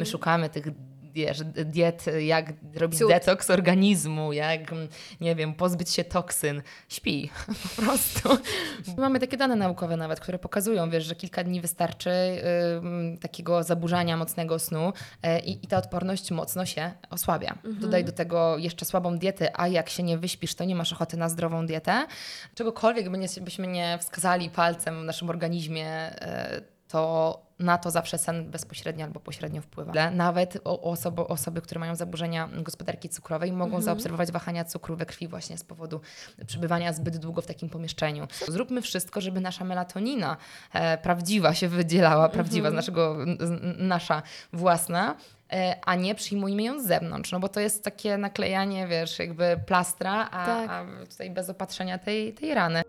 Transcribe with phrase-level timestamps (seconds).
[0.00, 0.66] My szukamy tych
[1.12, 3.08] wiesz, diet, jak robić Cud.
[3.08, 4.60] detoks organizmu, jak,
[5.20, 6.62] nie wiem, pozbyć się toksyn.
[6.88, 7.30] Śpi
[7.76, 8.38] po prostu.
[8.96, 14.16] Mamy takie dane naukowe nawet, które pokazują, wiesz, że kilka dni wystarczy y, takiego zaburzania
[14.16, 17.50] mocnego snu y, i ta odporność mocno się osłabia.
[17.50, 17.78] Mhm.
[17.78, 21.16] Dodaj do tego jeszcze słabą dietę, a jak się nie wyśpisz, to nie masz ochoty
[21.16, 22.06] na zdrową dietę.
[22.54, 26.10] Czegokolwiek by nie, byśmy nie wskazali palcem w naszym organizmie,
[26.56, 30.10] y, to na to zawsze sen bezpośrednio albo pośrednio wpływa.
[30.10, 33.82] Nawet osoby, osoby które mają zaburzenia gospodarki cukrowej, mogą mhm.
[33.82, 36.00] zaobserwować wahania cukru we krwi właśnie z powodu
[36.46, 38.26] przebywania zbyt długo w takim pomieszczeniu.
[38.48, 40.36] Zróbmy wszystko, żeby nasza melatonina
[40.72, 42.32] e, prawdziwa się wydzielała, mhm.
[42.32, 45.16] prawdziwa z naszego, z, nasza własna,
[45.52, 49.60] e, a nie przyjmujmy ją z zewnątrz, no bo to jest takie naklejanie, wiesz, jakby
[49.66, 50.70] plastra, a, tak.
[50.70, 52.82] a tutaj bez opatrzenia tej, tej rany.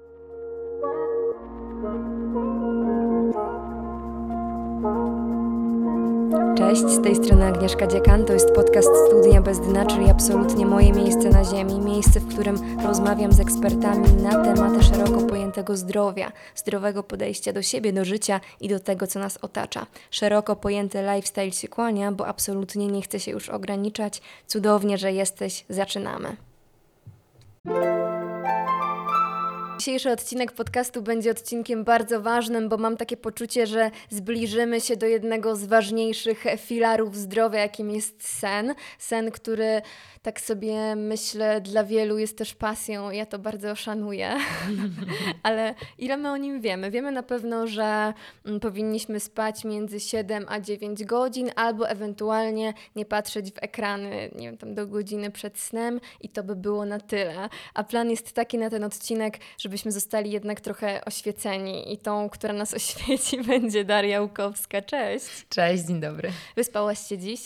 [6.62, 8.26] Cześć, z tej strony Agnieszka Dziekan.
[8.26, 11.80] To jest podcast Studia Bez Dna, czyli absolutnie moje miejsce na ziemi.
[11.80, 17.94] Miejsce, w którym rozmawiam z ekspertami na tematy szeroko pojętego zdrowia, zdrowego podejścia do siebie,
[17.94, 19.86] do życia i do tego, co nas otacza.
[20.12, 24.22] Szeroko pojęty lifestyle się kłania, bo absolutnie nie chcę się już ograniczać.
[24.48, 25.66] Cudownie, że jesteś.
[25.70, 26.36] Zaczynamy.
[29.82, 35.06] Dzisiejszy odcinek podcastu będzie odcinkiem bardzo ważnym, bo mam takie poczucie, że zbliżymy się do
[35.06, 38.76] jednego z ważniejszych filarów zdrowia, jakim jest sen.
[39.00, 39.82] Sen, który
[40.22, 43.12] tak sobie myślę, dla wielu jest też pasją.
[43.12, 44.38] Ja to bardzo szanuję.
[45.44, 46.92] Ale ile my o nim wiemy?
[46.92, 48.14] Wiemy na pewno, że
[48.46, 54.48] mm, powinniśmy spać między 7 a 9 godzin, albo ewentualnie nie patrzeć w ekrany, nie
[54.48, 57.50] wiem, tam do godziny przed snem i to by było na tyle.
[57.74, 59.40] A plan jest taki na ten odcinek,
[59.72, 64.82] żebyśmy zostali jednak trochę oświeceni i tą, która nas oświeci, będzie Daria Łukowska.
[64.82, 65.26] Cześć.
[65.50, 66.32] Cześć, dzień dobry.
[66.56, 67.42] Wyspałaś się dziś?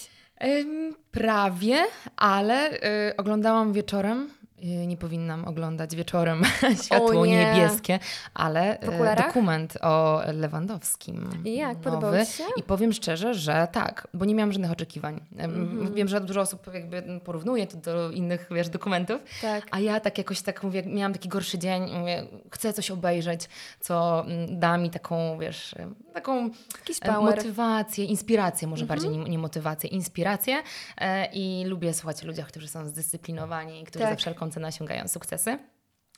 [1.11, 1.77] Prawie,
[2.15, 2.71] ale
[3.09, 4.29] y, oglądałam wieczorem
[4.63, 6.43] nie powinnam oglądać wieczorem
[6.83, 7.37] światło nie.
[7.37, 7.99] niebieskie,
[8.33, 11.29] ale y, dokument o Lewandowskim.
[11.45, 11.77] I jak?
[11.77, 12.43] Podobał się?
[12.57, 15.21] I powiem szczerze, że tak, bo nie miałam żadnych oczekiwań.
[15.37, 15.93] Mm-hmm.
[15.93, 19.67] Wiem, że dużo osób jakby porównuje to do innych, wiesz, dokumentów, tak.
[19.71, 23.49] a ja tak jakoś tak mówię, miałam taki gorszy dzień, mówię, chcę coś obejrzeć,
[23.79, 25.75] co mm, da mi taką, wiesz,
[26.13, 26.49] taką
[27.21, 28.87] motywację, inspirację, może mm-hmm.
[28.87, 30.63] bardziej nie, nie, motywację, inspirację
[30.97, 34.13] e, i lubię słuchać ludziach, którzy są zdyscyplinowani, którzy tak.
[34.13, 35.59] za wszelką wszelką cenę osiągają sukcesy.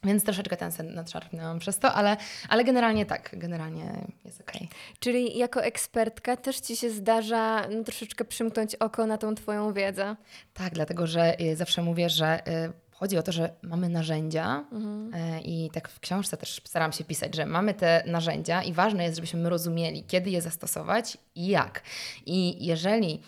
[0.03, 2.17] Więc troszeczkę ten sen nadszarpnęłam przez to, ale,
[2.49, 4.61] ale generalnie tak, generalnie jest okej.
[4.67, 4.97] Okay.
[4.99, 10.15] Czyli jako ekspertka też Ci się zdarza no, troszeczkę przymknąć oko na tą Twoją wiedzę?
[10.53, 15.13] Tak, dlatego że y, zawsze mówię, że y, chodzi o to, że mamy narzędzia mhm.
[15.13, 19.03] y, i tak w książce też staram się pisać, że mamy te narzędzia i ważne
[19.03, 21.81] jest, żebyśmy rozumieli, kiedy je zastosować i jak.
[22.25, 23.21] I jeżeli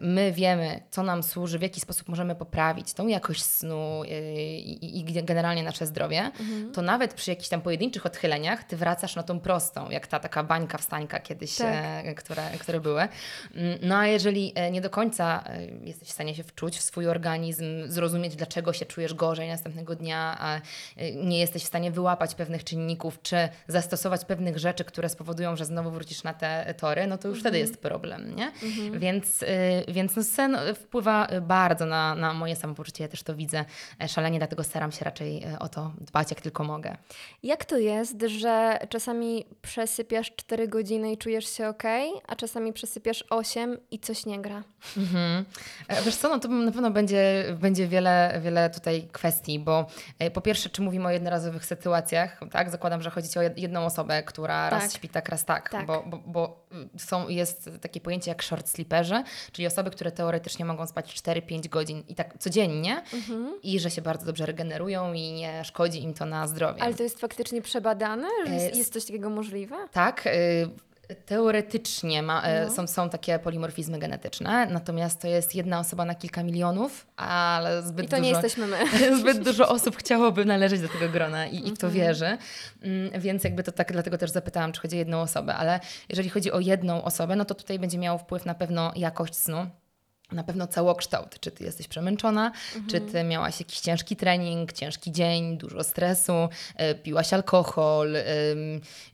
[0.00, 4.98] my wiemy, co nam służy, w jaki sposób możemy poprawić tą jakość snu e, i,
[4.98, 6.72] i generalnie nasze zdrowie, mhm.
[6.72, 10.44] to nawet przy jakichś tam pojedynczych odchyleniach ty wracasz na tą prostą, jak ta taka
[10.44, 12.06] bańka wstańka kiedyś, tak.
[12.06, 13.00] E, które, które były.
[13.00, 15.44] Mm, no a jeżeli nie do końca
[15.84, 20.36] jesteś w stanie się wczuć w swój organizm, zrozumieć, dlaczego się czujesz gorzej następnego dnia,
[20.40, 20.60] a
[21.14, 25.90] nie jesteś w stanie wyłapać pewnych czynników, czy zastosować pewnych rzeczy, które spowodują, że znowu
[25.90, 27.42] wrócisz na te tory, no to już mhm.
[27.42, 28.52] wtedy jest problem, nie?
[28.62, 29.00] Mhm.
[29.00, 29.44] Więc
[29.88, 33.04] więc no sen wpływa bardzo na, na moje samopoczucie.
[33.04, 33.64] Ja też to widzę
[34.02, 36.96] e, szalenie, dlatego staram się raczej e, o to dbać, jak tylko mogę.
[37.42, 41.82] Jak to jest, że czasami przesypiasz 4 godziny i czujesz się ok,
[42.28, 44.62] a czasami przesypiasz 8 i coś nie gra?
[44.96, 45.44] Mhm.
[45.88, 49.86] E, wiesz co, no to na pewno będzie, będzie wiele, wiele tutaj kwestii, bo
[50.32, 52.70] po pierwsze, czy mówimy o jednorazowych sytuacjach, tak?
[52.70, 54.82] Zakładam, że chodzi o jedną osobę, która tak.
[54.82, 55.86] raz śpi tak, raz tak, tak.
[55.86, 56.64] Bo, bo, bo
[56.98, 59.22] są, jest takie pojęcie jak short sleeperzy,
[59.52, 63.54] czyli osoby, które teoretycznie mogą spać 4-5 godzin i tak codziennie mhm.
[63.62, 66.82] i że się bardzo dobrze regenerują i nie szkodzi im to na zdrowie.
[66.82, 69.76] Ale to jest faktycznie przebadane, że jest, jest coś takiego możliwe?
[69.92, 70.26] Tak.
[70.26, 70.87] Y
[71.26, 72.70] Teoretycznie ma, e, no.
[72.70, 78.06] są, są takie polimorfizmy genetyczne, natomiast to jest jedna osoba na kilka milionów, ale zbyt
[78.06, 78.76] I to dużo, nie jesteśmy my.
[79.20, 81.92] Zbyt dużo osób chciałoby należeć do tego grona i, i w to mhm.
[81.92, 82.38] wierzy.
[82.82, 86.28] Mm, więc jakby to tak, dlatego też zapytałam, czy chodzi o jedną osobę, ale jeżeli
[86.28, 89.66] chodzi o jedną osobę, no to tutaj będzie miało wpływ na pewno jakość snu
[90.32, 91.40] na pewno całokształt.
[91.40, 92.86] Czy ty jesteś przemęczona, mhm.
[92.86, 96.32] czy ty miałaś jakiś ciężki trening, ciężki dzień, dużo stresu,
[96.92, 98.20] y, piłaś alkohol, y,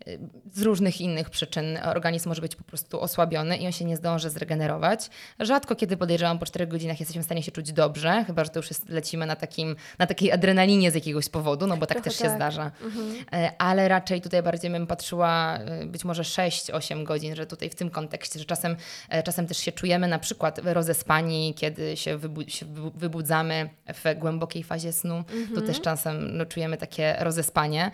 [0.08, 0.18] y,
[0.52, 4.30] z różnych innych przyczyn organizm może być po prostu osłabiony i on się nie zdąży
[4.30, 5.10] zregenerować.
[5.40, 8.58] Rzadko kiedy podejrzewam po 4 godzinach jesteśmy w stanie się czuć dobrze, chyba że to
[8.58, 12.10] już jest, lecimy na, takim, na takiej adrenalinie z jakiegoś powodu, no bo tak Trochę
[12.10, 12.36] też się tak.
[12.36, 12.70] zdarza.
[12.82, 13.14] Mhm.
[13.58, 18.38] Ale raczej tutaj bardziej bym patrzyła być może 6-8 godzin, że tutaj w tym kontekście,
[18.38, 18.76] że czasem,
[19.24, 24.62] czasem też się czujemy na przykład rozesłani spani, kiedy się, wybu się wybudzamy w głębokiej
[24.64, 25.54] fazie snu, mm -hmm.
[25.54, 27.90] to też czasem no, czujemy takie rozespanie.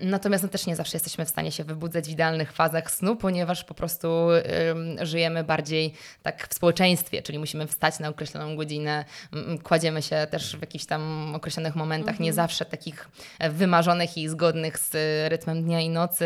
[0.00, 3.64] Natomiast no, też nie zawsze jesteśmy w stanie się wybudzać w idealnych fazach snu, ponieważ
[3.64, 4.08] po prostu
[5.02, 5.92] żyjemy bardziej
[6.22, 9.04] tak w społeczeństwie, czyli musimy wstać na określoną godzinę,
[9.62, 12.24] kładziemy się też w jakichś tam określonych momentach, mm -hmm.
[12.24, 12.48] nie mhm.
[12.48, 13.08] zawsze takich
[13.50, 14.92] wymarzonych i zgodnych z
[15.30, 16.24] rytmem dnia i nocy,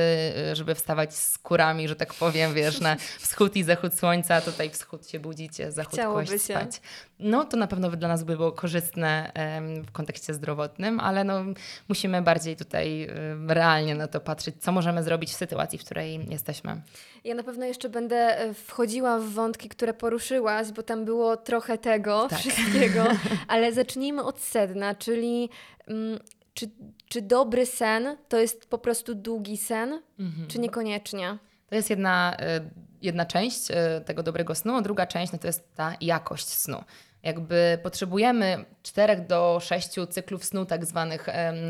[0.52, 5.08] żeby wstawać z kurami, że tak powiem, wiesz, na wschód i zachód słońca, tutaj wschód
[5.08, 6.38] się budzić, zachód Chciałoby się.
[6.38, 6.80] spać.
[7.18, 9.32] No to na pewno dla nas by było korzystne
[9.86, 11.44] w kontekście zdrowotnym, ale no,
[11.88, 13.08] musimy bardziej tutaj
[13.48, 16.80] realnie na to patrzeć, co możemy zrobić w sytuacji, w której jesteśmy.
[17.24, 21.78] Ja na pewno jeszcze będę e, wchodziła w wątki, które poruszyłaś, bo tam było trochę
[21.78, 22.38] tego tak.
[22.38, 23.04] wszystkiego,
[23.48, 25.50] ale zacznijmy od sedna, czyli
[25.86, 26.18] mm,
[26.54, 26.70] czy,
[27.08, 30.48] czy dobry sen to jest po prostu długi sen, mhm.
[30.48, 31.38] czy niekoniecznie?
[31.68, 32.60] To jest jedna, e,
[33.04, 36.84] jedna część e, tego dobrego snu, a druga część no to jest ta jakość snu.
[37.22, 41.26] Jakby potrzebujemy 4 do 6 cyklów snu tak zwanych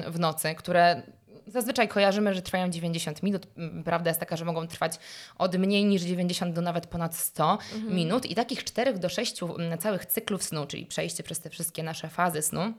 [0.07, 1.03] w nocy, które
[1.47, 3.47] zazwyczaj kojarzymy, że trwają 90 minut.
[3.85, 4.99] Prawda jest taka, że mogą trwać
[5.39, 7.95] od mniej niż 90 do nawet ponad 100 mhm.
[7.95, 8.27] minut.
[8.27, 9.41] I takich 4 do 6
[9.81, 12.75] całych cyklów snu, czyli przejście przez te wszystkie nasze fazy snu,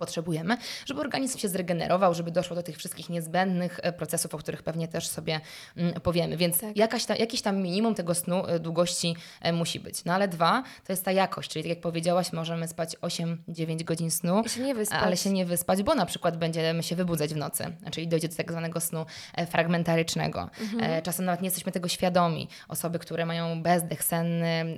[0.00, 0.56] potrzebujemy,
[0.86, 4.88] żeby organizm się zregenerował, żeby doszło do tych wszystkich niezbędnych e, procesów, o których pewnie
[4.88, 5.40] też sobie
[5.76, 6.36] mm, powiemy.
[6.36, 6.76] Więc tak.
[6.76, 10.04] jakaś ta, jakiś tam minimum tego snu e, długości e, musi być.
[10.04, 14.10] No ale dwa, to jest ta jakość, czyli tak jak powiedziałaś, możemy spać 8-9 godzin
[14.10, 18.08] snu, się ale się nie wyspać, bo na przykład będziemy się wybudzać w nocy, czyli
[18.08, 19.06] dojdzie do tak zwanego snu
[19.50, 20.50] fragmentarycznego.
[20.60, 21.02] Mhm.
[21.02, 22.48] Czasem nawet nie jesteśmy tego świadomi.
[22.68, 24.76] Osoby, które mają bezdech senny,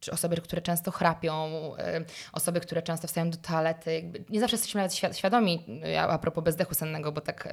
[0.00, 1.50] czy osoby, które często chrapią,
[2.32, 4.12] osoby, które często wstają do toalety.
[4.28, 5.66] nie zawsze jesteśmy nawet świadomi,
[5.98, 7.48] a propos bezdechu sennego, bo tak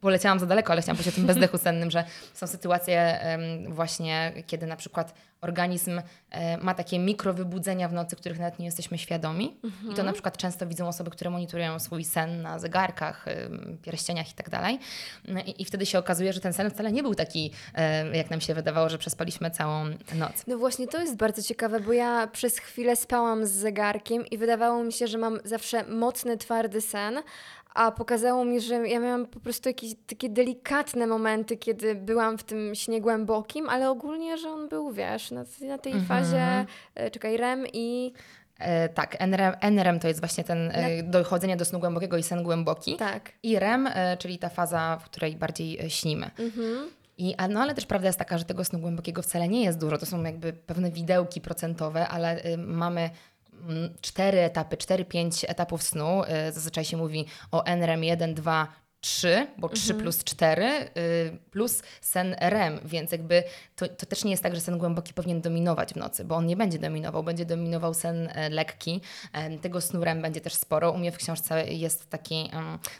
[0.00, 2.04] poleciałam za daleko, ale chciałam powiedzieć o tym bezdechu sennym, że
[2.34, 3.20] są sytuacje
[3.68, 5.14] właśnie, kiedy na przykład
[5.46, 6.00] organizm
[6.30, 9.56] e, ma takie mikrowybudzenia w nocy, których nawet nie jesteśmy świadomi.
[9.64, 9.82] Mhm.
[9.82, 10.06] I to mhm.
[10.06, 13.24] na przykład często widzą osoby, które monitorują swój sen na zegarkach,
[13.82, 14.78] pierścieniach i tak dalej.
[15.58, 18.54] I wtedy się okazuje, że ten sen wcale nie był taki, e, jak nam się
[18.54, 19.84] wydawało, że przespaliśmy całą
[20.14, 20.44] noc.
[20.46, 24.84] No właśnie, to jest bardzo ciekawe, bo ja przez chwilę spałam z zegarkiem i wydawało
[24.84, 27.22] mi się, że mam zawsze mocny, twardy sen,
[27.76, 32.44] a pokazało mi, że ja miałam po prostu jakieś takie delikatne momenty, kiedy byłam w
[32.44, 36.06] tym śnie głębokim, ale ogólnie, że on był, wiesz, na, na tej mhm.
[36.06, 38.12] fazie, e, czekaj, REM i...
[38.58, 42.42] E, tak, NREM, NREM to jest właśnie ten e, dochodzenie do snu głębokiego i sen
[42.42, 42.96] głęboki.
[42.96, 43.32] Tak.
[43.42, 46.30] I REM, e, czyli ta faza, w której bardziej e, śnimy.
[46.38, 46.90] Mhm.
[47.18, 49.98] I, no ale też prawda jest taka, że tego snu głębokiego wcale nie jest dużo.
[49.98, 53.10] To są jakby pewne widełki procentowe, ale y, mamy
[54.00, 56.22] cztery etapy, cztery, pięć etapów snu.
[56.24, 58.68] Y, zazwyczaj się mówi o NREM 1, 2,
[59.06, 60.02] 3, bo 3 mhm.
[60.02, 63.42] plus 4 y, plus sen REM, więc jakby
[63.76, 66.46] to, to też nie jest tak, że sen głęboki powinien dominować w nocy, bo on
[66.46, 69.00] nie będzie dominował, będzie dominował sen e, lekki.
[69.32, 70.92] E, tego snu REM będzie też sporo.
[70.92, 72.50] U mnie w książce jest taki,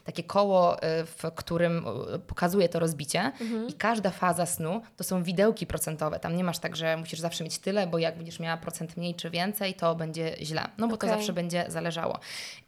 [0.05, 1.85] takie koło, e, w którym
[2.26, 3.69] pokazuje to rozbicie mhm.
[3.69, 6.20] i każda faza snu to są widełki procentowe.
[6.20, 9.14] Tam nie masz tak, że musisz zawsze mieć tyle, bo jak będziesz miała procent mniej
[9.14, 10.69] czy więcej, to będzie źle.
[10.79, 11.11] No bo okay.
[11.11, 12.19] to zawsze będzie zależało.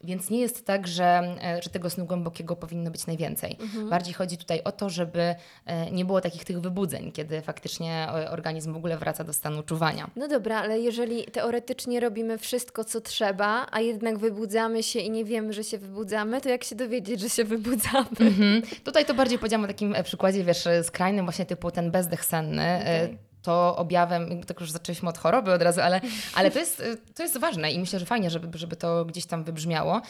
[0.05, 3.56] Więc nie jest tak, że, że tego snu głębokiego powinno być najwięcej więcej.
[3.60, 3.90] Mhm.
[3.90, 5.34] Bardziej chodzi tutaj o to, żeby
[5.66, 9.62] e, nie było takich tych wybudzeń, kiedy faktycznie e, organizm w ogóle wraca do stanu
[9.62, 10.10] czuwania.
[10.16, 15.25] No dobra, ale jeżeli teoretycznie robimy wszystko, co trzeba, a jednak wybudzamy się i nie
[15.25, 18.08] wiemy, że się wybudzamy, to jak się dowiedzieć, że się wybudzamy?
[18.20, 18.62] Mhm.
[18.85, 22.78] Tutaj to bardziej powiedziałam o takim e, przykładzie, wiesz, skrajnym właśnie typu ten bezdech senny.
[22.80, 26.00] Okay to objawem, tak już zaczęliśmy od choroby od razu, ale,
[26.37, 26.82] ale to, jest,
[27.14, 30.02] to jest ważne i myślę, że fajnie, żeby, żeby to gdzieś tam wybrzmiało,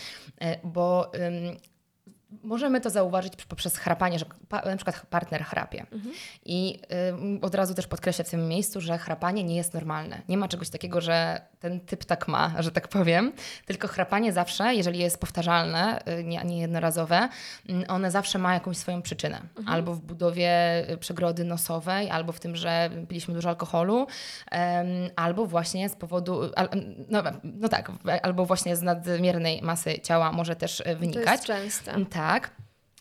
[0.65, 1.13] bo
[2.43, 4.25] Możemy to zauważyć poprzez chrapanie, że
[4.65, 5.87] na przykład partner chrapie.
[5.93, 6.15] Mhm.
[6.45, 6.81] I
[7.39, 10.23] y, od razu też podkreślę w tym miejscu, że chrapanie nie jest normalne.
[10.29, 13.33] Nie ma czegoś takiego, że ten typ tak ma, że tak powiem.
[13.67, 17.29] Tylko chrapanie zawsze, jeżeli jest powtarzalne, y, nie, nie jednorazowe,
[17.71, 19.41] y, one zawsze ma jakąś swoją przyczynę.
[19.41, 19.69] Mhm.
[19.69, 24.07] Albo w budowie y, przegrody nosowej, albo w tym, że piliśmy dużo alkoholu,
[25.17, 26.41] albo właśnie z powodu,
[27.09, 27.93] no, no tak,
[28.23, 31.25] albo właśnie z nadmiernej masy ciała może też wynikać.
[31.25, 31.93] To jest częste.
[32.19, 32.51] Tak.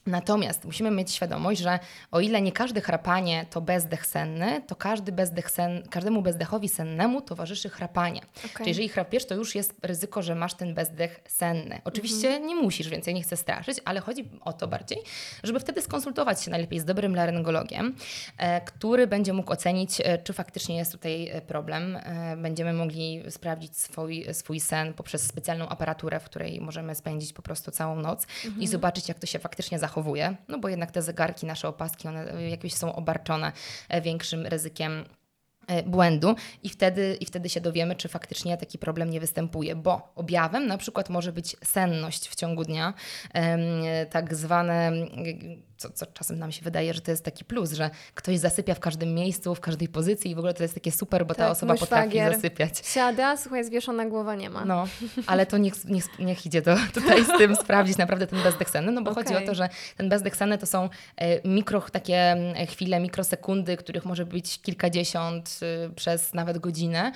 [0.08, 1.80] Natomiast musimy mieć świadomość, że
[2.12, 7.22] o ile nie każde chrapanie to bezdech senny, to każdy bezdech sen, każdemu bezdechowi sennemu
[7.22, 8.22] towarzyszy chrapanie.
[8.38, 8.52] Okej.
[8.58, 11.82] Czyli jeżeli chrapiesz, to już jest ryzyko, że masz ten bezdech senny.
[11.84, 14.98] Oczywiście nie musisz, więc ja nie chcę straszyć, ale chodzi o to bardziej,
[15.44, 17.96] żeby wtedy skonsultować się najlepiej z dobrym laryngologiem,
[18.38, 22.00] e, który będzie mógł ocenić, e, czy faktycznie jest tutaj e, problem.
[22.38, 27.72] Będziemy mogli sprawdzić swój, swój sen poprzez specjalną aparaturę, w której możemy spędzić po prostu
[27.72, 28.28] całą noc
[28.60, 29.97] i zobaczyć, jak to się faktycznie zachowuje.
[30.48, 33.52] No bo jednak te zegarki, nasze opaski, one e, jakieś są obarczone
[33.90, 35.06] e, większym ryzykiem
[35.68, 36.36] e, błędu.
[36.64, 40.78] I wtedy, i wtedy się dowiemy, czy faktycznie taki problem nie występuje, bo objawem na
[40.78, 42.94] przykład może być senność w ciągu dnia,
[43.34, 43.62] em,
[44.10, 44.92] tak zwane,
[45.78, 48.80] co, co czasem nam się wydaje, że to jest taki plus, że ktoś zasypia w
[48.80, 51.52] każdym miejscu, w każdej pozycji i w ogóle to jest takie super, bo ta Tak,
[51.52, 52.34] osoba mój potrafi szwagier.
[52.36, 52.88] zasypiać.
[52.88, 54.66] Siada, słuchaj, zwieszona głowa nie ma.
[54.66, 54.88] No,
[55.28, 58.92] ale to niech, niech, niech idzie to tutaj z tym sprawdzić naprawdę ten bezdech senny,
[58.92, 59.44] no bo chodzi Okej.
[59.44, 64.06] o to, że ten bezdech senny to są e, mikro, takie mm, chwile, mikrosekundy, których
[64.06, 67.12] może być kilkadziesiąt y, przez nawet godzinę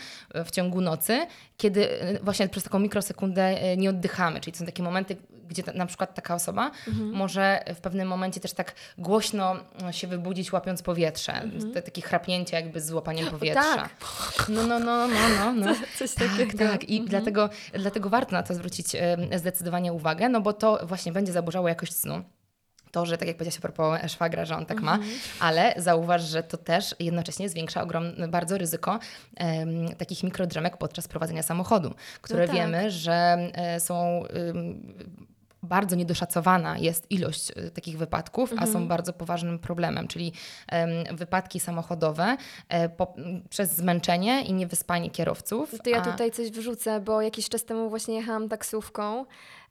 [0.46, 1.27] w ciągu nocy,
[1.58, 1.88] kiedy
[2.24, 5.15] właśnie przez taką mikrosekundę nie oddychamy, czyli są takie momenty,
[5.51, 6.72] gdzie ta, na przykład taka osoba
[7.13, 9.55] może w pewnym momencie też tak głośno
[9.91, 11.41] się wybudzić łapiąc powietrze,
[11.74, 13.75] Te, takie chrapnięcie jakby z złapaniem powietrza.
[13.75, 14.50] tak.
[14.50, 15.53] No, no, no, no, no.
[15.53, 15.75] no.
[16.00, 16.58] Coś Tak, takiego.
[16.58, 16.84] tak.
[16.84, 18.88] I dlatego, dlatego warto na to zwrócić
[19.36, 22.22] zdecydowanie uwagę, no bo to właśnie będzie zaburzało jakość snu.
[22.91, 25.00] To, że tak jak powiedziałaś a propos szwagra, że on tak ma,
[25.39, 29.00] ale zauważ, że to też jednocześnie zwiększa ogromne, bardzo ryzyko
[29.38, 32.55] em, takich mikrodrzemek podczas prowadzenia samochodu, które tak.
[32.55, 34.93] wiemy, że e, są em,
[35.63, 40.34] bardzo niedoszacowana jest ilość e, takich wypadków, a są bardzo poważnym problemem, czyli
[40.68, 42.38] em, wypadki samochodowe
[42.70, 43.13] e, po,
[43.50, 45.72] przez zmęczenie i niewyspanie kierowców.
[45.84, 49.25] To ja a- tutaj coś wrzucę, bo jakiś czas temu właśnie jechałam taksówką,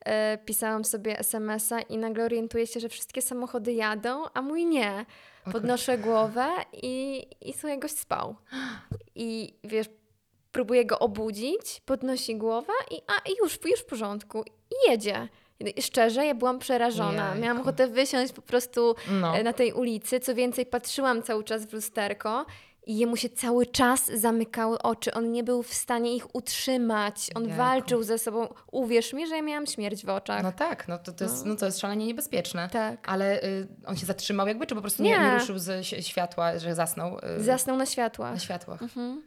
[0.04, 5.06] e, pisałam sobie SMS-a i nagle orientuję się, że wszystkie samochody jadą, a mój nie.
[5.52, 6.47] Podnoszę głowę
[6.82, 8.37] i, i słuchaj, gość spał.
[9.14, 9.87] I wiesz,
[10.52, 14.44] próbuję go obudzić, podnosi głowę i, a, już, już w porządku.
[14.70, 15.28] I jedzie.
[15.76, 17.34] I Szczerze, ja byłam przerażona.
[17.34, 19.36] Miałam ochotę wysiąść po prostu No.
[19.36, 20.20] e, na tej ulicy.
[20.20, 22.46] Co więcej, patrzyłam cały czas w lusterko
[22.86, 25.14] i jemu się cały czas zamykały oczy.
[25.14, 27.30] On nie był w stanie ich utrzymać.
[27.34, 28.48] On walczył ze sobą.
[28.72, 30.42] Uwierz mi, że ja miałam śmierć w oczach.
[30.42, 32.68] No tak, no to, to, jest, no to jest szalenie niebezpieczne.
[32.72, 33.08] Tak.
[33.08, 35.18] Ale y, on się zatrzymał jakby, czy po prostu nie, Nie.
[35.18, 38.82] nie ruszył z ś- światła, że zasnął y, Zasnął na światłach, na światłach?
[38.82, 39.22] mhm.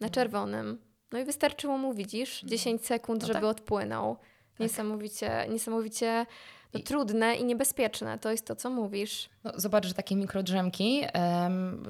[0.00, 0.78] na czerwonym.
[1.12, 3.44] No i wystarczyło mu, widzisz, 10 sekund, No żeby tak.
[3.50, 4.16] odpłynął.
[4.60, 6.26] Niesamowicie, niesamowicie
[6.74, 8.18] no, trudne i niebezpieczne.
[8.18, 9.28] To jest to, co mówisz.
[9.44, 11.84] No, zobacz, że takie mikrodrzemki em,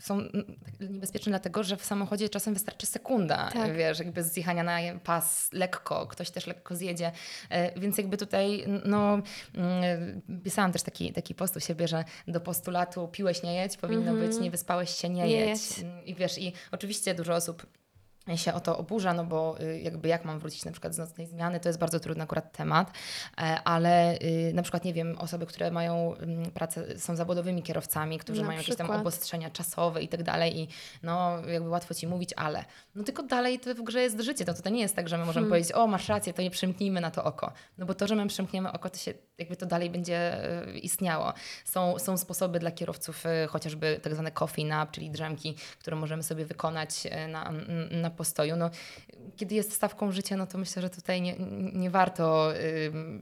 [0.00, 3.76] są mm, niebezpieczne dlatego, że w samochodzie czasem wystarczy sekunda, Tak.
[3.76, 7.12] wiesz, jakby zjechania na pas lekko, ktoś też lekko zjedzie,
[7.50, 9.18] E, więc jakby tutaj, no,
[9.54, 14.14] mm, pisałam też taki, taki post u siebie, że do postulatu piłeś nie jedź, powinno
[14.14, 15.70] być nie wyspałeś się nie, Nie jedź.
[15.70, 15.78] jedź.
[15.84, 17.66] Mm, I wiesz, i oczywiście dużo osób
[18.36, 21.26] się o to oburza, no bo y, jakby jak mam wrócić na przykład z nocnej
[21.26, 22.92] zmiany, to jest bardzo trudny akurat temat,
[23.38, 28.18] e, ale y, na przykład, nie wiem, osoby, które mają ym, pracę, są zawodowymi kierowcami,
[28.18, 29.00] którzy Na mają jakieś tam przykład.
[29.00, 30.68] obostrzenia czasowe i tak dalej i
[31.02, 34.54] no jakby łatwo Ci mówić, ale no tylko dalej to w grze jest życie, no
[34.54, 37.00] to, to nie jest tak, że my możemy powiedzieć, o masz rację, to nie przymknijmy
[37.00, 39.90] na to oko, no bo to, że my przymkniemy oko, to się jakby to dalej
[39.90, 41.32] będzie y, istniało.
[41.64, 46.22] Są, są sposoby dla kierowców, y, chociażby tak zwane coffee nap, czyli drzemki, które możemy
[46.22, 47.52] sobie wykonać y, na,
[47.90, 48.56] na postoju.
[48.56, 48.70] No,
[49.36, 51.34] kiedy jest stawką życia, no to myślę, że tutaj nie,
[51.72, 52.52] nie warto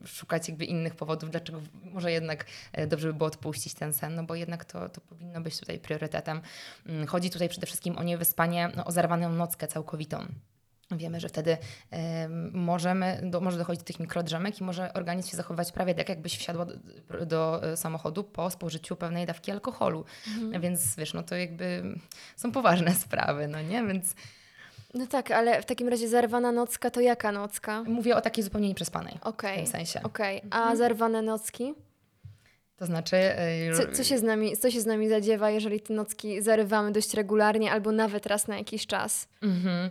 [0.04, 2.44] szukać jakby innych powodów, dlaczego może jednak
[2.88, 6.40] dobrze by było odpuścić ten sen, no bo jednak to, to powinno być tutaj priorytetem.
[6.86, 10.26] Mm, Chodzi tutaj przede wszystkim o niewyspanie, no, o zerwaną nockę całkowitą.
[10.90, 11.56] Wiemy, że wtedy
[11.90, 16.08] em, możemy, do, może dochodzić do tych mikrodrzemek i może organizm się zachowywać prawie tak,
[16.08, 16.74] jakbyś wsiadła do,
[17.26, 20.04] do e, samochodu po spożyciu pewnej dawki alkoholu.
[20.60, 21.82] Więc wiesz, no to jakby
[22.36, 23.86] są poważne sprawy, no nie?
[23.86, 24.14] Więc
[24.94, 27.82] No tak, ale w takim razie zarwana nocka to jaka nocka?
[27.82, 29.18] mówię o takiej zupełnie nieprzespanej.
[29.22, 29.54] Okej.
[29.54, 30.02] W tym sensie.
[30.02, 31.74] Okej, a zarwane nocki?
[32.76, 33.16] To znaczy...
[33.16, 36.92] e, Co, co, się z nami, co się z nami zadziewa, jeżeli te nocki zarywamy
[36.92, 39.28] dość regularnie albo nawet raz na jakiś czas?
[39.42, 39.90] Mhm.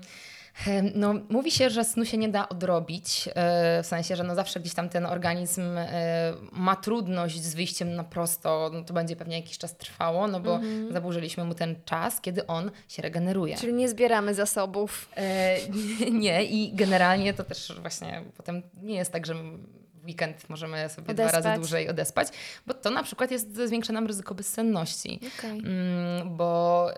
[0.96, 4.60] No, mówi się, że snu się nie da odrobić, e, w sensie, że no zawsze
[4.60, 9.36] gdzieś tam ten organizm e, ma trudność z wyjściem na prosto, no to będzie pewnie
[9.36, 10.60] jakiś czas trwało, no bo
[10.92, 13.58] zaburzyliśmy mu ten czas, kiedy on się regeneruje.
[13.58, 15.10] Czyli nie zbieramy zasobów.
[15.18, 15.58] E,
[16.12, 21.14] nie, i generalnie to też właśnie potem nie jest tak, że w weekend możemy sobie
[21.14, 21.46] dwa Odespać.
[21.46, 22.28] razy dłużej odespać,
[22.68, 25.20] bo to na przykład jest, zwiększa nam ryzyko bezsenności.
[25.38, 25.60] Okej.
[25.60, 26.90] Mm, bo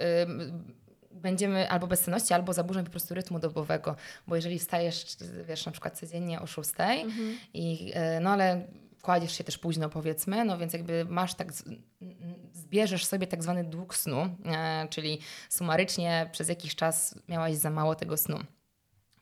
[1.21, 3.95] będziemy albo bezsenności, albo zaburzeń po prostu rytmu dobowego,
[4.27, 5.05] bo jeżeli wstajesz,
[5.47, 7.37] wiesz, na przykład codziennie o 6 Mhm.
[7.53, 8.67] i y, no ale
[9.01, 11.53] kładziesz się też późno powiedzmy, no więc jakby masz tak,
[12.53, 17.95] zbierzesz sobie tak zwany dług snu, e, czyli sumarycznie przez jakiś czas miałaś za mało
[17.95, 18.39] tego snu.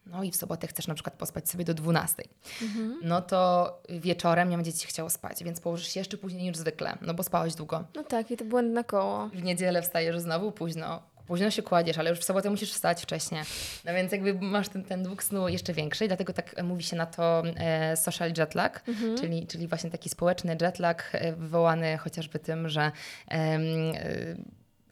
[0.06, 2.24] No i w sobotę chcesz na przykład pospać sobie do 12.
[2.62, 3.00] Mhm.
[3.04, 6.98] No to wieczorem nie będzie ci chciało spać, więc położysz się jeszcze później niż zwykle,
[7.01, 7.84] no bo spałeś długo.
[7.96, 9.27] No tak, i to błędne koło.
[9.27, 13.41] W niedzielę wstajesz znowu późno, późno się kładziesz, ale już w sobotę musisz wstać wcześniej.
[13.86, 16.96] No więc jakby masz ten, ten dług snu jeszcze większy i dlatego tak mówi się
[16.96, 19.17] na to e, social jet lag, mhm.
[19.17, 22.91] czyli, czyli właśnie taki społeczny jet lag e, wywołany chociażby tym, że
[23.31, 23.60] e,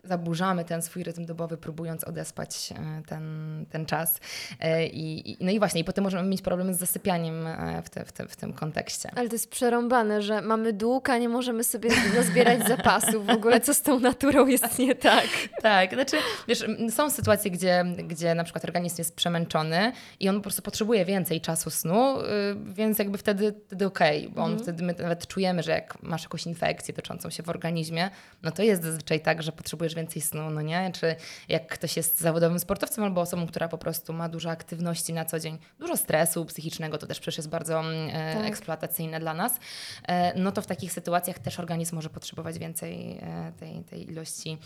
[0.06, 4.20] zaburzamy ten swój rytm dobowy, próbując odespać e, ten, ten czas.
[4.60, 8.06] E, I, no i właśnie, i potem możemy mieć problemy z zasypianiem e, w, te,
[8.06, 9.12] w, te, w tym kontekście.
[9.16, 13.26] Ale to jest przerąbane, że mamy dług, a nie możemy sobie nazbierać zapasów.
[13.26, 15.28] W ogóle co z tą naturą jest nie tak.
[15.62, 20.42] tak, znaczy wiesz, są sytuacje, gdzie, gdzie na przykład organizm jest przemęczony i on po
[20.42, 22.26] prostu potrzebuje więcej czasu snu, y,
[22.66, 24.64] więc jakby wtedy, wtedy okej, okay, bo on mhm.
[24.64, 28.10] wtedy my nawet czujemy, że jak masz jakąś infekcję toczącą się w organizmie,
[28.44, 30.92] no to jest zazwyczaj tak, że potrzebujesz więcej snu, no nie?
[30.92, 31.16] Czy
[31.50, 35.40] jak ktoś jest zawodowym sportowcem albo osobą, która po prostu ma dużo aktywności na co
[35.40, 38.46] dzień, dużo stresu psychicznego, to też przecież jest bardzo mm, e, tak.
[38.46, 39.60] eksploatacyjne dla nas,
[40.08, 44.58] e, no to w takich sytuacjach też organizm może potrzebować więcej e, tej, tej ilości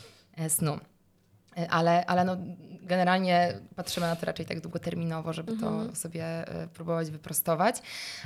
[0.49, 0.79] snu.
[1.57, 2.37] E, ale, ale no,
[2.89, 5.95] generalnie patrzymy na to raczej tak długoterminowo, żeby to mhm.
[5.95, 7.81] sobie e, próbować wyprostować.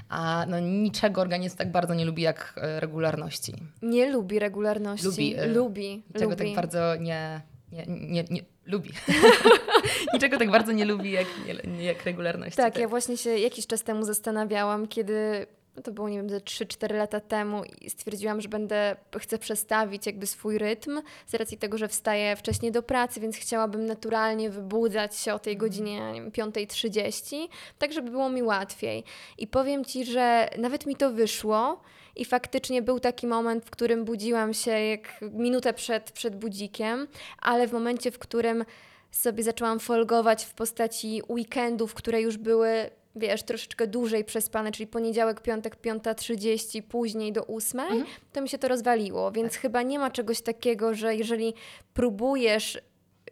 [0.10, 3.54] A no, niczego organizm tak bardzo nie lubi jak e, regularności.
[3.82, 5.08] Nie lubi regularności.
[5.08, 5.36] Lubi.
[5.48, 6.04] lubi.
[6.08, 6.46] Niczego lubi.
[6.46, 8.92] tak bardzo nie, nie, nie, nie lubi.
[10.14, 11.28] niczego tak bardzo nie lubi jak,
[11.68, 12.56] nie, jak regularność.
[12.56, 15.48] Tak, tak, ja właśnie się jakiś czas temu zastanawiałam, kiedy
[15.82, 20.28] to było, nie wiem, ze 3-4 lata temu i stwierdziłam, że będę, chcę przestawić jakby
[20.28, 25.34] swój rytm z racji tego, że wstaję wcześniej do pracy, więc chciałabym naturalnie wybudzać się
[25.34, 29.04] o tej godzinie, nie wiem, 5.30, tak żeby było mi łatwiej.
[29.38, 31.82] I powiem Ci, że nawet mi to wyszło
[32.16, 37.08] i faktycznie był taki moment, w którym budziłam się jak minutę przed, przed budzikiem,
[37.42, 38.66] ale w momencie, w którym
[39.12, 45.42] sobie zaczęłam folgować w postaci weekendów, które już były wiesz, troszeczkę dłużej przespane, czyli poniedziałek,
[45.42, 48.06] piątek, 5.30, później do 8, mhm.
[48.34, 49.32] to mi się to rozwaliło.
[49.32, 49.62] Więc tak.
[49.62, 51.54] chyba nie ma czegoś takiego, że jeżeli
[51.94, 52.82] próbujesz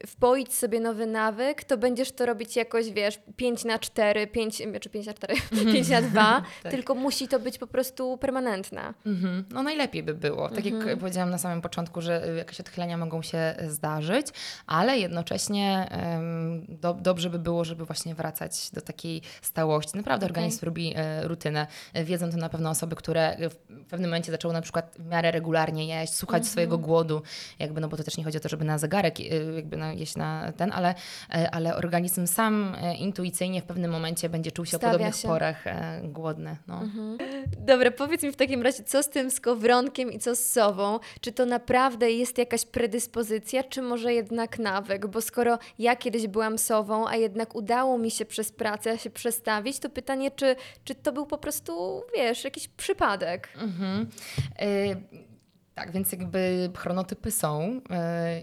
[0.07, 4.89] wpoić sobie nowy nawyk, to będziesz to robić jakoś, wiesz, 5 na 4, 5, czy
[4.89, 5.35] 5 na 4,
[5.73, 6.71] 5 na 2, tak.
[6.71, 8.93] tylko musi to być po prostu permanentne.
[9.05, 9.45] Mhm.
[9.51, 10.49] No najlepiej by było.
[10.49, 10.99] Tak jak mhm.
[10.99, 14.27] powiedziałam na samym początku, że y, jakieś odchylenia mogą się zdarzyć,
[14.67, 19.97] ale jednocześnie um, do, dobrze by było, żeby właśnie wracać do takiej stałości.
[19.97, 20.31] Naprawdę okay.
[20.31, 21.67] organizm lubi e, rutynę.
[22.05, 25.87] Wiedzą to na pewno osoby, które w pewnym momencie zaczęły na przykład w miarę regularnie
[25.87, 26.51] jeść, słuchać mhm.
[26.51, 27.21] swojego głodu,
[27.59, 29.90] jakby, no bo to też nie chodzi o to, żeby na zegarek, y, jakby na
[29.93, 30.95] jeść na ten, ale,
[31.33, 35.15] e, ale organizm sam e, intuicyjnie w pewnym momencie będzie czuł się Stawia o podobnych
[35.15, 35.27] się.
[35.27, 36.57] porach e, głodny.
[36.67, 36.81] No.
[36.81, 37.17] Mhm.
[37.57, 40.99] Dobra, powiedz mi w takim razie, co z tym skowronkiem i co z sową?
[41.21, 45.07] Czy to naprawdę jest jakaś predyspozycja, czy może jednak nawyk?
[45.07, 49.79] Bo skoro ja kiedyś byłam sową, a jednak udało mi się przez pracę się przestawić,
[49.79, 53.49] to pytanie, czy, czy to był po prostu, wiesz, jakiś przypadek?
[53.57, 54.09] Mhm.
[54.61, 55.30] Y
[55.75, 57.81] tak, więc jakby chronotypy są yy,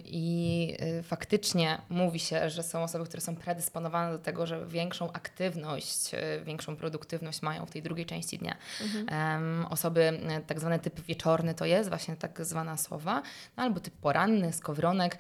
[0.05, 5.13] i yy, faktycznie mówi się, że są osoby, które są predysponowane do tego, że większą
[5.13, 8.57] aktywność, yy, większą produktywność mają w tej drugiej części dnia.
[8.81, 9.67] Mhm.
[9.67, 13.23] osoby, tak zwany typ wieczorny to jest właśnie tak zwana słowa,
[13.57, 15.19] no, albo typ poranny, skowronek,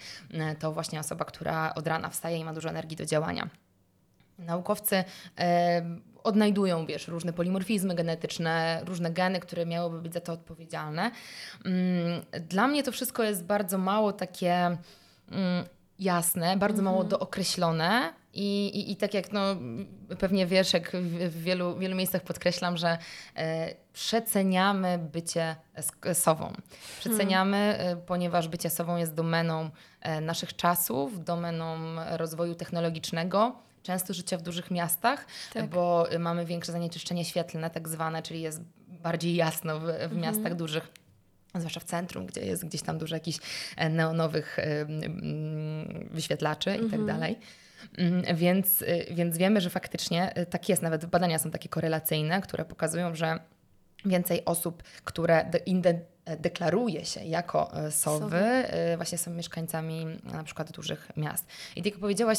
[0.58, 3.48] to właśnie osoba, która od rana wstaje i ma dużo energii do działania.
[4.38, 5.04] Naukowcy
[6.24, 11.10] odnajdują, wiesz, różne polimorfizmy genetyczne, różne geny, które miałyby być za to odpowiedzialne.
[11.64, 14.54] Mm, dla mnie to wszystko jest bardzo mało takie
[15.30, 15.64] mm,
[15.98, 17.10] jasne, bardzo mało mhm.
[17.10, 18.12] dookreślone.
[18.34, 19.40] I, i, I tak jak no,
[20.18, 20.90] pewnie wiesz, jak
[21.28, 22.98] w wielu, wielu miejscach podkreślam, że
[23.36, 25.56] e, przeceniamy bycie
[26.14, 26.52] sobą.
[26.98, 28.00] Przeceniamy, hmm.
[28.06, 31.76] ponieważ bycie sobą jest domeną e, naszych czasów, domeną
[32.16, 35.70] rozwoju technologicznego często życia w dużych miastach, tak.
[35.70, 40.20] bo mamy większe zanieczyszczenie świetlne, tak zwane, czyli jest bardziej jasno w, w mhm.
[40.20, 40.88] miastach dużych
[41.54, 43.38] zwłaszcza w centrum, gdzie jest gdzieś tam dużo jakichś
[43.76, 44.56] e, neonowych
[46.10, 47.06] wyświetlaczy i tak mhm.
[47.06, 47.38] dalej.
[47.98, 50.82] Mm, więc, y, więc wiemy, że faktycznie y, tak jest.
[50.82, 53.38] Nawet badania są takie korelacyjne, które pokazują, że
[54.04, 56.00] więcej osób, które E,
[56.36, 61.46] deklaruje się jako e, sowy, sowy, e, właśnie są mieszkańcami na przykład dużych miast.
[61.76, 62.38] I tak jak powiedziałaś,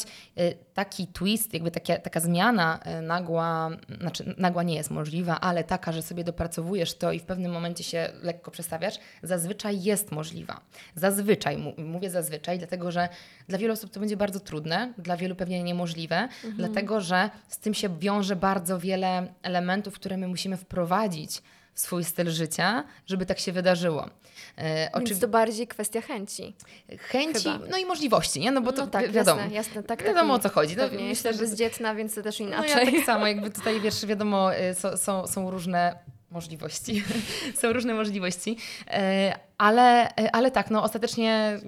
[0.74, 6.02] taki twist, jakby takie, taka zmiana nagła, znaczy nagła nie jest możliwa, ale taka, że
[6.02, 10.60] sobie dopracowujesz to i w pewnym momencie się lekko przestawiasz, zazwyczaj jest możliwa.
[10.94, 13.08] Zazwyczaj, mówię zazwyczaj, dlatego że
[13.48, 16.54] dla wielu osób to będzie bardzo trudne, dla wielu pewnie niemożliwe, mhm.
[16.56, 21.42] dlatego że z tym się wiąże bardzo wiele elementów, które my musimy wprowadzić
[21.80, 24.10] swój styl życia, żeby tak się wydarzyło.
[24.56, 26.54] E, Więc to bardziej kwestia chęci.
[26.98, 27.66] Chęci, Chyba.
[27.70, 28.52] no i możliwości, nie?
[28.52, 29.40] No bo to no tak, wiadomo.
[29.40, 30.76] Jasne, jasne, tak, wiadomo tak, o co chodzi.
[30.76, 32.74] No, myślę, jestem bezdzietna, więc to też inaczej.
[32.74, 35.98] No ja tak samo, jakby tutaj wiesz, wiadomo, y, są, są, są różne
[36.30, 37.04] możliwości.
[37.60, 38.56] są różne możliwości.
[38.88, 41.60] E, ale, e, ale tak, no ostatecznie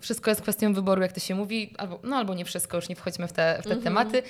[0.00, 2.96] wszystko jest kwestią wyboru, jak to się mówi, albo, no albo nie wszystko, już nie
[2.96, 3.82] wchodźmy w te, w te mhm.
[3.82, 4.22] tematy.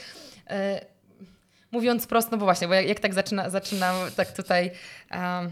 [1.76, 4.70] Mówiąc prosto, no bo właśnie, bo jak, jak tak zaczyna, zaczynam tak tutaj...
[5.12, 5.50] Um,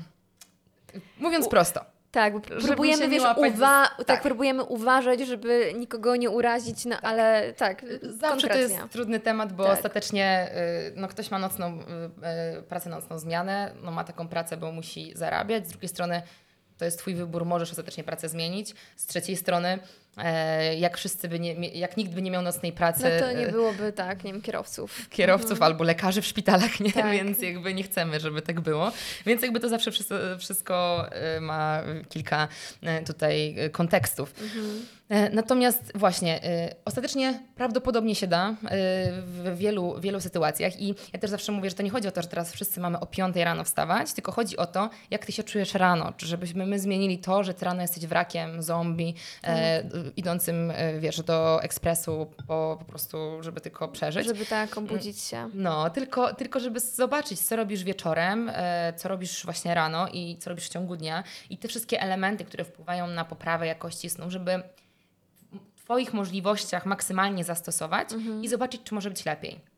[1.18, 1.84] mówiąc prosto,
[2.14, 4.04] tak, próbujemy, wiesz, uwa- tak.
[4.06, 4.22] tak.
[4.22, 8.76] próbujemy uważać, żeby nikogo nie urazić, no ale tak, Zawsze konkretnie.
[8.76, 9.72] to jest trudny temat, bo tak.
[9.72, 10.50] ostatecznie
[10.88, 14.72] y, no, ktoś ma nocną, y, y, pracę nocną zmianę, no, ma taką pracę, bo
[14.72, 16.22] musi zarabiać, z drugiej strony
[16.78, 18.74] to jest Twój wybór, możesz ostatecznie pracę zmienić.
[18.96, 19.78] Z trzeciej strony,
[20.78, 23.02] jak wszyscy by nie, jak nikt by nie miał nocnej pracy.
[23.04, 25.08] No to nie e, byłoby tak, nie wiem, kierowców.
[25.10, 25.62] Kierowców mhm.
[25.62, 26.92] albo lekarzy w szpitalach, nie?
[26.92, 27.12] Tak.
[27.12, 28.92] Więc jakby nie chcemy, żeby tak było.
[29.26, 32.48] Więc jakby to zawsze wszystko, wszystko e, ma kilka
[33.06, 34.34] tutaj kontekstów.
[34.42, 34.86] Mhm.
[35.08, 38.54] E, natomiast właśnie, y, ostatecznie prawdopodobnie się da y,
[39.22, 42.22] w wielu, wielu sytuacjach i ja też zawsze mówię, że to nie chodzi o to,
[42.22, 45.42] że teraz wszyscy mamy o 5 rano wstawać, tylko chodzi o to, jak ty się
[45.42, 49.92] czujesz rano, czy żebyśmy my zmienili to, że ty rano jesteś wrakiem, zombie, e, tak.
[50.16, 54.26] idącym, wiesz, do ekspresu po, po prostu, żeby tylko przeżyć.
[54.26, 55.50] Żeby tak obudzić się.
[55.54, 60.50] No, tylko, tylko żeby zobaczyć, co robisz wieczorem, e, co robisz właśnie rano i co
[60.50, 64.62] robisz w ciągu dnia i te wszystkie elementy, które wpływają na poprawę jakości snu, żeby
[65.84, 68.44] Twoich możliwościach maksymalnie zastosować mhm.
[68.44, 69.73] i zobaczyć, czy może być lepiej.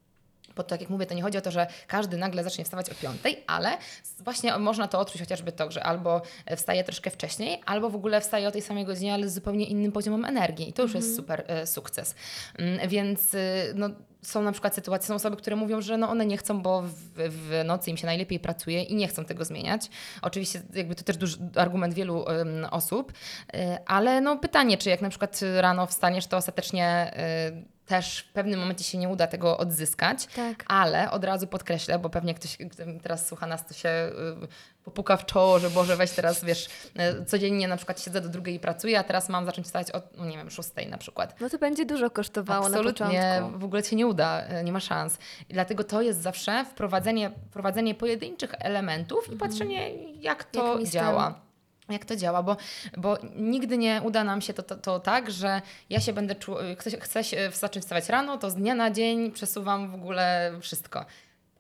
[0.56, 2.94] Bo tak jak mówię, to nie chodzi o to, że każdy nagle zacznie wstawać o
[2.94, 3.78] piątej, ale
[4.20, 6.22] właśnie można to odczuć chociażby to, że albo
[6.56, 9.92] wstaje troszkę wcześniej, albo w ogóle wstaje o tej samej godzinie, ale z zupełnie innym
[9.92, 10.68] poziomem energii.
[10.68, 11.04] I to już mhm.
[11.04, 12.14] jest super e, sukces.
[12.58, 13.90] Mm, więc y, no,
[14.22, 16.92] są na przykład sytuacje, są osoby, które mówią, że no one nie chcą, bo w,
[17.16, 19.90] w nocy im się najlepiej pracuje i nie chcą tego zmieniać.
[20.22, 25.02] Oczywiście jakby to też duży argument wielu um, osób, y, ale no pytanie, czy jak
[25.02, 27.12] na przykład rano wstaniesz, to ostatecznie
[27.52, 30.64] y, też w pewnym momencie się nie uda tego odzyskać, tak.
[30.68, 32.58] ale od razu podkreślę, bo pewnie ktoś
[33.02, 36.66] teraz słucha nas, to się y, popuka w czoło, że Boże, weź teraz, wiesz,
[37.20, 40.16] y, codziennie na przykład siedzę do drugiej i pracuję, a teraz mam zacząć wstać od,
[40.16, 41.40] no nie wiem, szóstej na przykład.
[41.40, 43.58] No to będzie dużo kosztowało Absolutnie, na początku.
[43.58, 45.18] w ogóle Cię nie uda, y, nie ma szans.
[45.48, 49.50] I dlatego to jest zawsze wprowadzenie, wprowadzenie pojedynczych elementów i mhm.
[49.50, 51.45] patrzenie, jak to jak działa
[51.88, 52.56] jak to działa, bo,
[52.96, 56.56] bo nigdy nie uda nam się to, to, to tak, że ja się będę czuł,
[56.78, 61.04] chcę, chcę się zacząć wstawać rano, to z dnia na dzień przesuwam w ogóle wszystko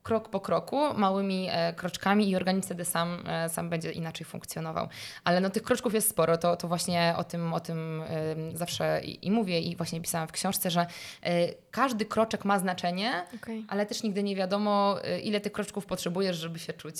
[0.06, 4.88] krok po kroku, małymi e, kroczkami i organizm wtedy sam, e, sam będzie inaczej funkcjonował.
[5.24, 9.00] Ale no tych kroczków jest sporo, to, to właśnie o tym, o tym e, zawsze
[9.04, 10.86] i, i, mówię i właśnie pisałam w książce, że
[11.22, 13.62] e, każdy kroczek ma znaczenie, okay.
[13.68, 16.96] ale też nigdy nie wiadomo, e, ile tych kroczków potrzebujesz, żeby się czuć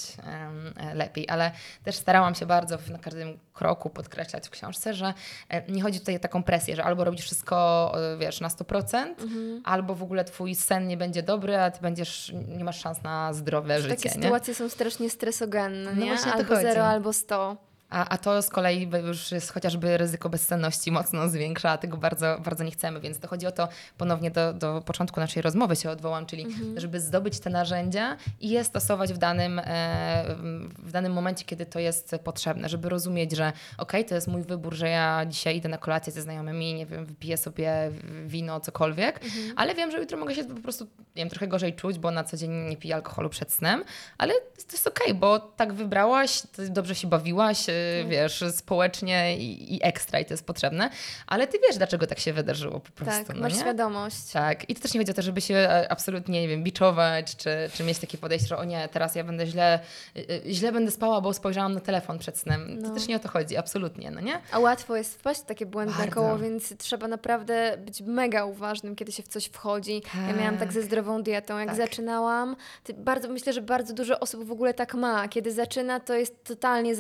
[0.77, 1.29] e, lepiej.
[1.29, 1.53] Ale
[1.85, 5.15] też starałam się bardzo na każdym kroku podkreślać w książce, że
[5.69, 9.63] nie chodzi tutaj o taką presję, że albo robisz wszystko, wiesz, na 100%, mhm.
[9.65, 13.33] albo w ogóle twój sen nie będzie dobry, a ty będziesz, nie masz szans na
[13.33, 13.97] zdrowe życie.
[13.97, 16.17] Takie sytuacje są strasznie stresogenne, no nie?
[16.35, 17.66] albo zero, albo sto.
[17.91, 22.39] A, a to z kolei już jest chociażby ryzyko bezsenności mocno zwiększa, a tego bardzo,
[22.45, 23.69] bardzo nie chcemy, więc to chodzi o to,
[23.99, 26.81] ponownie do, do początku naszej rozmowy się odwołam, czyli mhm.
[26.81, 30.37] żeby zdobyć te narzędzia i je stosować w danym, e,
[30.79, 34.75] w danym momencie, kiedy to jest potrzebne, żeby rozumieć, że ok, to jest mój wybór,
[34.75, 37.91] że ja dzisiaj idę na kolację ze znajomymi, nie wiem, wypiję sobie
[38.27, 39.53] wino, cokolwiek, mhm.
[39.57, 42.25] ale wiem, że jutro mogę się po prostu, nie wiem, trochę gorzej czuć, bo na
[42.25, 43.85] co dzień nie piję alkoholu przed snem,
[44.19, 47.67] ale to jest ok, bo tak wybrałaś, dobrze się bawiłaś.
[48.09, 50.91] Wiesz, społecznie i, i, ekstra i to jest potrzebne,
[51.27, 53.25] ale ty wiesz, dlaczego tak się wydarzyło po prostu.
[53.25, 53.61] Tak, no masz nie?
[53.61, 54.33] świadomość.
[54.33, 57.37] Tak, i to też nie chodzi o to, żeby się e, absolutnie, nie wiem, biczować,
[57.37, 59.81] czy, czy mieć takie podejście, że o nie, teraz ja będę źle,
[60.17, 62.79] e, e, źle będę spała, bo spojrzałam na telefon przed snem.
[62.81, 62.89] No.
[62.89, 64.41] To też nie o to chodzi, absolutnie, no nie?
[64.53, 66.15] A łatwo jest wpaść w takie błędne Bardzo.
[66.15, 70.03] koło, więc trzeba naprawdę być mega uważnym, kiedy się w coś wchodzi.
[70.03, 70.29] Tak.
[70.29, 71.77] Ja miałam tak ze zdrową dietą, jak tak.
[71.77, 72.57] zaczynałam,
[72.95, 75.29] bardzo myślę, że bardzo dużo osób w ogóle tak ma.
[75.29, 76.95] Kiedy zaczyna, to jest totalnie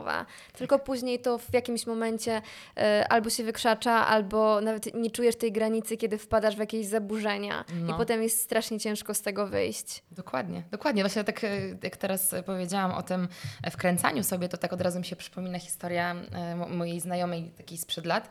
[0.00, 0.26] zero-jedynkowa.
[0.52, 2.42] Tylko później to w jakimś momencie
[2.78, 7.64] y, albo się wykrzacza, albo nawet nie czujesz tej granicy, kiedy wpadasz w jakieś zaburzenia.
[7.74, 7.94] No.
[7.94, 10.02] I potem jest strasznie ciężko z tego wyjść.
[10.10, 11.02] Dokładnie, dokładnie.
[11.02, 11.48] Właśnie tak e,
[11.82, 13.28] jak teraz powiedziałam o tym
[13.70, 18.06] wkręcaniu sobie, to tak od razu mi się przypomina historia e, mojej znajomej takiej sprzed
[18.06, 18.28] lat,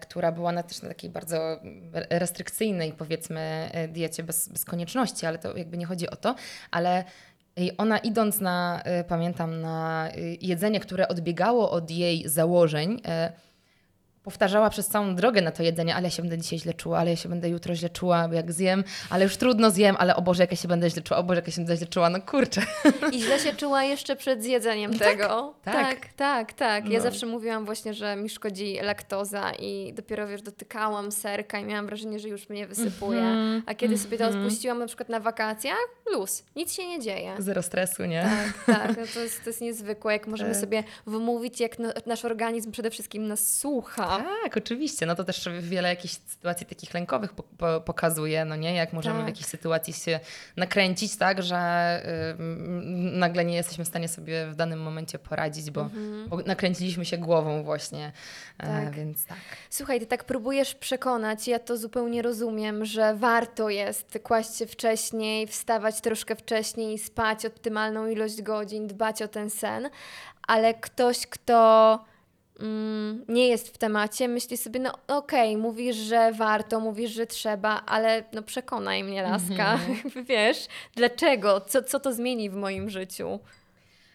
[0.00, 1.60] która była na też na takiej bardzo
[2.10, 6.34] restrykcyjnej powiedzmy diecie bez, bez konieczności, ale to jakby nie chodzi o to,
[6.70, 7.04] ale
[7.58, 13.47] i ona idąc na, y, pamiętam, na y, jedzenie, które odbiegało od jej założeń, y,
[14.32, 17.10] powtarzała przez całą drogę na to jedzenie, ale ja się będę dzisiaj źle czuła, ale
[17.10, 20.42] ja się będę jutro źle czuła, jak zjem, ale już trudno zjem, ale o Boże,
[20.42, 22.20] jak ja się będę źle czuła, o Boże, jak ja się będę źle czuła, no
[22.22, 22.62] kurczę.
[23.12, 25.54] I źle się czuła jeszcze przed zjedzeniem tego.
[25.64, 25.74] tak.
[25.74, 26.52] tak, tak.
[26.52, 26.88] tak.
[26.88, 27.02] Ja No.
[27.04, 32.18] zawsze mówiłam właśnie, że mi szkodzi laktoza i dopiero wiesz, dotykałam serka i miałam wrażenie,
[32.18, 33.20] że już mnie wysypuje.
[33.20, 35.78] Mhm, A kiedy sobie to odpuściłam na przykład na wakacjach,
[36.12, 37.34] luz, nic się nie dzieje.
[37.38, 38.22] Zero stresu, nie?
[38.66, 40.60] Tak, tak, no to, jest, to jest niezwykłe, jak możemy Tak.
[40.60, 44.17] sobie wymówić, jak no, nasz organizm przede wszystkim nas słucha.
[44.42, 45.06] Tak, oczywiście.
[45.06, 48.74] No to też wiele jakichś sytuacji takich lękowych po, po, pokazuje, no nie?
[48.74, 49.24] Jak możemy Tak.
[49.24, 50.20] w jakiejś sytuacji się
[50.56, 51.56] nakręcić, tak, że
[52.40, 55.90] ym, nagle nie jesteśmy w stanie sobie w danym momencie poradzić, bo,
[56.28, 58.12] bo nakręciliśmy się głową właśnie.
[58.58, 58.84] E, Mhm.
[58.86, 58.94] Tak.
[58.94, 59.38] więc tak.
[59.70, 65.46] Słuchaj, ty tak próbujesz przekonać, ja to zupełnie rozumiem, że warto jest kłaść się wcześniej,
[65.46, 69.90] wstawać troszkę wcześniej, spać optymalną ilość godzin, dbać o ten sen,
[70.46, 72.04] ale ktoś, kto
[72.58, 77.82] mm, nie jest w temacie, myśli sobie, no okej, mówisz, że warto, mówisz, że trzeba,
[77.86, 79.78] ale no przekonaj mnie, laska,
[80.28, 80.66] wiesz,
[80.96, 83.40] dlaczego, co, co to zmieni w moim życiu?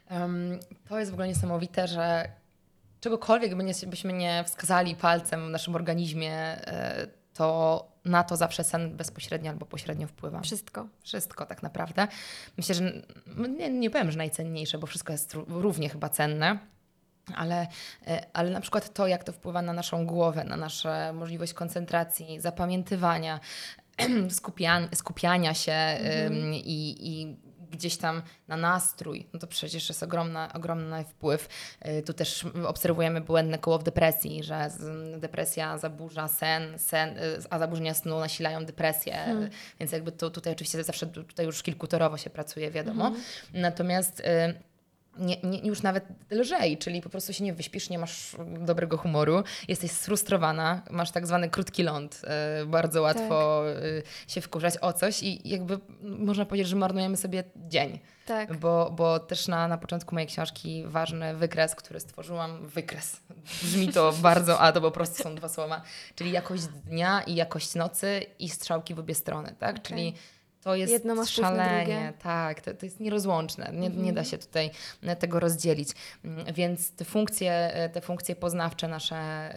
[0.10, 2.30] Em, to jest w ogóle niesamowite, że
[3.00, 8.64] czegokolwiek by nie, byśmy nie wskazali palcem w naszym organizmie, e, to na to zawsze
[8.64, 10.42] sen bezpośrednio albo pośrednio wpływa.
[10.42, 10.88] Wszystko.
[11.04, 12.08] Wszystko tak naprawdę.
[12.58, 12.92] Myślę, że
[13.50, 16.60] nie, nie powiem, że najcenniejsze, bo wszystko jest ró- równie chyba cenne.
[17.36, 17.68] Ale,
[18.08, 22.40] e, ale na przykład to, jak to wpływa na naszą głowę, na naszą możliwość koncentracji,
[22.40, 23.40] zapamiętywania,
[24.30, 25.74] skupiania, skupiania się
[26.28, 27.38] ym, i, i
[27.72, 31.50] gdzieś tam na nastrój, no to przecież jest ogromna, ogromny wpływ.
[31.86, 34.70] Y, Tu też obserwujemy błędne koło w depresji, że
[35.18, 39.26] depresja zaburza sen, sen y, a zaburzenia snu nasilają depresję,
[39.80, 43.12] więc jakby to tutaj oczywiście zawsze tu- tutaj już kilkutorowo się pracuje, wiadomo.
[43.54, 44.24] Natomiast y,
[45.17, 49.43] nie, nie, już nawet lżej, czyli po prostu się nie wyśpisz, nie masz dobrego humoru,
[49.67, 52.21] jesteś sfrustrowana, masz tak zwany krótki ląd,
[52.62, 57.43] y, bardzo łatwo y, się wkurzać o coś i jakby można powiedzieć, że marnujemy sobie
[57.56, 57.99] dzień.
[58.26, 58.58] Tak.
[58.58, 63.21] Bo, bo też na, na początku mojej książki ważny wykres, który stworzyłam, wykres,
[63.63, 65.82] brzmi to bardzo, a to po prostu są dwa słowa,
[66.15, 69.82] czyli jakość dnia i jakość nocy i strzałki w obie strony, tak?
[69.82, 70.13] Czyli
[70.63, 71.97] to jest Jedno ma wpływ na szalenie, drugie.
[71.97, 72.13] Mhm.
[72.13, 74.71] tak, to, to jest nierozłączne, nie, nie da się tutaj
[75.04, 75.89] e, tego rozdzielić.
[76.26, 79.54] Mm, Więc te funkcje, e, te funkcje poznawcze nasze,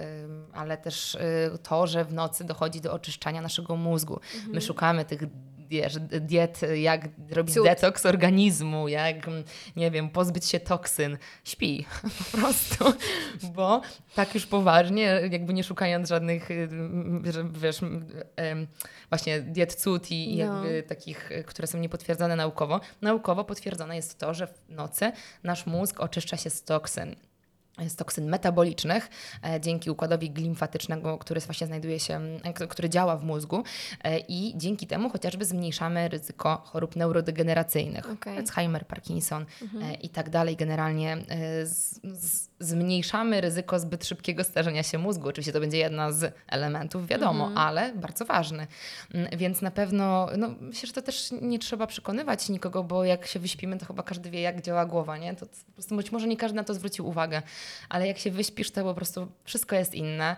[0.53, 1.19] ale też y,
[1.63, 4.21] to, że w nocy dochodzi do oczyszczania naszego mózgu.
[4.35, 4.53] Mhm.
[4.55, 5.23] My szukamy tych
[5.69, 7.65] wiesz, diet, jak robić Cud.
[7.65, 9.45] detoks organizmu, jak, mm,
[9.77, 11.19] nie wiem, pozbyć się toksyn.
[11.45, 11.87] Śpi
[12.33, 12.85] po prostu,
[13.55, 13.81] bo
[14.15, 16.69] tak już poważnie, jakby nie szukając żadnych, y,
[17.53, 17.81] wiesz,
[19.09, 20.55] właśnie diet cud i i No.
[20.55, 22.81] jakby takich, y, które są niepotwierdzone naukowo.
[23.03, 27.17] Naukowo potwierdzone jest to, że w nocy nasz mózg oczyszcza się z toksyn
[27.89, 29.11] z toksyn metabolicznych
[29.45, 33.65] e, dzięki układowi glimfatycznego, który właśnie znajduje się, e, który działa w mózgu
[34.05, 38.39] e, i dzięki temu chociażby zmniejszamy ryzyko chorób neurodegeneracyjnych, Okej.
[38.39, 39.47] Alzheimer, Parkinson
[39.83, 40.57] e, i tak dalej.
[40.57, 41.17] Generalnie
[41.65, 45.29] z, z, zmniejszamy ryzyko zbyt szybkiego starzenia się mózgu.
[45.29, 48.67] Oczywiście to będzie jedna z elementów, wiadomo, ale bardzo ważny.
[49.15, 53.27] Mm, Więc na pewno, no myślę, że to też nie trzeba przekonywać nikogo, bo jak
[53.27, 55.35] się wyśpimy, to chyba każdy wie, jak działa głowa, nie?
[55.37, 57.43] To po prostu być może nie każdy na to zwrócił uwagę,
[57.89, 60.37] ale jak się wyśpisz, to po prostu wszystko jest inne.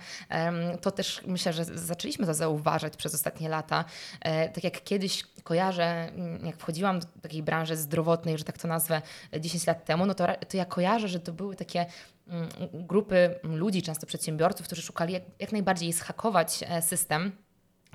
[0.80, 3.84] To też myślę, że zaczęliśmy to zauważać przez ostatnie lata.
[4.20, 8.68] E, Tak jak kiedyś kojarzę, mm, jak wchodziłam do takiej branży zdrowotnej, że tak to
[8.68, 11.86] nazwę, e, 10 lat temu, no to, to ja kojarzę, że to były takie
[12.26, 17.32] mm, grupy ludzi, często przedsiębiorców, którzy szukali jak, jak najbardziej zhakować e, system.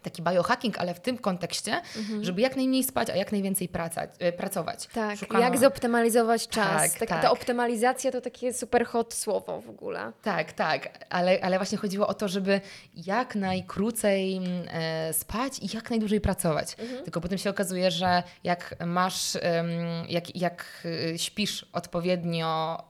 [0.03, 1.81] Taki biohacking, ale w tym kontekście,
[2.21, 4.87] żeby jak najmniej spać, a jak najwięcej praca, e, pracować.
[4.87, 6.81] Tak, Szukano- jak zoptymalizować czas.
[6.91, 7.21] Tak, Tak, tak.
[7.21, 10.11] Ta optymalizacja to takie super hot słowo w ogóle.
[10.21, 12.61] Tak, tak, ale, ale właśnie chodziło o to, żeby
[12.95, 16.75] jak najkrócej mm, e, spać i jak najdłużej pracować.
[17.03, 19.67] Tylko potem się okazuje, że jak masz, em,
[20.09, 22.83] jak, jak y, śpisz odpowiednio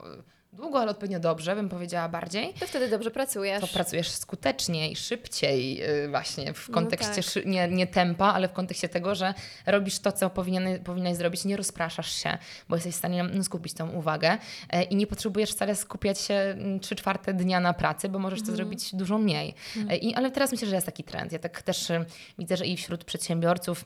[0.54, 3.62] długo, ale odpowiednio dobrze, bym powiedziała bardziej, To wtedy dobrze pracujesz.
[3.62, 7.24] to pracujesz skuteczniej, szybciej y, właśnie w No kontekście tak.
[7.24, 9.34] szy- nie, nie tempa, ale w kontekście tego, że
[9.66, 12.38] robisz to, co powinien, powinnaś zrobić, nie rozpraszasz się,
[12.70, 14.38] bo jesteś w stanie no, skupić tą uwagę
[14.70, 18.42] e, i nie potrzebujesz wcale skupiać się mm, trzy czwarte dnia na pracy, bo możesz
[18.44, 19.56] to zrobić dużo mniej.
[19.90, 21.32] E, I, ale teraz myślę, że jest taki trend.
[21.32, 22.06] Ja tak też y,
[22.40, 23.86] widzę, że i wśród przedsiębiorców,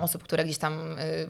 [0.00, 1.28] osób, które gdzieś tam y,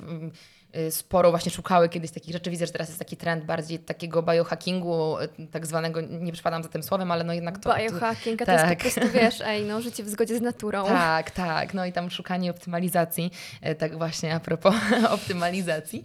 [0.90, 2.50] sporo właśnie szukały kiedyś takich rzeczy.
[2.50, 6.68] Widzę, że teraz jest taki trend bardziej takiego biohackingu, y, tak zwanego, nie przypadam za
[6.68, 7.74] tym słowem, ale no jednak to...
[7.76, 8.84] Biohacking, to tak.
[8.84, 10.84] jest po prostu, wiesz, ej, no życie w zgodzie z naturą.
[11.06, 13.30] Tak, tak, no i tam szukanie optymalizacji,
[13.78, 14.74] tak właśnie a propos
[15.10, 16.04] optymalizacji.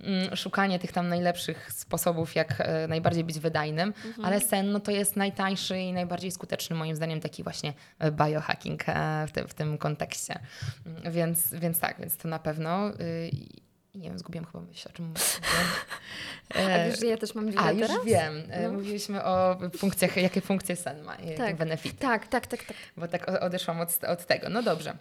[0.00, 4.24] Mm, szukanie tych tam najlepszych sposobów, jak najbardziej być wydajnym, mhm.
[4.24, 7.72] ale sen no, to jest najtańszy i najbardziej skuteczny moim zdaniem taki właśnie
[8.10, 10.38] biohacking e, w, te, w tym kontekście.
[10.86, 12.90] Mm, więc, więc tak, więc to na pewno.
[13.94, 15.20] Nie wiem, zgubiłam chyba myśl, o czym mówię.
[16.54, 18.42] A wiesz, że ja też mam A, już wiem.
[18.62, 18.72] No.
[18.72, 21.56] Mówiliśmy o funkcjach, jakie funkcje sen ma, tak.
[21.56, 21.96] benefity.
[21.96, 22.76] Tak, tak, tak, tak.
[22.96, 24.48] Bo tak odeszłam od, od tego.
[24.48, 24.96] No dobrze.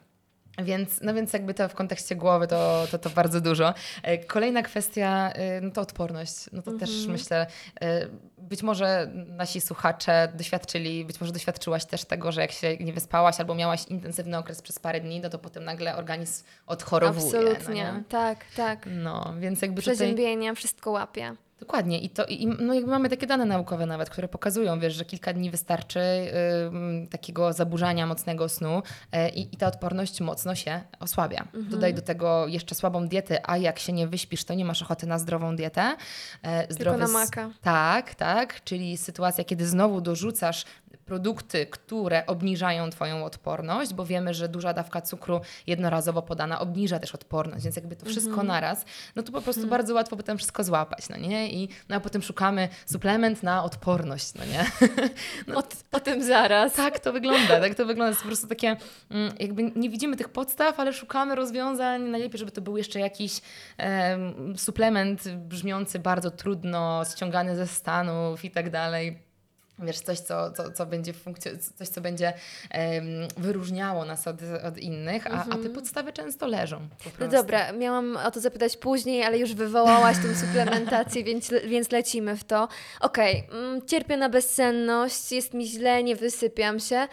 [0.64, 3.74] Więc, no więc jakby to w kontekście głowy to, to, to bardzo dużo.
[4.04, 6.36] E, kolejna kwestia e, no to odporność.
[6.52, 7.12] No to też mhm.
[7.12, 7.48] myślę,
[7.82, 12.94] e, być może nasi słuchacze doświadczyli, być może doświadczyłaś też tego, że jak się nie
[12.94, 17.52] wyspałaś albo miałaś intensywny okres przez parę dni, no to potem nagle organizm odchorowuje.
[17.52, 18.90] Absolutnie, no tak, tak.
[18.92, 20.56] No, więc jakby Przeziębienia, tutaj...
[20.56, 21.36] wszystko łapie.
[21.60, 22.00] Dokładnie.
[22.00, 25.34] I, to, i no jakby mamy takie dane naukowe nawet, które pokazują, wiesz, że kilka
[25.34, 31.42] dni wystarczy y, takiego zaburzania mocnego snu y, i ta odporność mocno się osłabia.
[31.42, 31.70] Mhm.
[31.70, 35.08] Dodaj do tego jeszcze słabą dietę, a jak się nie wyśpisz, to nie masz ochoty
[35.08, 35.96] na zdrową dietę.
[36.72, 37.50] Y, Tylko na maka.
[37.62, 38.64] Tak, tak.
[38.64, 40.66] Czyli sytuacja, kiedy znowu dorzucasz
[41.10, 47.16] produkty, które obniżają Twoją odporność, bo wiemy, że duża dawka cukru jednorazowo podana obniża też
[47.16, 48.46] odporność, więc jakby to wszystko -hmm.
[48.46, 49.70] naraz, no to po prostu mm.
[49.70, 51.52] bardzo łatwo potem wszystko złapać, no nie?
[51.52, 54.66] I no, a potem szukamy suplement na odporność, no nie?
[55.48, 56.74] No, o, tym zaraz.
[56.74, 58.10] Tak to wygląda, tak to wygląda.
[58.10, 58.76] jest po prostu takie,
[59.12, 63.42] mm, jakby nie widzimy tych podstaw, ale szukamy rozwiązań, najlepiej, żeby to był jeszcze jakiś
[63.80, 69.29] um, suplement brzmiący bardzo trudno, ściągany ze Stanów i tak dalej
[69.80, 72.34] wiesz, coś, co, co, co będzie funkcjo- coś, co będzie
[72.74, 75.74] um, wyróżniało nas od, od innych, a, a te mhm.
[75.74, 76.88] podstawy często leżą.
[77.20, 82.38] No dobra, miałam o to zapytać później, ale już wywołałaś tą suplementację, więc, więc lecimy
[82.38, 82.68] w to.
[83.02, 87.08] Okej, okay, mm, cierpię na bezsenność, jest mi źle, nie wysypiam się.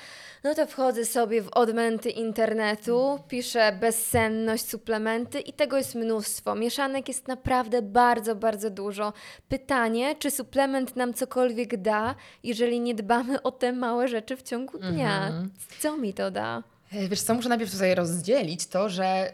[0.47, 6.55] No to wchodzę sobie w odmęty internetu, piszę bezsenność, suplementy i tego jest mnóstwo.
[6.55, 9.13] Mieszanek jest naprawdę bardzo, bardzo dużo.
[9.49, 14.79] Pytanie, czy suplement nam cokolwiek da, jeżeli nie dbamy o te małe rzeczy w ciągu
[14.79, 15.27] dnia?
[15.27, 15.51] Mhm.
[15.79, 16.63] Co mi to da?
[16.93, 19.33] E, wiesz co, muszę najpierw tutaj rozdzielić to, że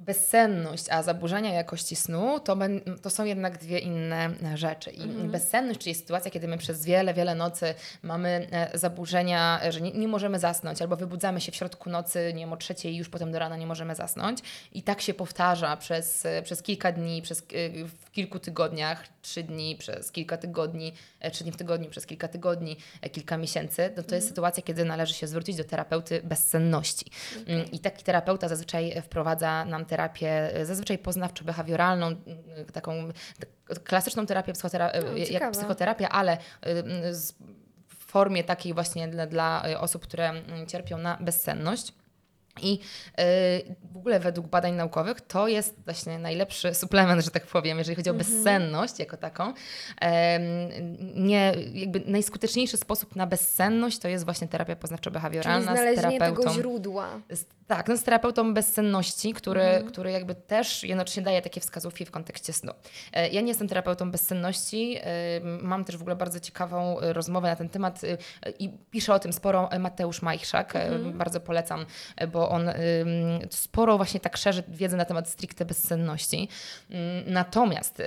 [0.00, 4.90] bezsenność, a zaburzenia jakości snu to, ben, to są jednak dwie inne rzeczy.
[4.90, 5.30] I mhm.
[5.30, 10.08] bezsenność, czyli sytuacja, kiedy my przez wiele, wiele nocy mamy e, zaburzenia, że nie, nie,
[10.08, 13.38] możemy zasnąć, albo wybudzamy się w środku nocy, nie wiem, o trzeciej już potem do
[13.38, 14.38] rana nie możemy zasnąć.
[14.72, 17.44] I tak się powtarza przez, e, przez kilka dni, przez, e,
[18.10, 20.92] w kilku tygodniach, trzy dni przez kilka tygodni,
[21.32, 22.76] trzy dni w tygodniu przez kilka tygodni,
[23.12, 23.82] kilka miesięcy.
[23.82, 24.14] No to mhm.
[24.14, 27.10] jest sytuacja, kiedy należy się zwrócić do terapeuty bezsenności.
[27.42, 27.54] Okay.
[27.54, 32.16] Mm, I taki terapeuta zazwyczaj wprowadza nam terapię zazwyczaj poznawczo-behawioralną,
[32.72, 33.08] taką
[33.84, 36.38] klasyczną terapię psychotera no, jak psychoterapia, ale
[37.88, 40.32] w formie takiej właśnie dla, dla osób, które
[40.66, 41.92] cierpią na bezsenność.
[42.62, 42.78] I yy,
[43.92, 48.10] w ogóle według badań naukowych to jest właśnie najlepszy suplement, że tak powiem, jeżeli chodzi
[48.10, 48.18] o -hmm.
[48.18, 49.52] bezsenność jako taką.
[51.14, 56.42] Nie, jakby najskuteczniejszy sposób na bezsenność to jest właśnie terapia poznawczo-behawioralna Czyli znalezienie z terapeutą.
[56.42, 57.20] tego źródła.
[57.70, 59.88] Tak, no z terapeutą bezsenności, który, mm -hmm.
[59.88, 62.72] który jakby też jednocześnie daje takie wskazówki w kontekście snu.
[63.16, 64.98] Yy, ja nie jestem terapeutą bezsenności,
[65.62, 68.00] mam też w ogóle bardzo ciekawą rozmowę na ten temat
[68.58, 71.16] i pisze o tym sporo Mateusz Majchrzak, mm -hmm.
[71.16, 71.86] bardzo polecam,
[72.32, 72.70] bo on
[73.50, 76.48] sporo właśnie tak szerzy wiedzę na temat stricte bezsenności.
[77.26, 78.02] Natomiast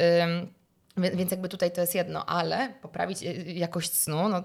[0.97, 4.43] więc jakby tutaj to jest jedno, ale poprawić jakość snu, no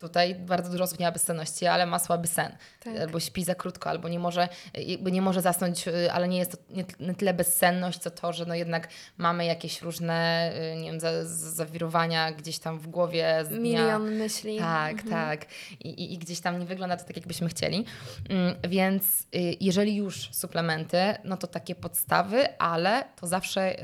[0.00, 2.56] Tutaj bardzo dużo osób nie ma bezsenności, ale ma słaby sen.
[2.80, 2.96] Tak.
[2.96, 6.52] Albo śpi za krótko, albo nie może, jakby nie może zasnąć, y, ale nie jest
[6.52, 6.58] to
[7.00, 12.58] nie tyle bezsenność, co to, że no jednak mamy jakieś różne, nie wiem, zawirowania gdzieś
[12.58, 13.44] tam w głowie.
[13.44, 13.58] Z dnia.
[13.58, 14.58] Milion myśli.
[14.58, 15.10] Tak, mhm.
[15.10, 15.46] tak.
[15.80, 17.84] I, i, gdzieś tam nie wygląda to tak, jakbyśmy chcieli.
[18.28, 19.26] Mm, więc
[19.60, 23.76] jeżeli już suplementy, no to takie podstawy, ale to zawsze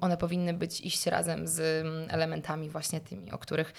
[0.00, 3.72] one powinny być iść razem z mm, elementami właśnie tymi, o których,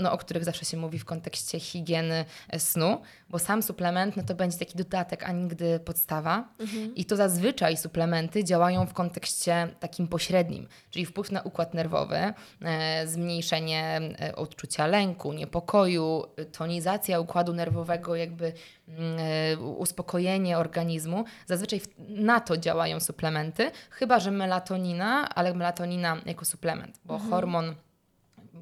[0.00, 4.22] no, o których zawsze się mówi w kontekście higieny e, snu, bo sam suplement no
[4.22, 6.48] to będzie taki dodatek, a nigdy podstawa.
[6.58, 6.94] Mhm.
[6.94, 12.16] I to zazwyczaj suplementy działają w kontekście takim pośrednim, czyli wpływ na układ nerwowy,
[12.62, 18.52] e, zmniejszenie e, odczucia lęku, niepokoju, tonizacja układu nerwowego, jakby
[18.88, 21.24] mm, uspokojenie organizmu.
[21.46, 27.30] Zazwyczaj na to działają suplementy, chyba że melatonina, ale melatonina jako suplement, bo mhm.
[27.30, 27.74] hormon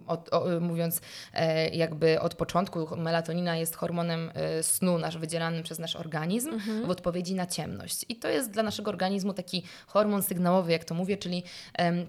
[0.06, 1.00] od, o, mówiąc
[1.34, 6.86] e, jakby od początku, melatonina jest hormonem e, snu nasz wydzielanym przez nasz organizm Mhm.
[6.86, 8.04] w odpowiedzi na ciemność.
[8.08, 11.42] I to jest dla naszego organizmu taki hormon sygnałowy, jak to mówię, czyli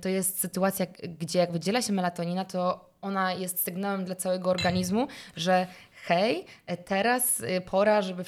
[0.01, 0.85] to jest sytuacja,
[1.19, 5.67] gdzie jak wydziela się melatonina, to ona jest sygnałem dla całego organizmu, że
[6.05, 8.23] hej, e, teraz pora, żeby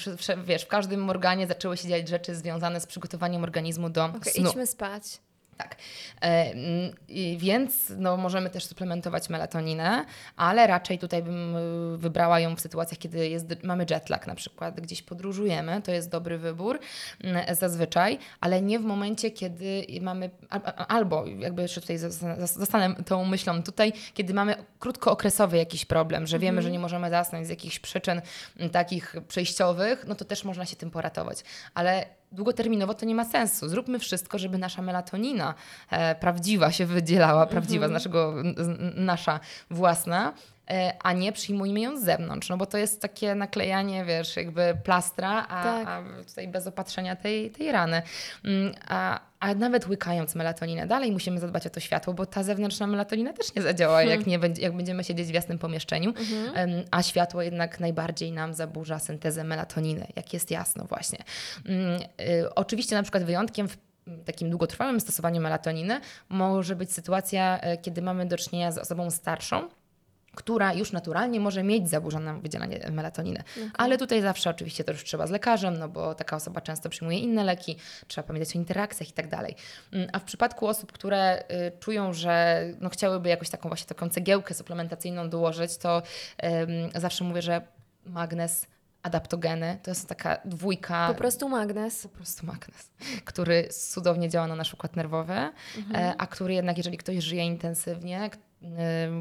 [0.45, 4.49] wiesz, w każdym organie zaczęły się dziać rzeczy związane z przygotowaniem organizmu do Okej, snu.
[4.49, 5.03] idźmy spać.
[5.57, 5.75] Tak.
[6.21, 6.91] E, mm,
[7.37, 12.99] więc no, możemy też suplementować melatoninę, ale raczej tutaj bym y, wybrała ją w sytuacjach,
[12.99, 16.79] kiedy jest, mamy jetlag na przykład, gdzieś podróżujemy, to jest dobry wybór
[17.23, 20.29] mm, zazwyczaj, ale nie w momencie, kiedy mamy,
[20.87, 21.97] albo jakby jeszcze tutaj
[22.45, 27.47] zostanę tą myślą tutaj, kiedy mamy krótkookresowy jakiś problem, że wiemy, że nie możemy zasnąć
[27.47, 28.21] z jakichś przyczyn
[28.57, 31.43] mm, takich przejściowych, no to też można się tym poratować.
[31.73, 33.69] Ale długoterminowo to nie ma sensu.
[33.69, 35.53] Zróbmy wszystko, żeby nasza melatonina
[35.89, 40.33] e, prawdziwa się wydzielała, prawdziwa, z naszego, z, nasza własna,
[41.03, 45.45] a nie przyjmujmy ją z zewnątrz, no bo to jest takie naklejanie, wiesz, jakby plastra,
[45.49, 45.87] a, Tak.
[45.87, 48.01] a tutaj bez opatrzenia tej, tej rany.
[48.43, 52.87] Mm, A, a nawet łykając melatoninę, dalej musimy zadbać o to światło, bo ta zewnętrzna
[52.87, 56.13] melatonina też nie zadziała, jak, nie będzie, jak będziemy siedzieć w jasnym pomieszczeniu,
[56.55, 61.19] Em, a światło jednak najbardziej nam zaburza syntezę melatoniny, jak jest jasno właśnie.
[61.65, 63.77] Mm, y, Oczywiście na przykład wyjątkiem w
[64.25, 65.99] takim długotrwałym stosowaniu melatoniny
[66.29, 69.69] może być sytuacja, e, kiedy mamy do czynienia z osobą starszą,
[70.35, 73.43] która już naturalnie może mieć zaburzone wydzielanie melatoniny.
[73.73, 77.19] Ale tutaj zawsze oczywiście to już trzeba z lekarzem, no bo taka osoba często przyjmuje
[77.19, 77.77] inne leki,
[78.07, 79.55] trzeba pamiętać o interakcjach i tak dalej.
[79.93, 84.09] Mm, A w przypadku osób, które y, czują, że no, chciałyby jakoś taką właśnie taką
[84.09, 86.01] cegiełkę suplementacyjną dołożyć, to
[86.95, 87.61] zawsze mówię, że
[88.05, 88.67] magnez,
[89.03, 92.01] adaptogeny, to jest taka dwójka Po prostu magnes.
[92.03, 92.89] po prostu magnes,
[93.25, 95.51] który cudownie działa na nasz układ nerwowy, e,
[96.17, 98.29] a który jednak, jeżeli ktoś żyje intensywnie,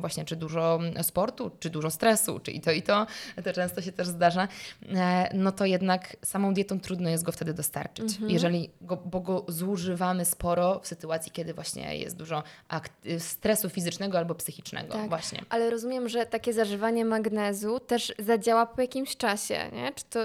[0.00, 3.06] właśnie czy dużo sportu, czy dużo stresu, czy i to i to,
[3.44, 4.48] to często się też zdarza,
[4.88, 8.18] e, no to jednak samą dietą trudno jest go wtedy dostarczyć.
[8.28, 12.42] Jeżeli go, bo go zużywamy sporo w sytuacji, kiedy właśnie jest dużo
[13.18, 15.08] stresu fizycznego albo psychicznego Tak.
[15.08, 15.42] właśnie.
[15.48, 19.92] Ale rozumiem, że takie zażywanie magnezu też zadziała po jakimś czasie, nie?
[19.92, 20.20] Czy to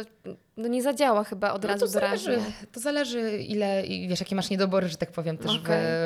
[0.59, 2.39] no nie zadziała chyba od No razu to zależy,
[2.71, 5.61] to zależy ile, i wiesz, jakie masz niedobory, że tak powiem, też Okej.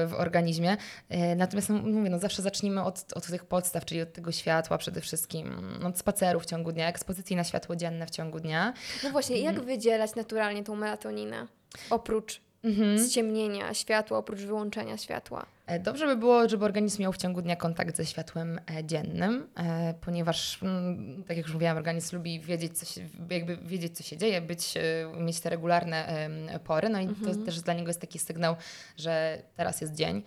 [0.07, 0.77] w, w organizmie.
[1.09, 4.77] E, Natomiast no, mówię, no zawsze zacznijmy od, od tych podstaw, czyli od tego światła
[4.77, 8.73] przede wszystkim, no, od spaceru w ciągu dnia, ekspozycji na światło dzienne w ciągu dnia.
[9.03, 9.65] No właśnie, jak Mhm.
[9.67, 11.47] wydzielać naturalnie tą melatoninę?
[11.89, 13.07] Oprócz Mhm.
[13.09, 15.45] ściemnienia światła, oprócz wyłączenia światła.
[15.65, 19.47] E, Dobrze by było, żeby organizm miał w ciągu dnia kontakt ze światłem e, dziennym,
[19.55, 24.03] e, ponieważ, mm, tak jak już mówiłam, organizm lubi wiedzieć, co się, jakby wiedzieć, co
[24.03, 24.73] się dzieje, być,
[25.17, 26.29] mieć te regularne
[26.63, 26.89] pory.
[26.89, 28.55] No i to też dla niego jest taki sygnał,
[28.97, 30.23] że teraz jest dzień.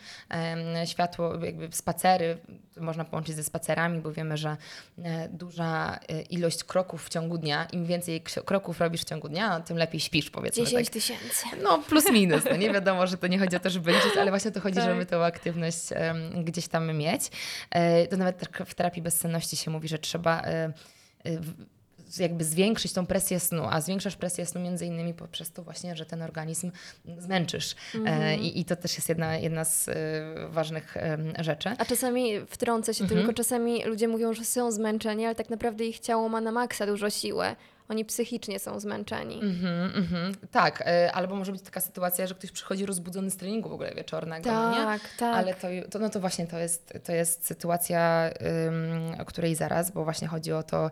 [0.84, 2.39] Światło, jakby spacery
[2.76, 4.57] można połączyć ze spacerami, bo wiemy, że
[5.30, 5.99] duża
[6.30, 10.30] ilość kroków w ciągu dnia, im więcej kroków robisz w ciągu dnia, tym lepiej śpisz,
[10.30, 10.93] powiedzmy 10 tak.
[10.93, 11.47] tysięcy.
[11.62, 12.45] No, plus minus.
[12.51, 14.76] No nie wiadomo, że to nie chodzi o to, żeby liczyć, ale właśnie to chodzi,
[14.76, 14.84] Tak.
[14.84, 15.78] żeby tą aktywność
[16.44, 17.30] gdzieś tam mieć.
[17.70, 20.72] E, to nawet tak w terapii bezsenności się mówi, że trzeba e, e,
[22.18, 26.06] jakby zwiększyć tą presję snu, a zwiększasz presję snu między innymi poprzez to właśnie, że
[26.06, 26.70] ten organizm
[27.18, 27.74] zmęczysz.
[28.06, 29.90] E, i, I to też jest jedna, jedna z
[30.50, 30.96] ważnych
[31.38, 31.70] rzeczy.
[31.78, 33.20] A czasami wtrącę się Mhm.
[33.20, 36.86] tylko, czasami ludzie mówią, że są zmęczeni, ale tak naprawdę ich ciało ma na maksa
[36.86, 37.46] dużo siły.
[37.89, 39.41] Oni psychicznie są zmęczeni.
[39.43, 40.34] Mhm, mhm.
[40.51, 43.95] Tak, e, albo może być taka sytuacja, że ktoś przychodzi rozbudzony z treningu w ogóle
[43.95, 44.76] wieczornego, no nie?
[44.76, 45.34] Tak, tak.
[45.34, 48.30] Ale to, to, no to właśnie to jest, to jest sytuacja,
[49.20, 50.91] o której zaraz, bo właśnie chodzi o to,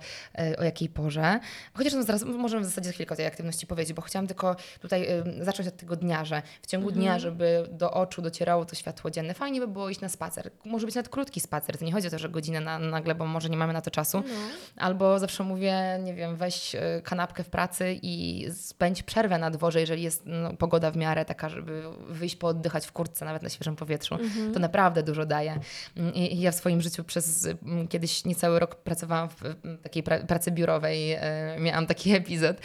[0.52, 1.40] y, o jakiej porze.
[1.74, 4.56] Chociaż no zaraz możemy w zasadzie za chwilkę o tej aktywności powiedzieć, bo chciałam tylko
[4.80, 5.08] tutaj
[5.40, 9.34] zacząć od tego dnia, że w ciągu dnia, żeby do oczu docierało to światło dzienne,
[9.34, 10.50] fajnie by było iść na spacer.
[10.64, 13.26] Może być nawet krótki spacer, to nie chodzi o to, że godzinę na, nagle, bo
[13.26, 14.22] może nie mamy na to czasu.
[14.26, 14.34] No.
[14.76, 19.80] Albo zawsze mówię, nie wiem, weź y, kanapkę w pracy i spędź przerwę na dworze,
[19.80, 23.76] jeżeli jest no, pogoda w miarę taka, żeby wyjść pooddychać w kurtce, nawet na świeżym
[23.76, 24.18] powietrzu.
[24.54, 25.60] To naprawdę dużo daje.
[26.14, 29.40] I, ja w swoim życiu przez mm, kiedyś niecały rok pracowałam w
[29.82, 31.12] takiej pra- pracy biurowej.
[31.12, 32.56] E, miałam taki epizod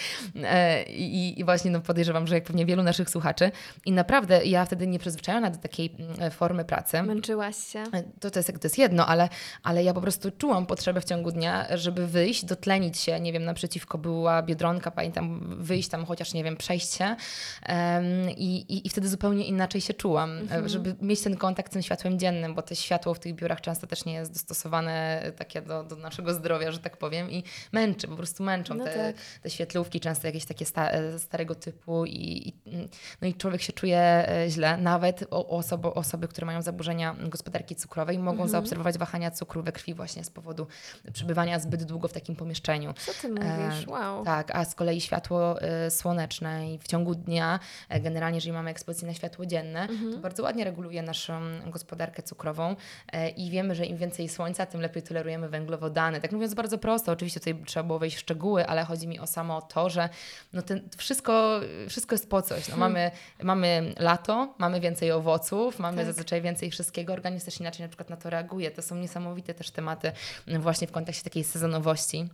[0.44, 3.52] e, i, i właśnie no, podejrzewam, że jak pewnie wielu naszych słuchaczy.
[3.86, 7.04] I naprawdę ja wtedy nie przyzwyczajona do takiej mm, formy pracy.
[7.04, 7.84] Męczyłaś się.
[8.20, 9.30] To, to, jest, to jest jedno, ale,
[9.64, 13.46] ale ja po prostu czułam potrzebę w ciągu dnia, żeby wyjść, dotlenić się, nie wiem,
[13.46, 17.16] naprzeciwko była Biedronka, pamiętam, wyjść tam chociaż, nie wiem, przejść się
[18.38, 20.70] i, i, i, wtedy zupełnie inaczej się czułam, mhm.
[20.70, 23.88] żeby mieć ten kontakt z tym światłem dziennym, bo to światło w tych biurach często
[23.88, 28.16] też nie jest dostosowane takie do, do naszego zdrowia, że tak powiem i męczy, po
[28.16, 29.42] prostu męczą no te, tak.
[29.42, 32.54] te świetlówki, często jakieś takie sta, starego typu i, i,
[33.22, 38.20] no i człowiek się czuje e, źle, nawet osoby, osoby które mają zaburzenia gospodarki cukrowej
[38.20, 38.50] mogą mhm.
[38.50, 40.68] zaobserwować wahania cukru we krwi właśnie z powodu
[41.14, 42.94] przebywania zbyt długo w takim pomieszczeniu.
[42.94, 43.84] Co ty mówisz?
[43.84, 44.26] E, wow.
[44.26, 47.60] Tak, a z kolei światło y, słoneczne i w ciągu dnia,
[47.96, 50.14] y, generalnie jeżeli mamy ekspozycję na światło dzienne, mhm.
[50.14, 54.82] to bardzo ładnie reguluje naszą gospodarkę cukrową y, i wiemy, że im więcej słońca, tym
[54.82, 56.22] lepiej tolerujemy węglowodany.
[56.22, 59.28] Tak mówiąc bardzo prosto, oczywiście tutaj trzeba było wejść w szczegóły, ale chodzi mi o
[59.28, 60.10] samo to, że
[60.54, 62.68] no ten, wszystko, wszystko jest po coś.
[62.68, 62.80] No, hmm.
[62.94, 63.12] mamy,
[63.44, 66.06] mamy lato, mamy więcej owoców, mamy tak.
[66.06, 68.72] zazwyczaj więcej wszystkiego, organizm też inaczej na przykład na to reaguje.
[68.72, 70.12] To są niesamowite też tematy
[70.60, 72.30] właśnie w kontekście takiej sezonowości.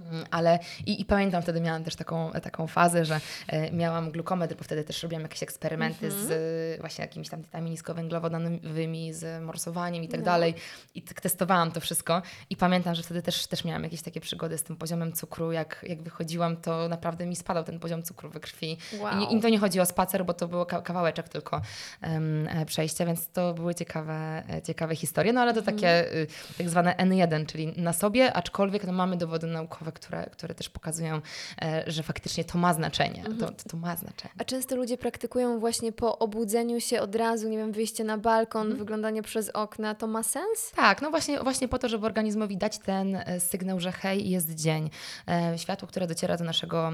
[0.00, 4.54] Mm, ale i, i, pamiętam wtedy miałam też taką, taką fazę, że e, miałam glukometr,
[4.56, 6.26] bo wtedy też robiłam jakieś eksperymenty mm -hmm.
[6.26, 10.26] z właśnie jakimiś tam dietami niskowęglowodanowymi, z morsowaniem i tak no.
[10.26, 10.54] dalej.
[10.94, 12.22] I testowałam to wszystko.
[12.50, 15.52] I pamiętam, że wtedy też, też miałam jakieś takie przygody z tym poziomem cukru.
[15.52, 18.78] Jak, jak wychodziłam, to naprawdę mi spadał ten poziom cukru we krwi.
[19.00, 19.20] Wow.
[19.20, 21.60] I, I to nie chodzi o spacer, bo to było kawałeczek tylko
[22.02, 25.32] um, przejścia, więc to były ciekawe, e, ciekawe historie.
[25.32, 25.74] No ale to mm -hmm.
[25.74, 26.26] takie y,
[26.58, 31.20] tak zwane N1, czyli na sobie, aczkolwiek no, mamy dowody naukowe, które, które też pokazują,
[31.62, 33.24] e, że faktycznie to ma znaczenie.
[33.26, 33.38] Mhm.
[33.38, 34.34] To, to, ma znaczenie.
[34.38, 38.62] A często ludzie praktykują właśnie po obudzeniu się od razu, nie wiem, wyjście na balkon,
[38.62, 38.78] mhm.
[38.78, 39.94] wyglądanie przez okna.
[39.94, 40.72] To ma sens?
[40.76, 44.54] Tak, no właśnie, właśnie po to, żeby organizmowi dać ten e, sygnał, że hej, jest
[44.54, 44.90] dzień.
[45.28, 46.92] E, światło, które dociera do naszego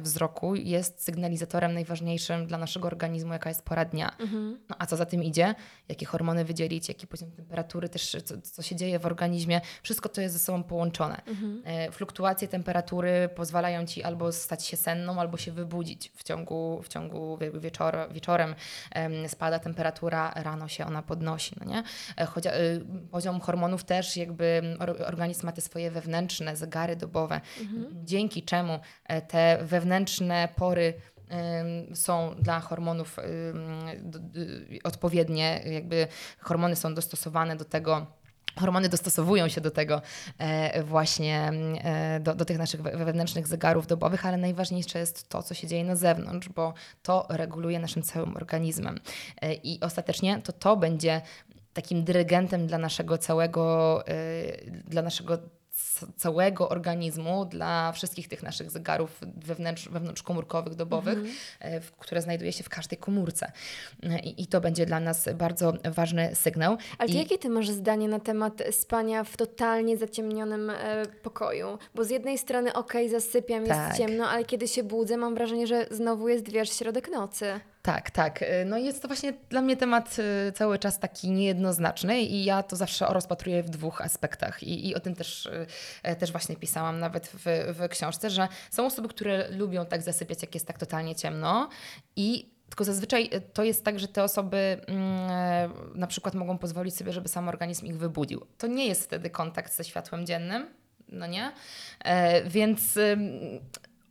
[0.00, 4.16] wzroku jest sygnalizatorem najważniejszym dla naszego organizmu, jaka jest pora dnia.
[4.18, 4.58] Mhm.
[4.68, 5.54] No a co za tym idzie?
[5.88, 9.60] Jakie hormony wydzielić, jaki poziom temperatury, też co, co się dzieje w organizmie.
[9.82, 11.22] Wszystko to jest ze sobą połączone.
[11.26, 11.62] Mhm.
[11.92, 16.88] Fluktuacje fluktuacje temperatury pozwalają ci albo stać się senną, albo się wybudzić w ciągu, w
[16.88, 18.54] ciągu wieczor, wieczorem.
[19.26, 21.56] Spada temperatura, rano się ona podnosi.
[21.60, 21.82] No nie?
[22.16, 24.76] E, y, poziom hormonów też jakby
[25.06, 27.86] organizm ma te swoje wewnętrzne zegary dobowe, mhm.
[28.04, 30.94] dzięki czemu e, te wewnętrzne pory
[31.94, 33.16] są dla hormonów
[34.84, 36.06] odpowiednie, jakby
[36.38, 38.06] hormony są dostosowane do tego,
[38.60, 40.02] Hormony dostosowują się do tego
[40.38, 41.52] e, właśnie,
[41.84, 45.84] e, do, do tych naszych wewnętrznych zegarów dobowych, ale najważniejsze jest to, co się dzieje
[45.84, 49.00] na zewnątrz, bo to reguluje naszym całym organizmem.
[49.42, 51.22] E, I ostatecznie to to będzie
[51.72, 54.04] takim dyrygentem dla naszego całego,
[54.84, 55.38] dla naszego
[56.16, 61.82] całego organizmu dla wszystkich tych naszych zegarów wewnętrz, wewnątrzkomórkowych, dobowych, mhm.
[61.98, 63.52] które znajduje się w każdej komórce.
[64.24, 66.76] I, I, to będzie dla nas bardzo ważny sygnał.
[66.98, 67.14] Ale I...
[67.14, 71.78] jakie ty masz zdanie na temat spania w totalnie zaciemnionym e, pokoju?
[71.94, 73.96] Bo z jednej strony okej, okay, zasypiam, jest tak.
[73.96, 77.60] ciemno, ale kiedy się budzę, mam wrażenie, że znowu jest, wiesz, środek nocy.
[77.88, 78.42] Tak, tak.
[78.42, 80.16] Y, no jest to właśnie dla mnie temat
[80.48, 84.94] y, cały czas taki niejednoznaczny i ja to zawsze rozpatruję w dwóch aspektach i, i
[84.94, 85.66] o tym też, y,
[86.02, 87.44] e, też właśnie pisałam nawet w,
[87.78, 91.68] w książce, że są osoby, które lubią tak zasypiać, jak jest tak totalnie ciemno
[92.16, 96.96] i tylko zazwyczaj to jest tak, że te osoby mm, e, na przykład mogą pozwolić
[96.96, 98.46] sobie, żeby sam organizm ich wybudził.
[98.58, 100.66] To nie jest wtedy kontakt ze światłem dziennym,
[101.08, 101.52] no nie?
[102.04, 102.98] E, więc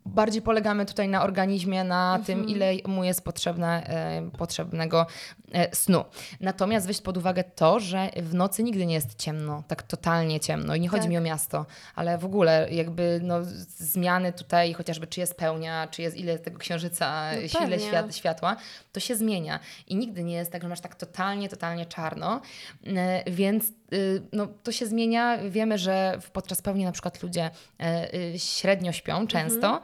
[0.08, 2.24] bardziej polegamy tutaj na organizmie, na mhm.
[2.26, 5.06] tym, ile mu jest potrzebne, e, potrzebnego
[5.54, 6.06] e, snu.
[6.40, 10.76] Natomiast weź pod uwagę to, że w nocy nigdy nie jest ciemno, tak totalnie ciemno.
[10.76, 11.12] I nie chodzi tak.
[11.12, 13.36] mi o miasto, ale w ogóle jakby no,
[13.78, 18.56] zmiany tutaj, chociażby czy jest pełnia, czy jest ile tego księżyca, no ile świat, światła,
[18.92, 19.60] to się zmienia.
[19.88, 22.42] I nigdy nie jest tak, że masz tak totalnie, totalnie czarno.
[22.86, 25.38] E, więc y, no, to się zmienia.
[25.50, 27.50] Wiemy, że podczas pełni na przykład ludzie
[27.80, 29.84] e, y, średnio śpią często, mhm.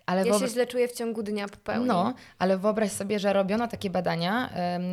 [0.05, 1.85] Ale ja się źle czuję w ciągu dnia po pełni.
[1.85, 4.49] No, ale wyobraź sobie, że robiono takie badania,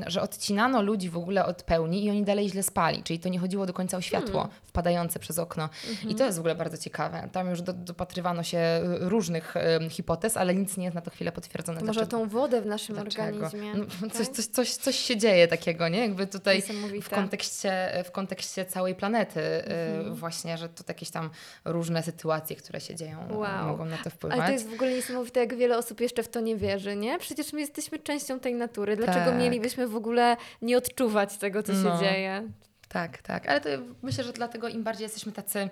[0.06, 3.38] że odcinano ludzi w ogóle od pełni i oni dalej źle spali, czyli to nie
[3.38, 4.58] chodziło do końca o światło hmm.
[4.64, 5.68] wpadające przez okno.
[6.08, 7.28] I to jest w ogóle bardzo ciekawe.
[7.32, 9.54] Tam już do, dopatrywano się różnych
[9.90, 11.80] hipotez, ale nic nie jest na to chwilę potwierdzone.
[11.80, 13.24] Może tą wodę w naszym dlaczego?
[13.24, 13.74] organizmie.
[13.74, 14.12] No, tak?
[14.12, 15.98] coś, coś, coś, coś się dzieje takiego, nie?
[15.98, 16.62] Jakby tutaj
[17.02, 20.14] w kontekście, w kontekście całej planety mhm.
[20.14, 21.30] właśnie, że to jakieś tam
[21.64, 23.66] różne sytuacje, które się dzieją, wow.
[23.66, 24.38] mogą na to wpływać.
[24.38, 27.18] Ale to jest w ogóle niesamowite, jak wiele osób jeszcze w to nie wierzy, nie?
[27.18, 28.96] Przecież my jesteśmy częścią tej natury.
[28.96, 29.38] Dlaczego tak.
[29.38, 31.98] mielibyśmy w ogóle nie odczuwać tego, co no.
[31.98, 32.48] się dzieje?
[32.88, 33.48] Tak, tak.
[33.48, 33.68] Ale to
[34.02, 35.68] myślę, że dlatego im bardziej jesteśmy tacy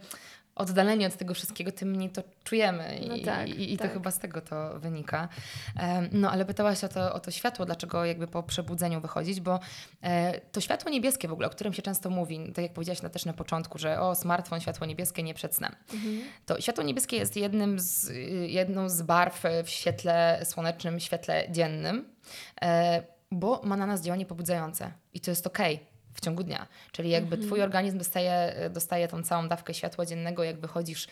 [0.57, 3.89] oddaleni od tego wszystkiego, tym mniej to czujemy i, no tak, i, i tak.
[3.89, 5.29] to chyba z tego to wynika.
[6.13, 9.61] No ale pytałaś o to, o to światło, dlaczego jakby po przebudzeniu wychodzić, bo
[10.03, 13.09] e, to światło niebieskie w ogóle, o którym się często mówi, tak jak powiedziałaś na,
[13.09, 15.77] też na początku, że o smartfon, światło niebieskie nie przed snem.
[15.95, 16.23] Mhm.
[16.47, 18.13] To światło niebieskie jest jednym z,
[18.47, 22.15] jedną z barw w świetle słonecznym, świetle dziennym,
[22.63, 25.75] e, bo ma na nas działanie pobudzające i to jest okej.
[25.75, 26.67] Okay w ciągu dnia.
[26.93, 27.47] Czyli jakby mhm.
[27.47, 31.09] twój organizm dostaje, dostaje tą całą dawkę światła dziennego, jak wychodzisz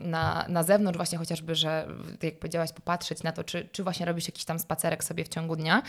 [0.00, 1.88] na, na zewnątrz, właśnie chociażby, że
[2.22, 5.56] jak powiedziałaś, popatrzeć na to, czy, czy właśnie robisz jakiś tam spacerek sobie w ciągu
[5.56, 5.82] dnia.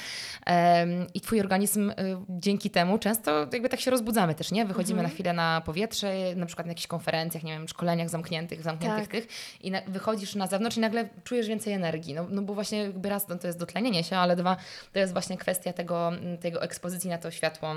[1.14, 1.94] I twój organizm y,
[2.30, 4.66] dzięki temu często jakby tak się rozbudzamy też, nie?
[4.66, 5.10] Wychodzimy mhm.
[5.10, 9.12] na chwilę na powietrze, na przykład na jakichś konferencjach, nie wiem, szkoleniach zamkniętych, zamkniętych tak.
[9.12, 9.28] tych
[9.62, 12.14] i na, wychodzisz na zewnątrz i nagle czujesz więcej energii.
[12.14, 14.58] No, no bo właśnie jakby raz no, to jest dotlenienie się, ale dwa
[14.94, 16.12] to jest właśnie kwestia tego,
[16.42, 17.76] tego ekspozycji na to światło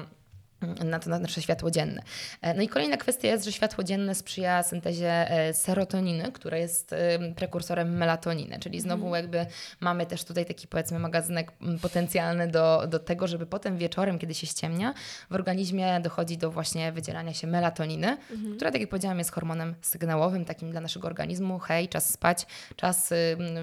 [0.84, 2.02] na to nasze światło dzienne.
[2.40, 6.94] E, no i kolejna kwestia jest, że światło dzienne sprzyja syntezie e, serotoniny, która jest
[7.36, 9.22] prekursorem melatoniny, czyli znowu mhm.
[9.22, 9.46] jakby
[9.80, 11.52] mamy też tutaj taki powiedzmy magazynek
[11.82, 14.94] potencjalny do, do tego, żeby potem wieczorem, kiedy się ściemnia,
[15.30, 18.56] w organizmie dochodzi do właśnie wydzielania się melatoniny, mhm.
[18.56, 22.46] która tak jak powiedziałam jest hormonem sygnałowym takim dla naszego organizmu, hej, czas spać,
[22.76, 23.10] czas,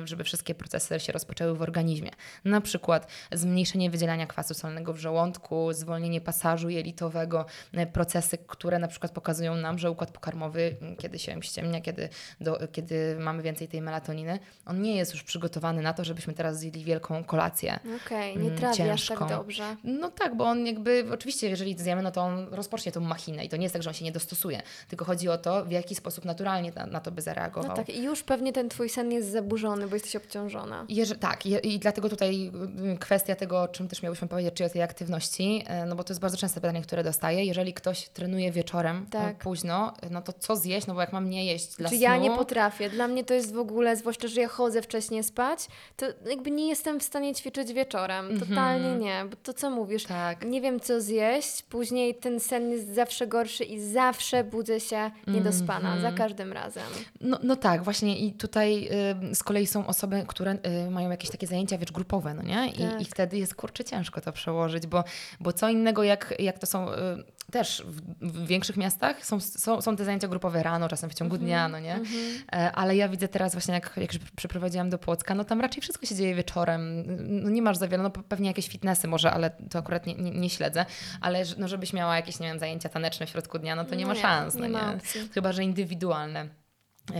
[0.04, 2.10] żeby wszystkie procesy się rozpoczęły w organizmie.
[2.46, 8.88] Na przykład zmniejszenie wydzielania kwasu solnego w żołądku, zwolnienie pasażu jelitowego, e, procesy, które na
[8.88, 12.09] przykład pokazują nam, że układ pokarmowy, kiedy się ściemnia, kiedy,
[12.41, 16.59] do, kiedy mamy więcej tej melatoniny, on nie jest już przygotowany na to, żebyśmy teraz
[16.59, 17.79] zjedli wielką kolację.
[18.05, 19.75] Okej, okay, nie trawi tak dobrze.
[19.83, 23.49] No tak, bo on jakby, oczywiście jeżeli zjemy, no to on rozpocznie tą machinę i
[23.49, 25.95] to nie jest tak, że on się nie dostosuje, tylko chodzi o to, w jaki
[25.95, 27.69] sposób naturalnie na, na to by zareagował.
[27.69, 30.86] No tak, i już pewnie ten Twój sen jest zaburzony, bo jesteś obciążona.
[30.89, 32.51] Jeże, tak, i, i dlatego tutaj
[32.99, 36.13] kwestia tego, o czym też miałyśmy powiedzieć, czyli o tej aktywności, e, no bo to
[36.13, 37.45] jest bardzo częste pytanie, które dostaję.
[37.45, 39.38] Jeżeli ktoś trenuje wieczorem tak.
[39.38, 40.88] późno, no to co zjeść?
[40.88, 42.03] No bo jak mam nie jeść dla Czy snu...
[42.03, 42.89] ja nie potrafię.
[42.89, 46.69] Dla mnie to jest w ogóle, zwłaszcza, że ja chodzę wcześniej spać, to jakby nie
[46.69, 48.26] jestem w stanie ćwiczyć wieczorem.
[48.26, 48.49] Mhm.
[48.49, 49.26] Totalnie nie.
[49.30, 50.03] Bo to co mówisz?
[50.03, 50.45] Tak.
[50.45, 55.89] Nie wiem co zjeść, później ten sen jest zawsze gorszy i zawsze budzę się niedospana.
[55.89, 56.01] Mm -hmm.
[56.01, 56.84] Za każdym razem.
[57.21, 58.89] No, no tak, właśnie i tutaj
[59.32, 60.57] y, z kolei są osoby, które
[60.88, 62.67] y, mają jakieś takie zajęcia wiecz grupowe, no nie?
[62.67, 63.01] I, tak.
[63.01, 65.03] I wtedy jest kurczę ciężko to przełożyć, bo,
[65.39, 67.84] bo co innego jak, jak to są Y, też
[68.22, 71.47] w, większych miastach są, są, są te zajęcia grupowe rano, czasem w ciągu mm -hmm,
[71.47, 71.93] dnia, no nie?
[71.93, 72.70] Mm -hmm.
[72.74, 76.16] Ale ja widzę teraz właśnie, jak, jak przeprowadziłam do Płocka, no tam raczej wszystko się
[76.16, 77.03] dzieje wieczorem.
[77.43, 80.32] No nie masz za wiele, no pewnie jakieś fitnessy może, ale to akurat nie, nie,
[80.32, 80.86] nie śledzę.
[81.22, 84.05] Ale no, żebyś miała jakieś, nie wiem, zajęcia taneczne w środku dnia, no to nie
[84.05, 84.99] no ma szans, nie, no nie?
[85.34, 86.64] Chyba, że indywidualne.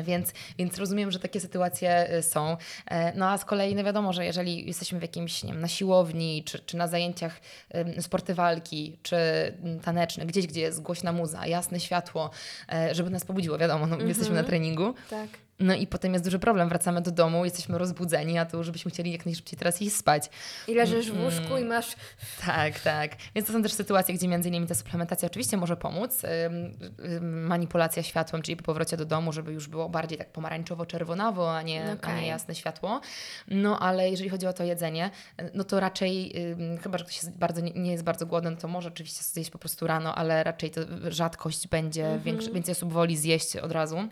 [0.04, 2.58] Więc, więc rozumiem, że takie sytuacje y, są.
[2.86, 5.68] E, no a z kolei no wiadomo, że jeżeli jesteśmy w jakimś, nie wiem, na
[5.68, 7.42] siłowni, czy, czy na zajęciach
[8.00, 9.18] sporty walki, czy
[9.84, 12.30] taneczne, gdzieś, gdzie jest głośna muza, jasne światło,
[12.74, 14.10] e, żeby nas pobudziło, wiadomo, no, mm -hmm.
[14.10, 14.48] jesteśmy na mhm.
[14.48, 14.94] treningu.
[15.10, 15.45] Tak.
[15.60, 18.92] No i potem jest duży problem, wracamy do domu, jesteśmy rozbudzeni, a to już byśmy
[18.92, 20.30] chcieli jak najszybciej teraz iść spać.
[20.68, 21.96] I leżysz w łóżku i masz...
[22.46, 23.12] Tak, tak.
[23.36, 26.22] Więc to są też sytuacje, gdzie między innymi ta suplementacja oczywiście może pomóc.
[27.22, 31.96] Manipulacja światłem, czyli po powrocie do domu, żeby już było bardziej tak pomarańczowo-czerwonawo, a nie,
[32.00, 32.14] okay.
[32.14, 33.02] a nie jasne światło.
[33.48, 35.12] No ale jeżeli chodzi o to jedzenie,
[35.54, 36.34] no to raczej,
[36.82, 39.58] chyba, że ktoś jest bardzo, nie jest bardzo głodny, no to może oczywiście zjeść po
[39.58, 42.54] prostu rano, ale raczej to rzadkość będzie, mm -hmm.
[42.54, 44.10] więcej osób woli zjeść od razu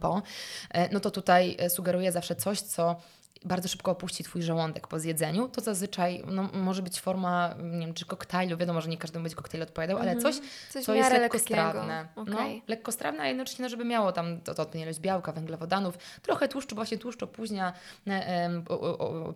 [0.00, 0.22] po,
[0.70, 2.96] e, no to tutaj e, sugeruję zawsze coś, co
[3.44, 7.94] bardzo szybko opuści Twój żołądek po zjedzeniu, to zazwyczaj no, może być forma, nie wiem,
[7.94, 10.34] czy koktajlu, wiadomo, że nie każdemu będzie koktajl odpowiadał, ale mhm.
[10.34, 12.08] coś, coś co jest lekkostrawne.
[12.16, 12.34] Okay.
[12.34, 16.74] No, lekkostrawne, a jednocześnie, no, żeby miało tam to, to ilość białka, węglowodanów, trochę tłuszczu,
[16.74, 17.72] właśnie tłuszcz opóźnia
[18.06, 18.62] e,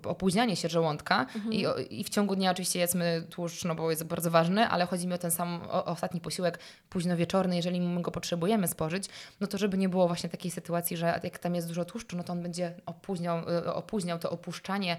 [0.05, 1.53] opóźnianie się żołądka mhm.
[1.53, 5.07] I, i w ciągu dnia oczywiście jedzmy tłuszcz, no bo jest bardzo ważny, ale chodzi
[5.07, 6.59] mi o ten sam o, ostatni posiłek
[6.91, 9.05] późno wieczorny, jeżeli my go potrzebujemy spożyć,
[9.41, 12.23] no to żeby nie było właśnie takiej sytuacji, że jak tam jest dużo tłuszczu, no
[12.23, 14.97] to on będzie opóźniał, e, opóźniał opóźniał to opuszczanie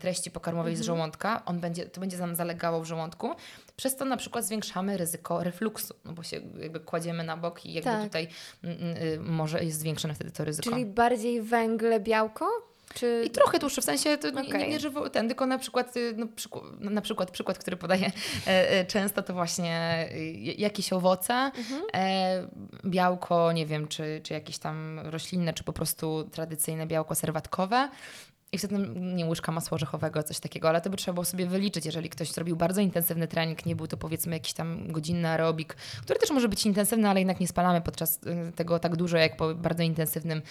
[0.00, 0.82] treści pokarmowej mhm.
[0.82, 3.34] z żołądka, on będzie, to będzie nam zalegało w żołądku.
[3.76, 7.72] Przez to na przykład zwiększamy ryzyko refluksu, no bo się jakby kładziemy na bok i
[7.72, 8.02] jakby tak.
[8.04, 8.28] tutaj
[8.64, 10.70] y, może jest zwiększone wtedy to ryzyko.
[10.70, 12.46] Czyli bardziej węgle, białko?
[12.96, 13.22] Czy...
[13.26, 14.44] I trochę tłuszczu, w sensie to okay.
[14.44, 18.12] nie, nie, ten, tylko na przykład, y, no, przykład, na przykład przykład, który podaję
[18.46, 21.82] e, e, często, to właśnie y, jakieś owoce, mhm.
[21.94, 22.48] e,
[22.84, 27.88] białko, nie wiem, czy, czy jakieś tam roślinne, czy po prostu tradycyjne białko serwatkowe,
[28.52, 31.86] i wtedy nie łyżka masła orzechowego, coś takiego, ale to by trzeba było sobie wyliczyć,
[31.86, 36.20] jeżeli ktoś zrobił bardzo intensywny trening, nie był to powiedzmy jakiś tam godzinny aerobik, który
[36.20, 39.54] też może być intensywny, ale jednak nie spalamy podczas y, tego tak dużo, jak po
[39.54, 40.42] bardzo intensywnym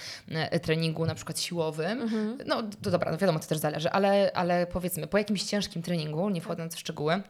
[0.55, 2.01] y, treningu, na przykład siłowym.
[2.01, 2.37] Mhm.
[2.45, 6.29] No to dobra, no wiadomo, to też zależy, ale, ale powiedzmy po jakimś ciężkim treningu,
[6.29, 7.21] nie wchodząc w szczegóły,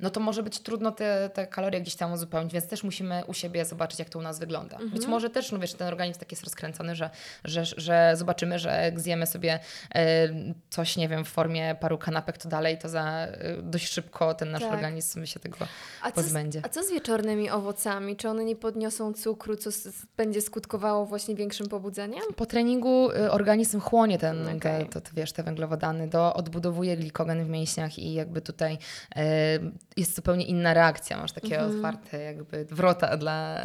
[0.00, 3.34] no to może być trudno te, te kalorie gdzieś tam uzupełnić, więc też musimy u
[3.34, 4.76] siebie zobaczyć, jak to u nas wygląda.
[4.76, 4.90] Mhm.
[4.92, 7.10] Być może też, no wiesz, ten organizm tak jest rozkręcony, że,
[7.44, 9.58] że, że zobaczymy, że jak zjemy sobie
[9.94, 10.28] e,
[10.70, 14.50] coś, nie wiem, w formie paru kanapek, to dalej to za e, dość szybko ten
[14.50, 14.72] nasz Tak.
[14.72, 15.56] organizm się tego
[16.02, 16.60] A co, z, pozbędzie.
[16.64, 18.16] a co z wieczornymi owocami?
[18.16, 22.20] Czy one nie podniosą cukru, co s- będzie skutkowało właśnie większym pobudzeniem?
[22.36, 24.58] Po treningu y, organizm chłonie ten, Okej.
[24.60, 28.78] te, to, to, wiesz, te węglowodany, do, odbudowuje glikogen w mięśniach i jakby tutaj
[29.16, 29.22] e,
[29.96, 31.16] jest zupełnie inna reakcja.
[31.20, 31.76] Masz takie Mhm.
[31.76, 33.56] otwarte jakby wrota dla,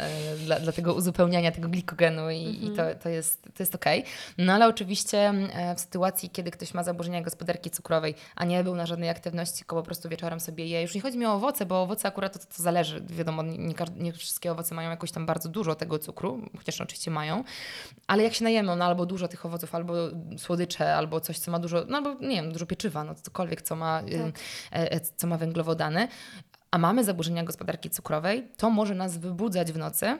[0.44, 2.76] dla, dla tego uzupełniania tego glikogenu i, i Mhm.
[2.96, 4.04] to, to jest, to jest okej.
[4.38, 5.18] No ale oczywiście
[5.52, 9.58] e, w sytuacji, kiedy ktoś ma zaburzenia gospodarki cukrowej, a nie był na żadnej aktywności,
[9.58, 10.82] tylko po prostu wieczorem sobie je.
[10.82, 13.00] Już nie chodzi mi o owoce, bo owoce akurat to, to zależy.
[13.00, 17.44] Wiadomo, nie, nie, wszystkie owoce mają jakoś tam bardzo dużo tego cukru, chociaż oczywiście mają.
[18.06, 19.94] Ale jak się najemy, no albo dużo tych owoców, albo
[20.38, 23.76] słodycze, albo coś, co ma dużo, no albo nie wiem, dużo pieczywa, no cokolwiek, co
[23.76, 24.10] ma, Tak.
[24.72, 26.08] e, e, co ma węglowodany,
[26.70, 30.18] a mamy zaburzenia gospodarki cukrowej, to może nas wybudzać w nocy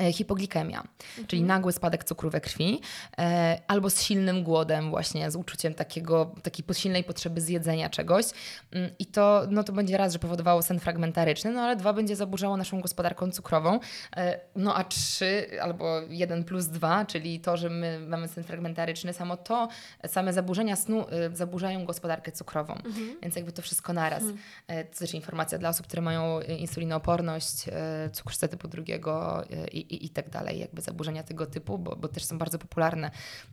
[0.00, 0.82] e, hipoglikemia,
[1.26, 2.80] czyli nagły spadek cukru we krwi,
[3.18, 8.26] e, albo z silnym głodem właśnie, z uczuciem takiego, takiej silnej potrzeby zjedzenia czegoś.
[8.72, 12.16] Mm, I to, no to będzie raz, że powodowało sen fragmentaryczny, no ale dwa, będzie
[12.16, 13.80] zaburzało naszą gospodarką cukrową.
[14.16, 19.12] E, no a trzy, albo jeden plus dwa, czyli to, że my mamy sen fragmentaryczny,
[19.12, 19.68] samo to,
[20.06, 22.74] same zaburzenia snu y, zaburzają gospodarkę cukrową.
[23.22, 24.22] Więc jakby to wszystko naraz.
[24.66, 29.85] E, To też informacja dla osób, które mają y, insulinooporność, y, cukrzycę typu drugiego i,
[29.90, 33.10] i, i tak dalej, jakby zaburzenia tego typu, bo, bo też są bardzo popularne.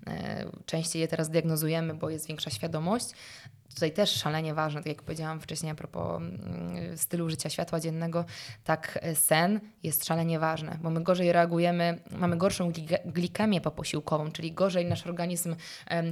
[0.07, 3.05] E, Częściej je teraz diagnozujemy, bo jest większa świadomość.
[3.73, 8.25] Tutaj też szalenie ważne, tak jak powiedziałam wcześniej a propos mm, stylu życia światła dziennego,
[8.63, 12.71] tak e, sen jest szalenie ważny, bo my gorzej reagujemy, mamy gorszą
[13.05, 15.55] glikemię poposiłkową, czyli gorzej nasz organizm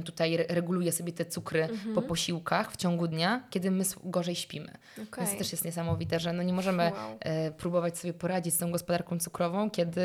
[0.04, 4.72] tutaj re- reguluje sobie te cukry po posiłkach w ciągu dnia, kiedy my gorzej śpimy.
[4.94, 5.06] Okej.
[5.18, 7.16] Więc to też jest niesamowite, że no nie możemy Wow.
[7.20, 10.00] e, próbować sobie poradzić z tą gospodarką cukrową, kiedy.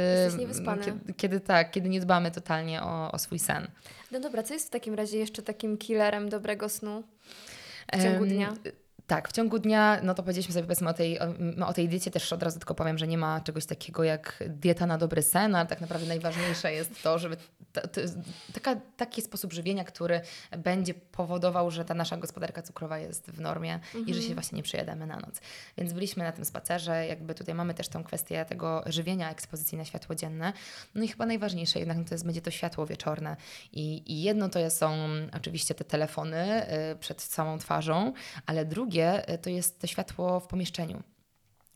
[0.85, 3.67] Kiedy, kiedy tak, kiedy nie dbamy totalnie o, o swój sen.
[4.11, 7.03] No dobra, co jest w takim razie jeszcze takim killerem dobrego snu
[7.93, 8.53] w ciągu dnia?
[9.07, 11.89] Tak, w ciągu dnia, no to powiedzieliśmy sobie powiedzmy o tej, o, m- o tej
[11.89, 15.21] diecie, też od razu tylko powiem, że nie ma czegoś takiego jak dieta na dobry
[15.21, 17.37] sen, ale tak naprawdę najważniejsze jest to, żeby
[17.73, 18.17] ta, jest
[18.53, 20.21] taka, taki sposób żywienia, który
[20.57, 24.63] będzie powodował, że ta nasza gospodarka cukrowa jest w normie i że się właśnie nie
[24.63, 25.41] przejadamy na noc.
[25.77, 29.85] Więc byliśmy na tym spacerze, jakby tutaj mamy też tą kwestię tego żywienia, ekspozycji na
[29.85, 30.53] światło dzienne.
[30.95, 33.35] No i chyba najważniejsze jednak no to jest, będzie to światło wieczorne.
[33.71, 34.97] I, i jedno to są
[35.37, 38.13] oczywiście te telefony y, przed całą twarzą,
[38.45, 41.03] ale drugie y, to jest to światło w pomieszczeniu.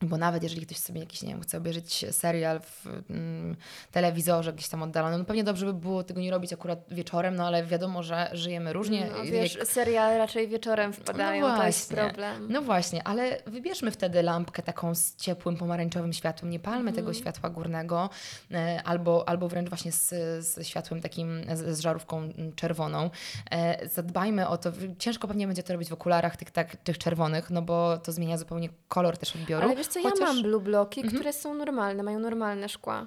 [0.01, 3.55] Bo nawet jeżeli ktoś sobie jakiś, nie wiem, chce obejrzeć serial w mm,
[3.91, 7.47] telewizorze gdzieś tam oddalonym, no pewnie dobrze by było tego nie robić akurat wieczorem, no
[7.47, 9.09] ale wiadomo, że żyjemy różnie.
[9.17, 12.07] No, wiesz, jak- serial raczej wieczorem wpadają, no to jest właśnie.
[12.09, 12.47] problem.
[12.51, 16.51] No właśnie, ale wybierzmy wtedy lampkę taką z ciepłym pomarańczowym światłem.
[16.51, 16.95] Nie palmy Mhm.
[16.95, 18.09] tego światła górnego,
[18.51, 20.09] e, albo, albo wręcz właśnie z,
[20.45, 23.09] z światłem takim, z, z żarówką mm, czerwoną.
[23.51, 24.71] E, zadbajmy o to.
[24.99, 28.37] Ciężko pewnie będzie to robić w okularach tych, tak, tych czerwonych, no bo to zmienia
[28.37, 29.67] zupełnie kolor też odbioru.
[29.91, 30.35] Co, ja Chociaż- Mhm.
[30.35, 33.05] mam blue bloki, które są normalne, mają normalne szkła.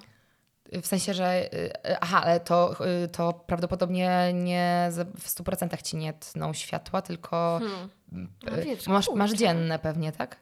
[0.81, 1.53] W sensie, że.
[1.53, 7.59] y, Aha, ale to, y, to prawdopodobnie nie w 100% ci nie tną światła, tylko.
[7.59, 7.89] Hmm.
[8.43, 10.37] No wiesz, masz, masz dzienne pewnie, tak?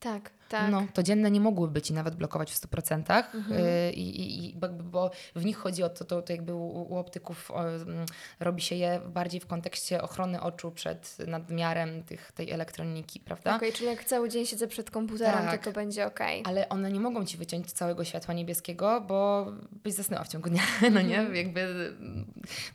[0.00, 0.70] Tak, tak.
[0.70, 3.60] No, to dzienne nie mogłyby ci nawet blokować w 100%, Mhm.
[3.66, 6.96] y, i, i, i bo w nich chodzi o to, to, to jakby u, u
[6.96, 8.06] optyków o, mm,
[8.40, 13.56] robi się je bardziej w kontekście ochrony oczu przed nadmiarem tych, tej elektroniki, prawda?
[13.56, 15.58] Okej, czyli jak cały dzień siedzę przed komputerem, Tak.
[15.64, 16.42] to to będzie okej.
[16.46, 19.46] Ale one nie mogą ci wyciąć całego światła niebieskiego, bo
[19.84, 20.62] byś zasnęła w ciągu dnia,
[20.94, 21.18] no nie?
[21.18, 21.34] Mhm.
[21.36, 21.92] Jakby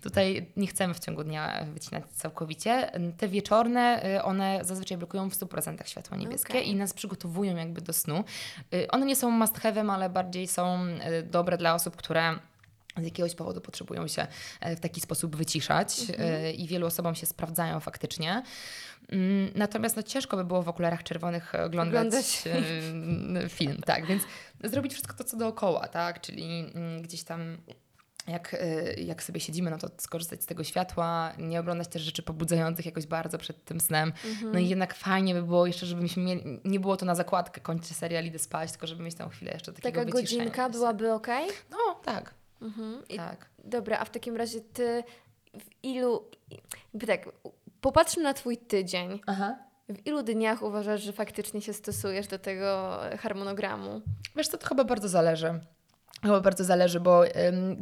[0.02, 2.92] tutaj nie chcemy w ciągu dnia wycinać całkowicie.
[3.18, 6.70] Te wieczorne, y, one zazwyczaj blokują w 100% światło niebieskie Okej.
[6.70, 8.24] i nas przygotowują jakby do snu.
[8.74, 12.36] Y, One nie są must have'em, ale bardziej są y, dobre dla osób, które
[12.98, 14.28] z jakiegoś powodu potrzebują się
[14.60, 18.44] e, w taki sposób wyciszać e, i wielu osobom się sprawdzają faktycznie.
[19.10, 22.44] Mm, Natomiast no, ciężko by było w okularach czerwonych e, oglądać, Oglądać.
[23.46, 24.24] e, film, tak, więc
[24.64, 27.58] zrobić wszystko to, co dookoła, tak, czyli mm, gdzieś tam
[28.32, 32.24] jak, e, jak sobie siedzimy, no to skorzystać z tego światła, nie oglądać też rzeczy
[32.24, 34.14] pobudzających jakoś bardzo przed tym snem.
[34.54, 37.94] No i jednak fajnie by było jeszcze, żebyśmy mieli, nie było to na zakładkę, kończę
[37.94, 41.48] serial, idę spać, tylko żeby mieć tą chwilę jeszcze takiego Taka godzinka byłaby okej?
[41.72, 43.04] No, tak, Mhm.
[43.18, 43.50] Tak.
[43.64, 45.04] Dobra, a w takim razie ty
[45.54, 46.30] w ilu.
[46.94, 47.30] Jakby tak,
[47.82, 49.22] popatrzmy na twój tydzień.
[49.28, 49.56] Aha.
[49.90, 54.02] W ilu dniach uważasz, że faktycznie się stosujesz do tego harmonogramu?
[54.36, 55.60] Wiesz co, to chyba bardzo zależy.
[56.24, 57.24] Chyba bardzo zależy, bo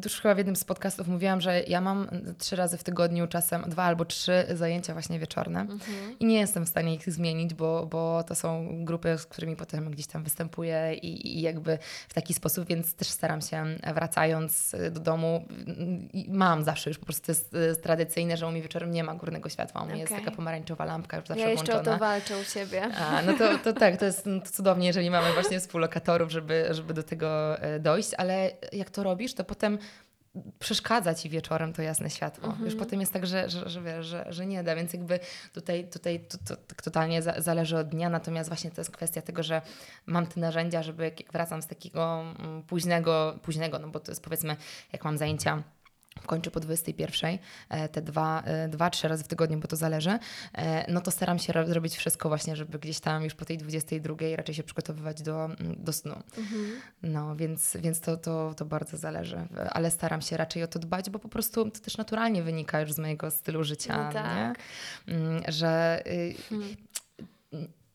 [0.03, 3.63] już chyba w jednym z podcastów mówiłam, że ja mam trzy razy w tygodniu, czasem
[3.67, 6.19] dwa albo trzy zajęcia właśnie wieczorne mhm.
[6.19, 9.91] i nie jestem w stanie ich zmienić, bo, bo to są grupy, z którymi potem
[9.91, 11.77] gdzieś tam występuję i, i jakby
[12.09, 15.45] w taki sposób, więc też staram się wracając do domu,
[16.27, 19.49] mam zawsze już po prostu jest, jest tradycyjne, że u mnie wieczorem nie ma górnego
[19.49, 20.01] światła, u mnie okay.
[20.01, 21.95] jest taka pomarańczowa lampka już zawsze ja jeszcze włączona.
[21.95, 22.83] o to walczę u Ciebie.
[22.83, 26.93] A, no to, to tak, to jest to cudownie, jeżeli mamy właśnie współlokatorów, żeby, żeby
[26.93, 29.77] do tego e, dojść, ale ale jak to robisz, to potem
[30.59, 32.47] przeszkadza ci wieczorem to jasne światło.
[32.47, 32.65] Mhm.
[32.65, 35.19] Już potem jest tak, że, że, że, wiesz, że, że nie da, więc jakby
[35.53, 39.21] tutaj, tutaj to, to, to totalnie za, zależy od dnia, natomiast właśnie to jest kwestia
[39.21, 39.61] tego, że
[40.05, 44.23] mam te narzędzia, żeby jak wracam z takiego mm, późnego, późnego, no bo to jest
[44.23, 44.55] powiedzmy,
[44.93, 45.63] jak mam zajęcia
[46.26, 47.38] kończę po 21,
[47.70, 50.20] e, te dwa, e, dwa, trzy razy w tygodniu, bo to zależy,
[50.53, 54.36] e, no to staram się zrobić wszystko właśnie, żeby gdzieś tam już po tej 22
[54.36, 56.15] raczej się przygotowywać do, mm, do snu.
[56.38, 56.82] Mhm.
[57.03, 61.09] No, więc, więc to, to, to bardzo zależy, ale staram się raczej o to dbać,
[61.09, 64.57] bo po prostu to też naturalnie wynika już z mojego stylu życia, no tak.
[65.07, 65.15] nie?
[65.15, 66.03] Mm, że...
[66.07, 66.76] Y, hmm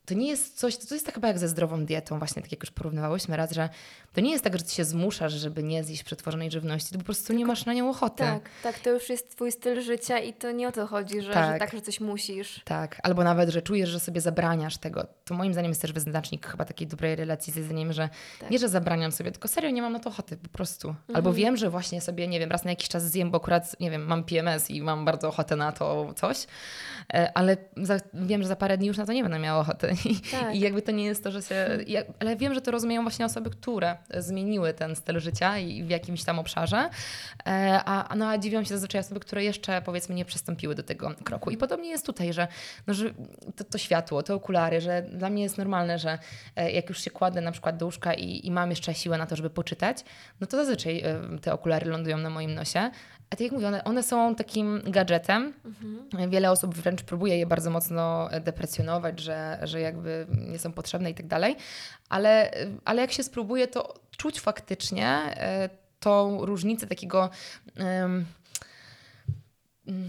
[0.07, 2.63] to nie jest coś, to jest tak chyba jak ze zdrową dietą, właśnie tak jak
[2.63, 3.69] już porównywałyśmy raz, że
[4.15, 7.05] to nie jest tak, że ty się zmuszasz, żeby nie zjeść przetworzonej żywności, ty po
[7.05, 8.17] prostu nie masz na nią ochoty.
[8.25, 11.33] Tak, tak, to już jest twój styl życia i to nie o to chodzi, że
[11.33, 12.63] tak, że, tak, że coś musisz.
[12.65, 15.07] Tak, albo nawet, że czujesz, że sobie zabraniasz tego.
[15.25, 18.09] To moim zdaniem jest też wyznacznik chyba takiej dobrej relacji z jedzeniem, że
[18.41, 18.51] tak.
[18.51, 20.89] nie, że zabraniam sobie, tylko serio nie mam na to ochoty po prostu.
[20.89, 21.17] Mhm.
[21.17, 23.91] Albo wiem, że właśnie sobie, nie wiem, raz na jakiś czas zjem, bo akurat, nie
[23.91, 26.47] wiem, mam PMS i mam bardzo ochotę na to coś,
[27.15, 29.94] e, ale za, wiem, że za parę dni już na to nie będę miała ochoty.
[30.31, 30.55] Tak.
[30.55, 31.79] I jakby to nie jest to, że się...
[32.21, 36.25] ale wiem, że to rozumieją właśnie osoby, które zmieniły ten styl życia i w jakimś
[36.25, 36.91] tam obszarze,
[37.47, 41.11] e, a, no, a dziwią się zazwyczaj osoby, które jeszcze powiedzmy nie przystąpiły do tego
[41.25, 41.51] kroku.
[41.51, 42.49] I podobnie jest tutaj, że,
[42.87, 43.11] no, że
[43.57, 46.19] to, to światło, te okulary, że dla mnie jest normalne, że
[46.57, 49.27] e, jak już się kładę na przykład do łóżka i, i mam jeszcze siłę na
[49.27, 50.05] to, żeby poczytać,
[50.41, 52.91] no to zazwyczaj e, te okulary lądują na moim nosie,
[53.37, 55.53] tak jak mówię, one, one są takim gadżetem.
[55.65, 56.31] Mhm.
[56.31, 61.15] Wiele osób wręcz próbuje je bardzo mocno deprecjonować, że, że jakby nie są potrzebne i
[61.15, 61.57] tak dalej.
[62.09, 62.51] Ale,
[62.85, 65.69] ale jak się spróbuje, to czuć faktycznie e,
[66.01, 67.31] tą różnicę takiego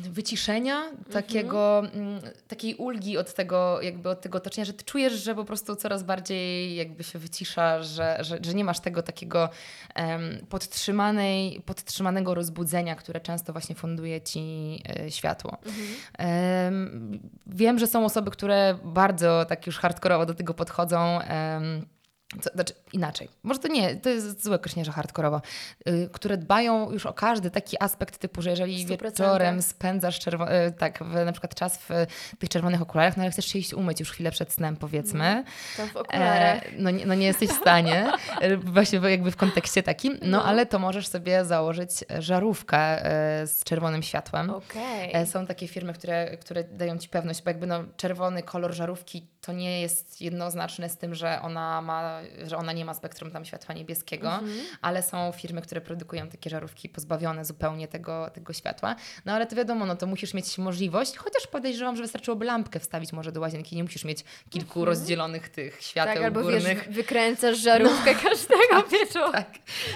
[0.09, 5.35] wyciszenia, takiego, mm, takiej ulgi od tego, jakby od tego otoczenia, że ty czujesz, że
[5.35, 9.49] po prostu coraz bardziej jakby się wycisza, że, że, że nie masz tego takiego
[9.95, 14.39] um, podtrzymanej, podtrzymanego rozbudzenia, które często właśnie funduje ci
[15.07, 15.57] y, światło.
[16.19, 21.19] Um, wiem, że są osoby, które bardzo tak już hardkorowo do tego podchodzą.
[21.29, 21.94] Um,
[22.41, 25.41] co, znaczy inaczej, może to nie, to jest złe określenie, że hardkorowo,
[25.85, 29.03] yy, które dbają już o każdy taki aspekt typu, że jeżeli 100%.
[29.03, 31.89] wieczorem spędzasz czerwo- yy, tak, w, na przykład czas w
[32.39, 35.43] tych czerwonych okularach, no ale chcesz się iść umyć już chwilę przed snem powiedzmy.
[35.77, 36.63] To w okularach.
[36.63, 38.11] E, no, no nie jesteś w stanie,
[38.41, 43.47] e, właśnie jakby w kontekście takim, no, no, ale to możesz sobie założyć żarówkę e,
[43.47, 44.49] z czerwonym światłem.
[44.49, 45.11] Okay.
[45.13, 49.27] E, są takie firmy, które, które dają Ci pewność, bo jakby no, czerwony kolor żarówki
[49.41, 52.14] to nie jest jednoznaczne z tym, że ona ma,
[52.47, 54.59] że ona nie ma spektrum tam światła niebieskiego, mhm.
[54.81, 58.95] ale są firmy, które produkują takie żarówki pozbawione zupełnie tego, tego światła.
[59.25, 63.13] No ale to wiadomo, no to musisz mieć możliwość, chociaż podejrzewam, że wystarczyłoby lampkę wstawić
[63.13, 64.85] może do łazienki, nie musisz mieć kilku mhm.
[64.85, 66.85] rozdzielonych tych świateł tak, albo górnych.
[66.85, 69.31] Wiesz, wykręcasz żarówkę no, każdego tak, wieczoru.
[69.31, 69.49] Tak.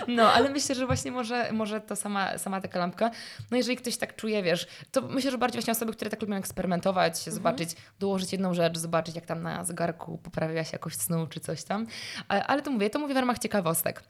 [0.08, 3.12] No, ale myślę, że właśnie może, może to sama, sama taka lampka.
[3.52, 6.36] No jeżeli ktoś tak czuje, wiesz, to myślę, że bardziej właśnie osoby, które tak lubią
[6.36, 7.36] eksperymentować, mhm.
[7.36, 11.64] zobaczyć, dołożyć jedną rzecz, zobaczyć jak tam na zegarku poprawia się jakoś snu czy coś
[11.64, 11.88] tam.
[12.28, 14.04] Ale, to mówię, to mówię w ramach ciekawostek.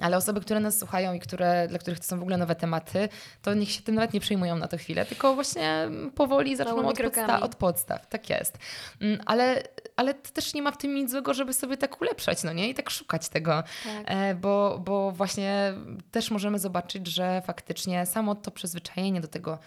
[0.00, 3.08] Ale osoby, które nas słuchają i które, dla których to są w ogóle nowe tematy,
[3.42, 6.98] to niech się tym nawet nie przejmują na to chwilę, tylko właśnie powoli zaczną od,
[6.98, 8.06] podsta od, podstaw.
[8.06, 8.58] Tak jest.
[9.00, 9.62] Mm, ale,
[9.96, 12.68] ale to też nie ma w tym nic złego, żeby sobie tak ulepszać, no nie?
[12.68, 13.62] I tak szukać tego.
[13.84, 14.04] Tak.
[14.06, 15.74] E, bo, bo właśnie
[16.10, 19.58] też możemy zobaczyć, że faktycznie samo to przyzwyczajenie do tego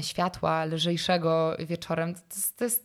[0.00, 2.84] światła lżejszego wieczorem, to jest, to jest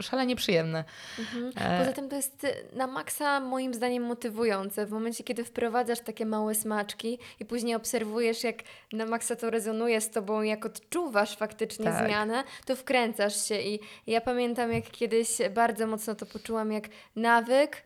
[0.00, 0.84] szalenie przyjemne.
[1.18, 1.52] Mhm.
[1.56, 4.86] E, Poza tym to jest na maksa moim zdaniem motywujące.
[4.86, 8.56] W momencie, kiedy wprowadzasz takie małe smaczki i później obserwujesz, jak
[8.92, 12.06] na maksa to rezonuje z tobą, jak odczuwasz faktycznie tak.
[12.06, 13.60] zmianę, to wkręcasz się.
[13.60, 17.84] I ja pamiętam, jak kiedyś bardzo mocno to poczułam, jak nawyk,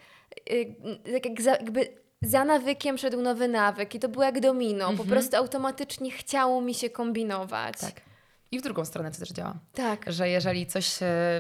[0.51, 0.75] y,
[1.07, 4.85] jak jakby za nawykiem szedł nowy nawyk i to było jak domino.
[4.85, 5.09] Po mhm.
[5.09, 7.81] prostu automatycznie chciało mi się kombinować.
[7.81, 8.12] Tak.
[8.53, 9.59] I w drugą stronę to też działa.
[9.73, 10.13] Tak.
[10.13, 10.99] Że jeżeli coś,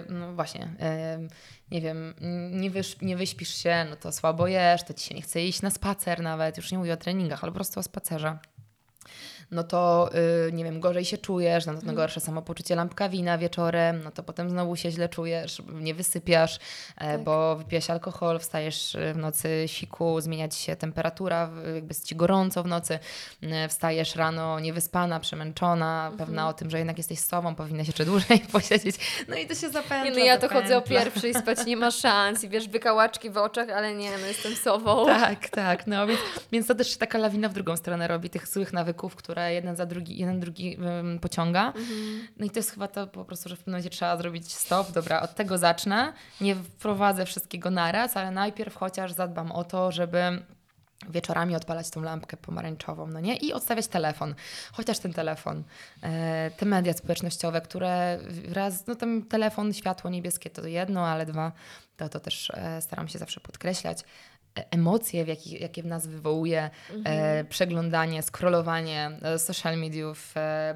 [0.08, 0.68] no właśnie,
[1.70, 2.14] nie wiem,
[2.50, 5.62] nie, wysz, nie wyśpisz się, no to słabo jesz, to ci się nie chce iść
[5.62, 8.38] na spacer nawet, już nie mówię o treningach, ale po prostu o spacerze
[9.52, 10.10] no to
[10.46, 11.96] yy, nie wiem, gorzej się czujesz, no to Mhm.
[11.96, 16.56] gorsze samopoczucie lampka wina wieczorem, no to potem znowu się źle czujesz, nie wysypiasz,
[16.98, 17.24] e, Tak.
[17.24, 22.16] bo wypijesz alkohol, wstajesz e, w nocy siku, zmienia ci się temperatura, jakby jest ci
[22.16, 22.98] gorąco w nocy,
[23.42, 26.18] e, wstajesz rano niewyspana, przemęczona, Mhm.
[26.18, 28.96] pewna o tym, że jednak jesteś sobą, powinnaś jeszcze dłużej posiedzieć,
[29.28, 30.04] no i to się zapętla.
[30.04, 33.36] Nie, no ja to chodzę o pierwszej spać, nie ma szans i wiesz, wykałaczki w
[33.36, 35.06] oczach, ale nie, no jestem sobą.
[35.06, 35.86] Tak, tak.
[35.86, 36.20] No więc,
[36.52, 39.76] więc to też się taka lawina w drugą stronę robi, tych złych nawyków, które jeden
[39.76, 41.66] za drugi, jeden drugi ym, pociąga.
[41.66, 42.28] Mhm.
[42.36, 44.92] No i to jest chyba to po prostu, że w pewnym momencie trzeba zrobić stop,
[44.92, 50.42] dobra, od tego zacznę, nie wprowadzę wszystkiego naraz, ale najpierw chociaż zadbam o to, żeby
[51.08, 53.36] wieczorami odpalać tą lampkę pomarańczową, no nie?
[53.36, 54.34] I odstawiać telefon.
[54.72, 55.64] Chociaż ten telefon,
[56.02, 58.18] e, te media społecznościowe, które
[58.52, 61.52] raz, no ten telefon, światło niebieskie to jedno, ale dwa,
[61.96, 63.98] to, to też e, staram się zawsze podkreślać.
[64.58, 66.70] E, Emocje, w jaki, jakie w nas wywołuje
[67.04, 70.74] e, przeglądanie, scrollowanie e, social mediów, e,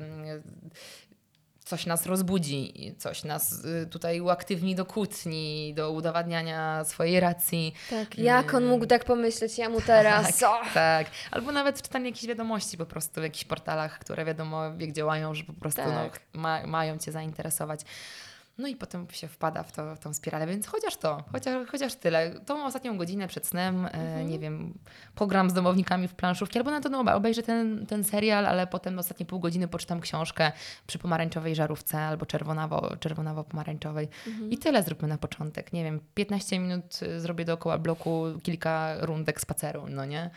[1.66, 7.74] coś nas rozbudzi, coś nas y, tutaj uaktywni do kłótni, do udowadniania swojej racji.
[7.90, 10.38] Tak, jak on mógł tak pomyśleć, ja mu teraz!
[10.38, 11.06] Tak, tak.
[11.30, 15.44] Albo nawet czytanie jakichś wiadomości po prostu w jakichś portalach, które wiadomo jak działają, że
[15.44, 16.20] po prostu Tak.
[16.34, 17.80] no, ma, mają Cię zainteresować.
[18.58, 21.94] No i potem się wpada w, to, w tą spiralę, więc chociaż to, chociaż, chociaż
[21.94, 22.40] tyle.
[22.40, 24.74] Tą ostatnią godzinę przed snem, e, nie wiem,
[25.14, 28.98] pogram z domownikami w planszówki, albo na to no, obejrzę ten, ten serial, ale potem
[28.98, 30.52] ostatnie pół godziny poczytam książkę
[30.86, 34.08] przy pomarańczowej żarówce albo czerwonawo, czerwonawo-pomarańczowej.
[34.50, 35.72] I tyle zróbmy na początek.
[35.72, 40.30] Nie wiem, 15 minut y, zrobię dookoła bloku kilka rundek spaceru, no nie?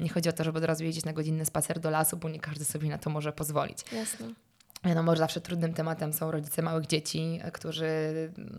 [0.00, 2.40] Nie chodzi o to, żeby od razu jeździć na godzinny spacer do lasu, bo nie
[2.40, 3.78] każdy sobie na to może pozwolić.
[3.92, 4.47] Jasne.
[4.84, 7.88] Wiadomo, że zawsze trudnym tematem są rodzice małych dzieci, którzy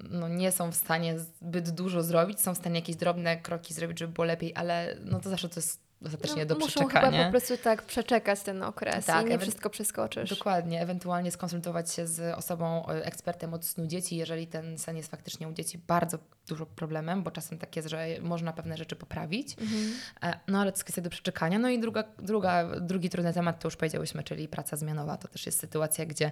[0.10, 4.00] no, nie są w stanie zbyt dużo zrobić, są w stanie jakieś drobne kroki zrobić,
[4.00, 7.26] żeby było lepiej, ale no to zawsze to jest ostatecznie do No, muszą chyba przeczekania.
[7.26, 10.30] po prostu tak przeczekać ten okres Tak, i nie wszystko przeskoczysz.
[10.30, 15.12] Dokładnie, ewentualnie skonsultować się z osobą, e, ekspertem od snu dzieci, jeżeli ten sen jest
[15.12, 19.56] faktycznie u dzieci bardzo dużo problemem, bo czasem tak jest, że można pewne rzeczy poprawić.
[19.60, 19.94] Mhm.
[20.24, 21.60] E, No ale to jest kwestia do przeczekania.
[21.60, 25.18] No i druga, druga, drugi trudny temat to już powiedziałyśmy, czyli praca zmianowa.
[25.18, 26.32] To też jest sytuacja, gdzie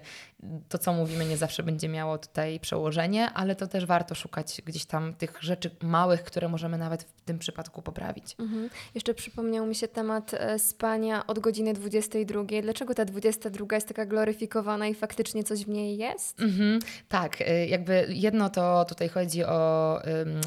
[0.68, 4.84] to, co mówimy, nie zawsze będzie miało tutaj przełożenie, ale to też warto szukać gdzieś
[4.84, 8.36] tam tych rzeczy małych, które możemy nawet w tym przypadku poprawić.
[8.38, 8.70] Mhm.
[8.94, 9.14] Jeszcze
[9.58, 12.44] przypomniał mi się temat e, spania od godziny 22.
[12.62, 16.40] Dlaczego ta 22 jest taka gloryfikowana i faktycznie coś w niej jest?
[16.40, 20.00] Mhm, tak, y, jakby jedno to tutaj chodzi o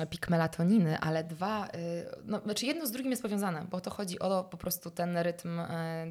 [0.09, 1.70] pik melatoniny, ale dwa, y,
[2.26, 5.62] no, znaczy jedno z drugim jest powiązane, bo to chodzi o po prostu ten rytm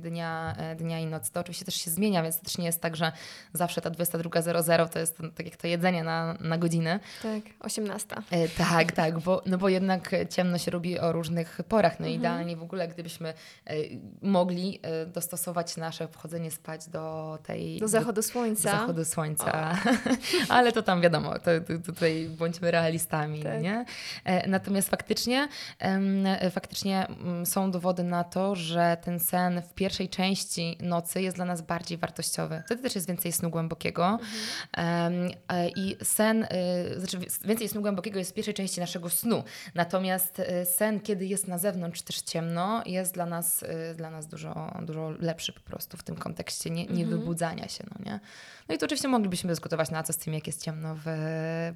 [0.01, 1.33] dnia, dnia i nocy.
[1.33, 3.13] To oczywiście też się zmienia, więc też nie jest tak, że
[3.53, 7.01] zawsze ta 22.00 to jest tak jak to jedzenie na, na godzinę.
[7.23, 8.17] Tak, 18.
[8.31, 12.01] E, tak, tak, bo, no bo jednak ciemno się robi o różnych porach.
[12.01, 13.74] No idealnie w ogóle, gdybyśmy e,
[14.22, 17.78] mogli e, dostosować nasze wchodzenie spać do tej...
[17.80, 18.70] Do zachodu do słońca.
[18.70, 19.76] zachodu słońca.
[20.49, 23.62] Ale to tam wiadomo, to, to, tutaj bądźmy realistami, Tak.
[23.62, 23.84] nie?
[24.24, 25.49] E, Natomiast faktycznie,
[26.51, 31.45] faktycznie mm, są dowody na to, że ten sen w pierwszej części nocy jest dla
[31.45, 32.62] nas bardziej wartościowy.
[32.66, 34.18] Wtedy też jest więcej snu głębokiego.
[34.76, 35.11] E,
[35.76, 36.47] I sen,
[36.97, 39.45] znaczy więcej snu głębokiego jest w pierwszej części naszego snu.
[39.74, 44.72] Natomiast sen, kiedy jest na zewnątrz też ciemno, jest dla nas, e, dla nas dużo,
[44.83, 48.20] dużo lepszy po prostu w tym kontekście nie, nie wybudzania się, no nie?
[48.68, 51.11] No i tu oczywiście moglibyśmy dyskutować na co z tym, jak jest ciemno w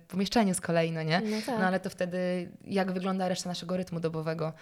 [0.09, 1.21] pomieszczeniu z kolei, no nie?
[1.21, 1.59] No tak.
[1.59, 4.53] No ale to wtedy jak wygląda reszta naszego rytmu dobowego?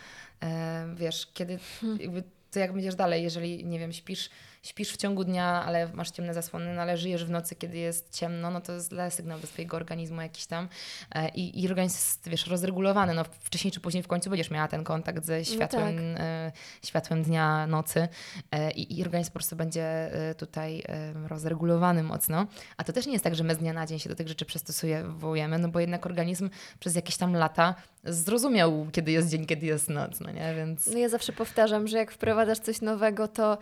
[0.42, 1.58] E, wiesz, kiedy
[1.98, 4.30] jakby to jak będziesz dalej, jeżeli, nie wiem, śpisz,
[4.62, 8.14] śpisz w ciągu dnia, ale masz ciemne zasłony, no ale żyjesz w nocy, kiedy jest
[8.14, 10.68] ciemno, no to jest źle sygnał do swojego organizmu jakiś tam
[11.14, 14.68] e, i, i organizm jest, wiesz, rozregulowany, no wcześniej czy później w końcu będziesz miała
[14.68, 16.22] ten kontakt ze światłem, tak.
[16.22, 16.52] e,
[16.84, 18.08] światłem dnia, nocy
[18.52, 20.82] e, i, i organizm po prostu będzie tutaj
[21.28, 22.46] rozregulowany mocno,
[22.76, 24.28] a to też nie jest tak, że my z dnia na dzień się do tych
[24.28, 26.50] rzeczy przystosujemy, no bo jednak organizm
[26.80, 30.86] przez jakieś tam lata zrozumiał, kiedy jest dzień, kiedy jest noc, no nie, więc...
[30.86, 33.58] No ja zawsze powtarzam, że jak wprowadzasz coś nowego, to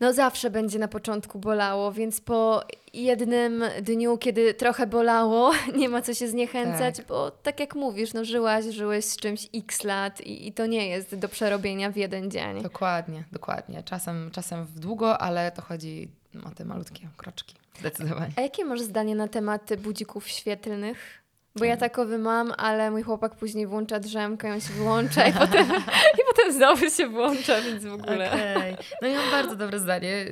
[0.00, 6.02] no zawsze będzie na początku bolało, więc po jednym dniu, kiedy trochę bolało, nie ma
[6.02, 7.06] co się zniechęcać, Tak.
[7.06, 10.88] bo tak jak mówisz, no żyłaś, żyłeś z czymś x lat i, i to nie
[10.88, 12.62] jest do przerobienia w jeden dzień.
[12.62, 13.82] Dokładnie, dokładnie.
[13.82, 16.08] Czasem, czasem w długo, ale to chodzi
[16.46, 17.54] o te malutkie kroczki.
[17.78, 18.32] Zdecydowanie.
[18.36, 21.25] A jakie masz zdanie na temat budzików świetlnych?
[21.58, 25.66] Bo ja takowy mam, ale mój chłopak później włącza drzemkę, on się wyłącza i potem,
[26.14, 28.32] i potem znowu się włącza, więc w ogóle.
[28.32, 28.76] Okay.
[29.02, 30.26] No i mam bardzo dobre zdanie.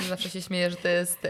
[0.00, 1.28] Y, zawsze się śmieję, że to jest y,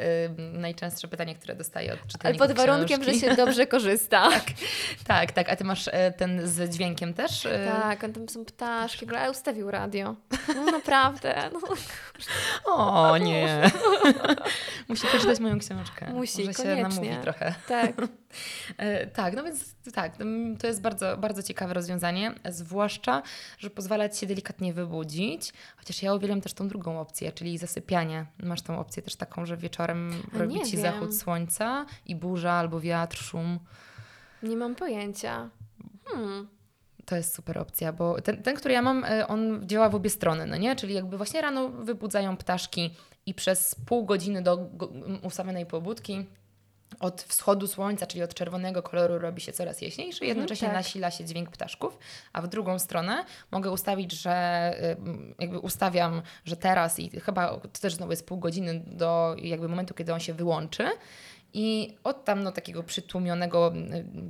[0.52, 3.20] najczęstsze pytanie, które dostaję od czytelników Ale pod warunkiem, książki.
[3.20, 4.28] że się dobrze korzysta.
[4.30, 4.44] tak,
[5.06, 5.48] tak, tak.
[5.48, 7.48] A ty masz e, ten z dźwiękiem też?
[7.82, 10.14] Tak, tam są ptaszki, ale ustawił radio.
[10.56, 11.50] No naprawdę.
[11.52, 11.60] No.
[12.74, 13.70] O nie.
[14.88, 16.12] Musi przeczytać moją książkę.
[16.12, 16.76] Musi, Może koniecznie.
[16.76, 17.54] się namówi trochę.
[17.68, 17.92] Tak.
[18.76, 20.12] E, tak, no więc tak,
[20.58, 23.22] to jest bardzo, bardzo ciekawe rozwiązanie, zwłaszcza,
[23.58, 28.26] że pozwala ci się delikatnie wybudzić, chociaż ja uwielbiam też tą drugą opcję, czyli zasypianie.
[28.42, 30.82] Masz tą opcję też taką, że wieczorem A robi ci wiem.
[30.82, 33.58] zachód słońca i burza albo wiatr, szum.
[34.42, 35.50] Nie mam pojęcia.
[36.04, 36.48] Hmm.
[37.04, 40.10] To jest super opcja, bo ten, ten, który ja mam, e, on działa w obie
[40.10, 40.76] strony, no nie?
[40.76, 42.94] Czyli jakby właśnie rano wybudzają ptaszki
[43.26, 44.70] i przez pół godziny do
[45.22, 46.26] ustawionej pobudki
[47.00, 50.86] od wschodu słońca, czyli od czerwonego koloru robi się coraz jaśniejszy, jednocześnie Mhm, tak.
[50.86, 51.98] nasila się dźwięk ptaszków,
[52.32, 54.96] a w drugą stronę mogę ustawić, że y,
[55.38, 59.94] jakby ustawiam, że teraz i chyba to też znowu jest pół godziny do jakby momentu,
[59.94, 60.84] kiedy on się wyłączy
[61.52, 63.72] i od tam no, takiego przytłumionego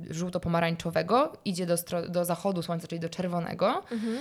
[0.09, 1.75] y, żółto-pomarańczowego idzie do,
[2.09, 3.83] do zachodu słońca, czyli do czerwonego.
[3.91, 4.17] Mhm.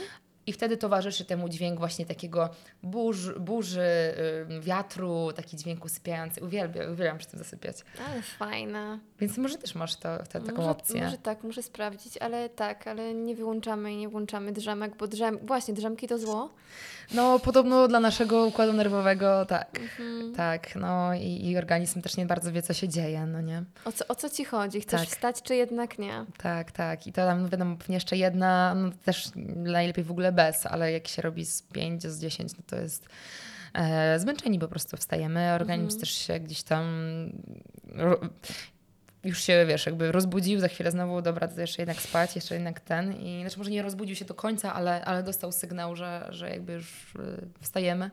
[0.49, 2.51] I wtedy towarzyszy temu dźwięk właśnie takiego
[2.83, 4.15] burz, burzy,
[4.61, 6.45] wiatru, taki dźwięk usypiający.
[6.45, 7.77] Uwielbiam, uwielbiam przy tym zasypiać.
[8.11, 8.99] Ale fajne.
[9.21, 11.05] Więc może też masz to, to, taką może, opcję.
[11.05, 15.39] Może tak, muszę sprawdzić, ale tak, ale nie wyłączamy i nie włączamy drzemek, bo drzem...
[15.43, 16.51] właśnie drzemki to zło.
[17.15, 19.81] No podobno dla naszego układu nerwowego tak.
[19.81, 20.35] Mhm.
[20.35, 23.65] Tak, no i, i organizm też nie bardzo wie, co się dzieje, no nie?
[23.85, 24.81] O co, o co ci chodzi?
[24.81, 25.11] Chcesz Tak.
[25.11, 26.25] wstać, czy jednak nie?
[26.39, 27.07] Tak, tak.
[27.07, 31.09] I to tam wiadomo, pewnie jeszcze jedna, no też najlepiej w ogóle bez, ale jak
[31.09, 33.09] się robi z 5, z 10, no to jest
[33.75, 35.53] e, zmęczeni po prostu wstajemy.
[35.55, 36.01] Organizm Mhm.
[36.01, 36.85] też się gdzieś tam
[37.95, 38.21] ro,
[39.25, 42.81] już się, wiesz, jakby rozbudził, za chwilę znowu, dobra, to jeszcze jednak spać, jeszcze jednak
[42.81, 43.13] ten.
[43.13, 46.73] I znaczy może nie rozbudził się do końca, ale, ale dostał sygnał, że, że jakby
[46.73, 47.21] już e,
[47.61, 48.11] wstajemy.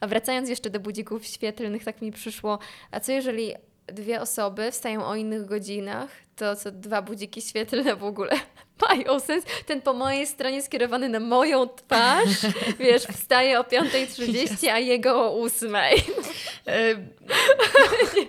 [0.00, 2.58] A wracając jeszcze do budzików świetlnych, tak mi przyszło,
[2.90, 3.54] a co jeżeli
[3.86, 8.40] dwie osoby wstają o innych godzinach, to co dwa budziki świetlne w ogóle
[8.88, 9.44] mają sens?
[9.66, 12.28] Ten po mojej stronie skierowany na moją twarz,
[12.78, 16.96] wiesz, wstaje o 5.30, a jego o 8.00.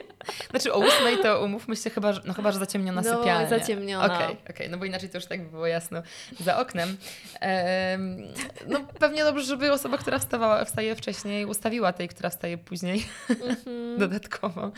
[0.49, 3.49] Znaczy o ósmej to umówmy się chyba, no chyba, że zaciemniona No, sypialnia.
[3.49, 4.15] zaciemniona.
[4.15, 6.01] Okej, okej, no bo inaczej to już tak by było jasno
[6.39, 6.97] za oknem.
[7.39, 8.17] Em,
[8.67, 13.55] no pewnie dobrze, żeby osoba, która wstawała, wstaje wcześniej, ustawiła tej, która wstaje później Mhm.
[13.99, 14.71] dodatkowo.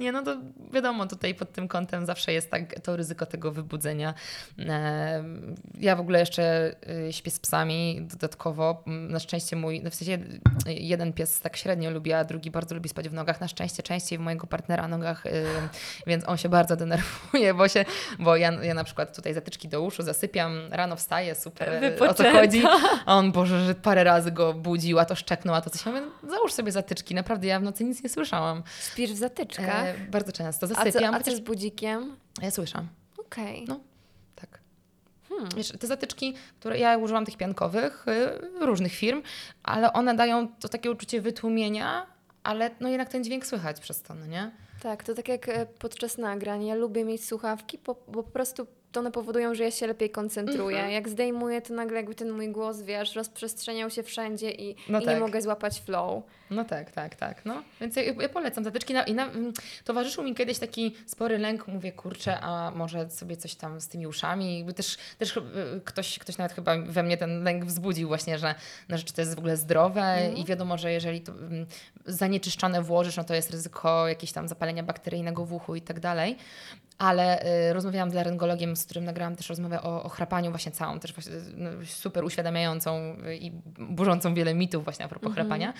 [0.00, 0.36] Nie, no to
[0.72, 4.14] wiadomo, tutaj pod tym kątem zawsze jest tak to ryzyko tego wybudzenia.
[4.58, 6.74] Em, Ja w ogóle jeszcze
[7.08, 8.82] y, śpię z psami dodatkowo.
[8.86, 10.12] Mm, Na szczęście mój, no w sensie
[10.68, 13.40] y, jeden pies tak średnio lubi, a drugi bardzo lubi spać w nogach.
[13.40, 15.44] Na szczęście częściej w mojego partnera nogach, y,
[16.06, 17.84] więc on się bardzo denerwuje, bo się,
[18.18, 21.80] bo ja, ja na przykład tutaj zatyczki do uszu zasypiam, rano wstaję, super, y, o
[21.80, 22.40] co Wypoczęta.
[22.40, 22.62] chodzi.
[23.06, 25.86] A on, Boże, że parę razy go budził, a to szczeknął, a to coś.
[25.86, 28.62] Ja mówię, załóż sobie zatyczki, naprawdę ja w nocy nic nie słyszałam.
[28.92, 29.84] Śpisz w zatyczkach?
[29.86, 32.16] E, bardzo często a, co, zasypiam, a co z budzikiem?
[32.42, 32.88] ja słyszałam.
[33.18, 33.64] Okej.
[33.68, 33.80] No.
[34.34, 34.60] Tak.
[35.28, 35.48] Hmm.
[35.56, 38.06] Wiesz, te zatyczki, które ja używam tych piankowych,
[38.60, 39.22] y, różnych firm,
[39.62, 42.06] ale one dają to takie uczucie wytłumienia,
[42.44, 44.50] ale no jednak ten dźwięk słychać przez to, no nie?
[44.82, 46.66] Tak, to tak jak e, podczas nagrań.
[46.66, 50.10] Ja lubię mieć słuchawki, bo, bo po prostu to one powodują, że ja się lepiej
[50.10, 50.76] koncentruję.
[50.76, 50.94] Mhm.
[50.94, 55.04] Jak zdejmuję, to nagle jakby ten mój głos, wiesz, rozprzestrzeniał się wszędzie i, No i
[55.04, 55.14] tak.
[55.14, 56.22] nie mogę złapać flow.
[56.52, 57.44] No tak, tak, tak.
[57.44, 57.62] No.
[57.80, 58.94] Więc ja, ja polecam zatyczki.
[58.94, 59.52] Na, I na, mm,
[59.84, 64.06] towarzyszył mi kiedyś taki spory lęk, mówię, kurczę, a może sobie coś tam z tymi
[64.06, 64.56] uszami.
[64.56, 65.42] Jakby też też y,
[65.84, 68.54] ktoś, ktoś nawet chyba we mnie ten lęk wzbudził właśnie, że,
[68.88, 70.36] no, że czy to jest w ogóle zdrowe Mhm.
[70.36, 71.66] i wiadomo, że jeżeli to mm,
[72.06, 76.36] zanieczyszczone włożysz, no to jest ryzyko jakieś tam zapalenia bakteryjnego w uchu i tak dalej.
[76.98, 81.00] Ale y, rozmawiałam z laryngologiem, z którym nagrałam też rozmowę o, o chrapaniu właśnie całą,
[81.00, 85.46] też właśnie no, super uświadamiającą i burzącą wiele mitów właśnie a propos Mhm.
[85.46, 85.72] chrapania.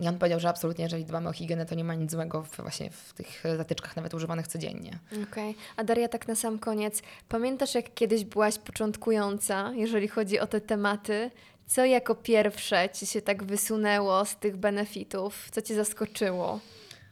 [0.00, 2.56] I on powiedział, że absolutnie, jeżeli dbamy o higienę, to nie ma nic złego w,
[2.56, 4.98] właśnie w tych zatyczkach, nawet używanych codziennie.
[5.30, 5.54] Okej.
[5.76, 10.60] A Daria, tak na sam koniec, pamiętasz jak kiedyś byłaś początkująca, jeżeli chodzi o te
[10.60, 11.30] tematy?
[11.66, 15.48] Co jako pierwsze ci się tak wysunęło z tych benefitów?
[15.50, 16.60] Co cię zaskoczyło?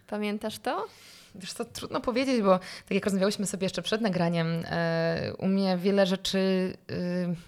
[0.06, 0.86] Pamiętasz to?
[1.34, 5.76] Wiesz co, trudno powiedzieć, bo tak jak rozmawiałyśmy sobie jeszcze przed nagraniem, e, u mnie
[5.76, 6.72] wiele rzeczy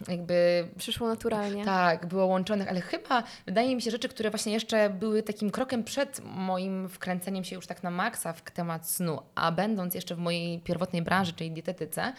[0.08, 1.64] e, jakby Przyszło naturalnie.
[1.64, 5.84] tak, było łączonych, ale chyba wydaje mi się rzeczy, które właśnie jeszcze były takim krokiem
[5.84, 10.18] przed moim wkręceniem się już tak na maksa w temat snu, a będąc jeszcze w
[10.18, 12.12] mojej pierwotnej branży, czyli dietetyce,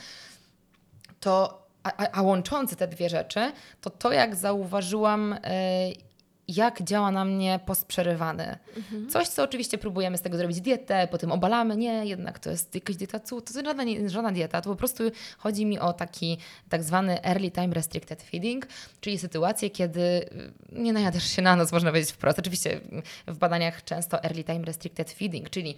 [1.20, 3.52] to a, a, a łączące te dwie rzeczy,
[3.82, 5.38] to to jak zauważyłam, e,
[6.48, 8.58] jak działa na mnie post przerywany.
[8.78, 9.10] Mhm.
[9.10, 11.78] Coś, co oczywiście próbujemy z tego zrobić dietę, potem obalamy.
[11.78, 13.46] Nie, jednak to jest jakaś dieta cud.
[13.46, 15.04] To jest żadna, nie- żadna dieta, to po prostu
[15.38, 16.38] chodzi mi o taki
[16.70, 18.68] tak zwany early time restricted feeding,
[19.02, 22.40] czyli sytuację, kiedy y, nie najadasz się na noc, można powiedzieć wprost.
[22.40, 22.80] Oczywiście
[23.28, 25.76] w badaniach często early time restricted feeding, czyli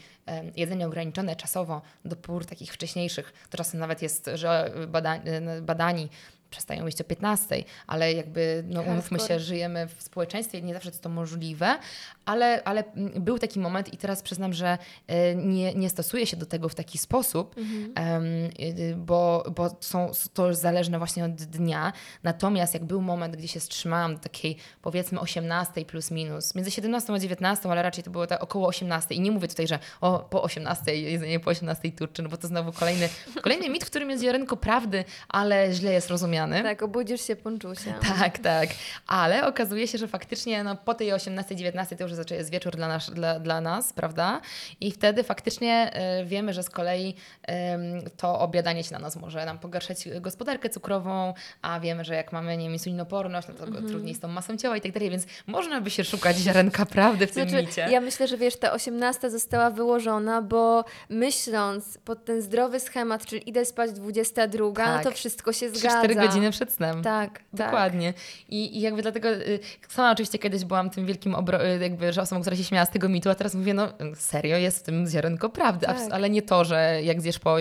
[0.56, 3.34] jedzenie ograniczone czasowo do pór takich wcześniejszych.
[3.50, 5.16] To czasem nawet jest, że bada,
[5.58, 6.10] y, badani
[6.50, 11.04] przestają jeść o 15, ale jakby, no umówmy się, żyjemy w społeczeństwie, nie zawsze jest
[11.04, 11.78] to możliwe,
[12.26, 14.78] ale, ale mm, był taki moment i teraz przyznam, że
[15.08, 17.56] e, nie, nie stosuję się do tego w taki sposób,
[17.96, 18.24] em,
[18.60, 21.94] y, bo, bo są, to zależne właśnie od dnia.
[22.24, 27.14] Natomiast jak był moment, gdzie się wstrzymałam do takiej powiedzmy 18 plus minus, między 17
[27.14, 30.20] a 19, ale raczej to było tak około 18 i nie mówię tutaj, że o,
[30.20, 33.10] po 18 jedzenie po 18 turczy, no bo to znowu kolejny,
[33.44, 36.64] kolejny mit, w którym jest ziarenko prawdy, ale źle jest rozumiany.
[36.64, 37.94] Tak, obudzisz się ponczusia.
[38.20, 38.70] Tak, tak.
[39.08, 43.10] Ale okazuje się, że faktycznie no, po tej 18-19 to już jest wieczór dla nas,
[43.10, 44.42] dla, dla nas, prawda?
[44.82, 49.46] I wtedy faktycznie e, wiemy, że z kolei em, to obiadanie się na nas może
[49.46, 54.16] nam pogarszać gospodarkę cukrową, a wiemy, że jak mamy nie wiem, insulinoporność, no to trudniej
[54.16, 57.32] z tą masą ciała i tak dalej, więc można by się szukać ziarenka prawdy w
[57.32, 57.88] tym Znaczy, micie.
[57.92, 63.50] ja myślę, że wiesz, ta 18 została wyłożona, bo myśląc pod ten zdrowy schemat, czyli
[63.50, 65.04] idę spać 22, Tak.
[65.04, 66.02] to wszystko się zgadza.
[66.04, 67.04] 3-4 godziny przed snem.
[67.04, 67.44] Tak, tak.
[67.54, 68.14] Dokładnie.
[68.50, 69.60] I, I jakby dlatego y,
[69.90, 72.90] sama oczywiście kiedyś byłam tym wielkim obro- y, jakby, że osobą, która się śmiała z
[72.90, 75.98] tego mitu, a teraz mówię, no serio, jest w tym ziarenko prawdy, Tak.
[76.12, 77.56] Ale nie to, że jak zjesz po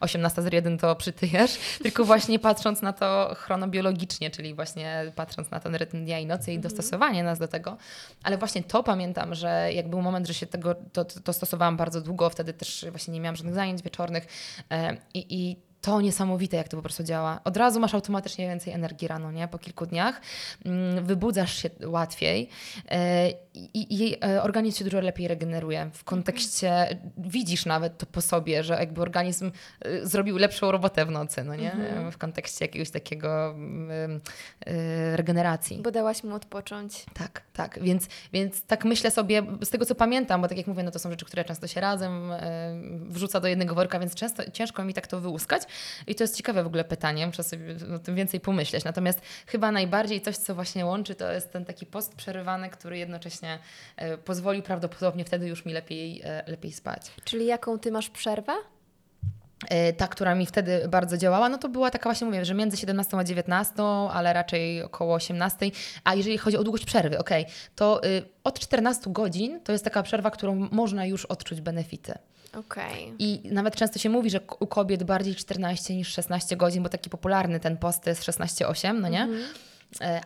[0.00, 6.04] 18.01 to przytyjesz, tylko właśnie patrząc na to chronobiologicznie, czyli właśnie patrząc na ten rytm
[6.04, 7.76] dnia i nocy i dostosowanie nas do tego.
[8.22, 11.76] Ale właśnie to pamiętam, że jak był moment, że się tego, to, to, to stosowałam
[11.76, 14.26] bardzo długo, wtedy też właśnie nie miałam żadnych zajęć wieczornych
[14.70, 17.40] e, i, i to niesamowite, jak to po prostu działa.
[17.44, 19.48] Od razu masz automatycznie więcej energii rano, nie?
[19.48, 20.20] Po kilku dniach.
[20.64, 22.48] Mm, Wybudzasz się łatwiej
[22.90, 25.90] e, i, i e, organizm się dużo lepiej regeneruje.
[25.94, 31.10] W kontekście, widzisz nawet to po sobie, że jakby organizm e, zrobił lepszą robotę w
[31.10, 31.72] nocy, no nie?
[31.72, 34.20] E, W kontekście jakiegoś takiego mm,
[35.14, 35.78] regeneracji.
[35.82, 37.06] Bo dałaś mu odpocząć.
[37.14, 37.78] Tak, tak.
[37.82, 40.98] Więc, więc tak myślę sobie, z tego co pamiętam, bo tak jak mówię, no to
[40.98, 42.32] są rzeczy, które często się razem
[43.08, 45.62] wrzuca do jednego worka, więc często ciężko mi tak to wyłuskać.
[46.06, 48.84] I to jest ciekawe w ogóle pytanie, muszę sobie o tym więcej pomyśleć.
[48.84, 53.47] Natomiast chyba najbardziej coś, co właśnie łączy, to jest ten taki post przerywany, który jednocześnie
[53.96, 57.02] e, pozwolił prawdopodobnie wtedy już mi lepiej, e, lepiej spać.
[57.24, 58.52] Czyli jaką ty masz przerwę?
[59.68, 62.76] E, Ta, która mi wtedy bardzo działała, no to była taka właśnie, mówię, że między
[62.76, 65.70] 17 a 19, ale raczej około 18.
[66.04, 67.46] A jeżeli chodzi o długość przerwy, okej,
[67.76, 72.14] to y, od 14 godzin to jest taka przerwa, którą można już odczuć benefity.
[72.56, 73.14] Okej.
[73.18, 77.10] I nawet często się mówi, że u kobiet bardziej 14 niż 16 godzin, bo taki
[77.10, 79.22] popularny ten post jest 16-8, no nie?
[79.22, 79.28] E,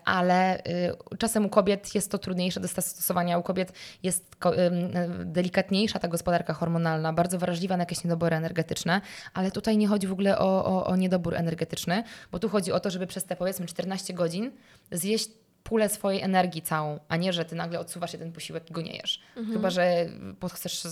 [0.04, 3.38] Ale y, czasem u kobiet jest to trudniejsze do zastosowania.
[3.38, 3.72] U kobiet
[4.02, 9.00] jest y, delikatniejsza ta gospodarka hormonalna, bardzo wrażliwa na jakieś niedobory energetyczne,
[9.34, 12.80] ale tutaj nie chodzi w ogóle o, o, o niedobór energetyczny, bo tu chodzi o
[12.80, 14.52] to, żeby przez te powiedzmy 14 godzin
[14.90, 15.30] zjeść
[15.64, 18.96] pulę swojej energii całą, a nie, że ty nagle odsuwasz jeden posiłek i go nie
[18.96, 19.20] jesz.
[19.52, 20.06] Chyba, że
[20.54, 20.82] chcesz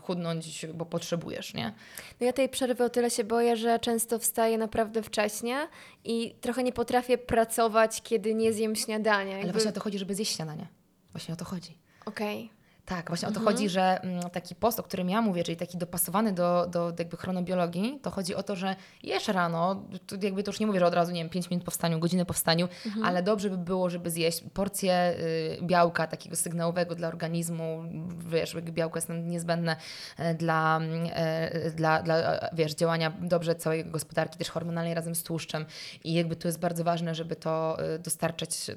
[0.00, 1.74] chudnąć, bo potrzebujesz, nie?
[2.20, 5.68] No ja tej przerwy o tyle się boję, że często wstaję naprawdę wcześnie
[6.04, 9.30] i trochę nie potrafię pracować, kiedy nie zjem śniadania.
[9.30, 10.66] Ale Jakby- właśnie o to chodzi, żeby zjeść śniadanie.
[11.12, 11.78] Właśnie o to chodzi.
[12.06, 12.50] Okej.
[12.86, 13.44] Tak, właśnie o Mhm.
[13.46, 16.92] to chodzi, że mm, taki post, o którym ja mówię, czyli taki dopasowany do, do
[16.98, 20.80] jakby chronobiologii, to chodzi o to, że jesz rano, to jakby to już nie mówię,
[20.80, 23.04] że od razu, nie wiem, 5 minut po wstaniu, godzinę po wstaniu, Mhm.
[23.06, 25.14] ale dobrze by było, żeby zjeść porcję
[25.60, 27.82] y, białka takiego sygnałowego dla organizmu,
[28.28, 29.76] wiesz, białko jest niezbędne
[30.18, 35.14] e, dla, mm, e, dla, dla, e, wiesz, działania dobrze całej gospodarki, też hormonalnej razem
[35.14, 35.66] z tłuszczem
[36.04, 38.70] i jakby to jest bardzo ważne, żeby to y, dostarczać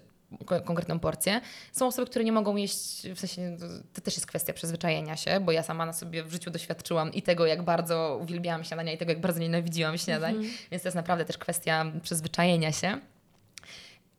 [0.65, 1.41] konkretną porcję.
[1.71, 5.39] Są osoby, które nie mogą jeść, w sensie to- to też jest kwestia przyzwyczajenia się,
[5.39, 8.97] bo ja sama na sobie w życiu doświadczyłam i tego, jak bardzo uwielbiałam śniadania i
[8.97, 10.35] tego, jak bardzo nienawidziłam śniadań,
[10.71, 12.99] więc to jest naprawdę też kwestia przyzwyczajenia się.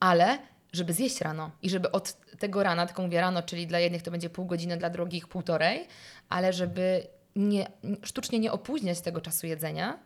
[0.01, 0.39] Ale
[0.73, 4.11] żeby zjeść rano i żeby od tego rana, tylko mówię rano, czyli dla jednych to
[4.11, 5.87] będzie pół godziny, dla drugich półtorej,
[6.28, 7.07] ale żeby
[7.37, 7.66] nie,
[8.03, 9.99] sztucznie nie opóźniać tego czasu jedzenia,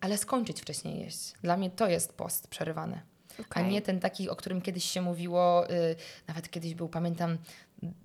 [0.00, 1.32] ale skończyć wcześniej jeść.
[1.42, 3.00] Dla mnie to jest post przerywany.
[3.40, 3.62] Okej.
[3.64, 5.96] A nie ten taki, o którym kiedyś się mówiło, y,
[6.28, 7.38] nawet kiedyś był, pamiętam,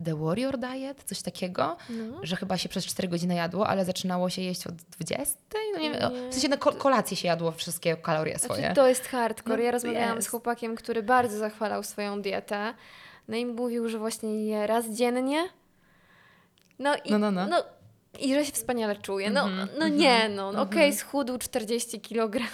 [0.05, 2.19] The Warrior Diet, coś takiego, No.
[2.23, 5.35] że chyba się przez 4 godziny jadło, ale zaczynało się jeść od 20.
[5.73, 6.29] No nie wiem, Nie.
[6.29, 8.59] w sensie na ko- kolację się jadło wszystkie kalorie swoje.
[8.59, 9.57] Znaczy, to jest hardcore.
[9.57, 10.27] No, ja rozmawiałam jest.
[10.27, 12.73] z chłopakiem, który bardzo zachwalał swoją dietę.
[13.27, 15.49] No i mówił, że właśnie je raz dziennie.
[16.79, 17.63] No i, No, no, no.
[18.19, 19.29] i że się wspaniale czuje.
[19.29, 20.49] No, Mhm, no mhm, nie, no.
[20.49, 20.67] mhm.
[20.67, 22.49] Okej, schudł 40 kg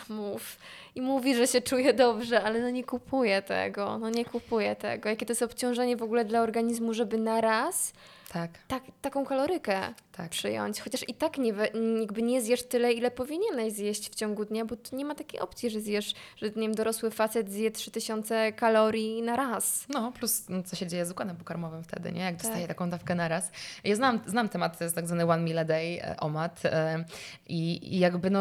[0.95, 5.09] i mówi, że się czuje dobrze, ale no nie kupuje tego, no nie kupuje tego.
[5.09, 7.93] Jakie to jest obciążenie w ogóle dla organizmu, żeby na raz
[8.35, 8.51] tak.
[8.67, 9.81] tak taką kalorykę
[10.11, 10.29] tak.
[10.29, 10.81] przyjąć.
[10.81, 11.53] Chociaż i tak nie,
[11.99, 15.39] jakby nie zjesz tyle, ile powinieneś zjeść w ciągu dnia, bo tu nie ma takiej
[15.39, 19.85] opcji, że zjesz, że nie wiem, dorosły facet zje 3000 kalorii na raz.
[19.89, 22.21] No, plus no, co się dzieje z układem pokarmowym wtedy, nie?
[22.21, 22.43] Jak tak.
[22.43, 23.51] dostaje taką dawkę na raz.
[23.83, 27.05] Ja znam, znam temat, to jest tak zwany one meal a day, e, OMAD e,
[27.47, 28.39] i, i jakby no,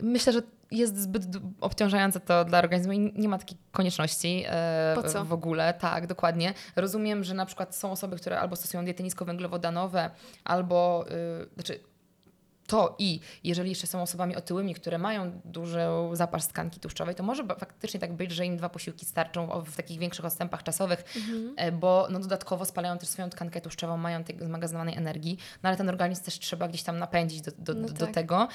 [0.00, 0.42] myślę, że
[0.72, 1.22] jest zbyt
[1.60, 5.74] obciążające to dla organizmu i nie ma takiej konieczności e, w ogóle.
[5.74, 6.54] Tak, dokładnie.
[6.76, 10.10] Rozumiem, że na przykład są osoby, które albo stosują diety niskowęglowodanowe,
[10.44, 11.04] albo
[11.42, 11.91] y, znaczy
[12.72, 15.80] to i jeżeli jeszcze są osobami otyłymi, które mają duży
[16.12, 19.98] zapas tkanki tłuszczowej, to może faktycznie tak być, że im dwa posiłki starczą w takich
[19.98, 21.54] większych odstępach czasowych, mhm.
[21.56, 25.76] E, bo no, dodatkowo spalają też swoją tkankę tłuszczową, mają tej zmagazynowanej energii, no ale
[25.76, 28.14] ten organizm też trzeba gdzieś tam napędzić do, do, no do tak.
[28.14, 28.48] tego.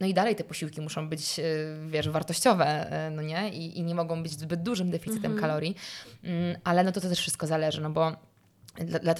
[0.00, 1.42] No i dalej te posiłki muszą być, e,
[1.86, 3.48] wiesz, wartościowe, e, no nie?
[3.48, 5.40] I, i nie mogą być zbyt dużym deficytem mhm.
[5.40, 5.76] kalorii,
[6.24, 8.16] mm, ale no to, to też wszystko zależy, no bo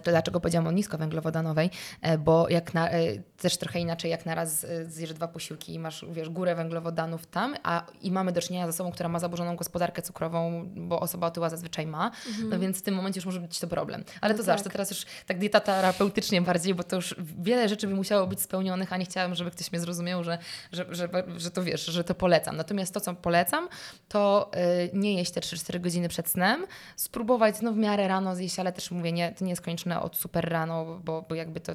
[0.05, 1.71] Dlaczego powiedziałam o niskowęglowodanowej?
[2.03, 3.01] E, bo jak na, e,
[3.39, 7.57] też trochę inaczej, jak naraz e, zjesz dwa posiłki i masz wiesz, górę węglowodanów tam,
[7.63, 11.49] a i mamy do czynienia z osobą, która ma zaburzoną gospodarkę cukrową, bo osoba otyła
[11.49, 12.49] zazwyczaj ma, mhm.
[12.49, 14.05] no więc w tym momencie już może być to problem.
[14.21, 14.63] Ale no to tak.
[14.63, 18.41] to teraz już tak dieta terapeutycznie bardziej, bo to już wiele rzeczy by musiało być
[18.41, 20.39] spełnionych, a nie chciałam, żeby ktoś mnie zrozumiał, że,
[20.73, 22.57] że, że, że to wiesz, że to polecam.
[22.57, 23.69] Natomiast to, co polecam,
[24.09, 24.51] to
[24.93, 26.67] nie jeść te 3-4 godziny przed snem,
[26.97, 30.49] spróbować no w miarę rano zjeść, ale też mówię, nie, nie jest konieczne od super
[30.49, 31.73] rano, bo, bo jakby to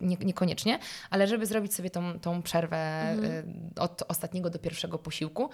[0.00, 0.78] nie, niekoniecznie,
[1.10, 2.76] ale żeby zrobić sobie tą, tą przerwę
[3.10, 3.32] mhm.
[3.76, 5.50] Y, od ostatniego do pierwszego posiłku,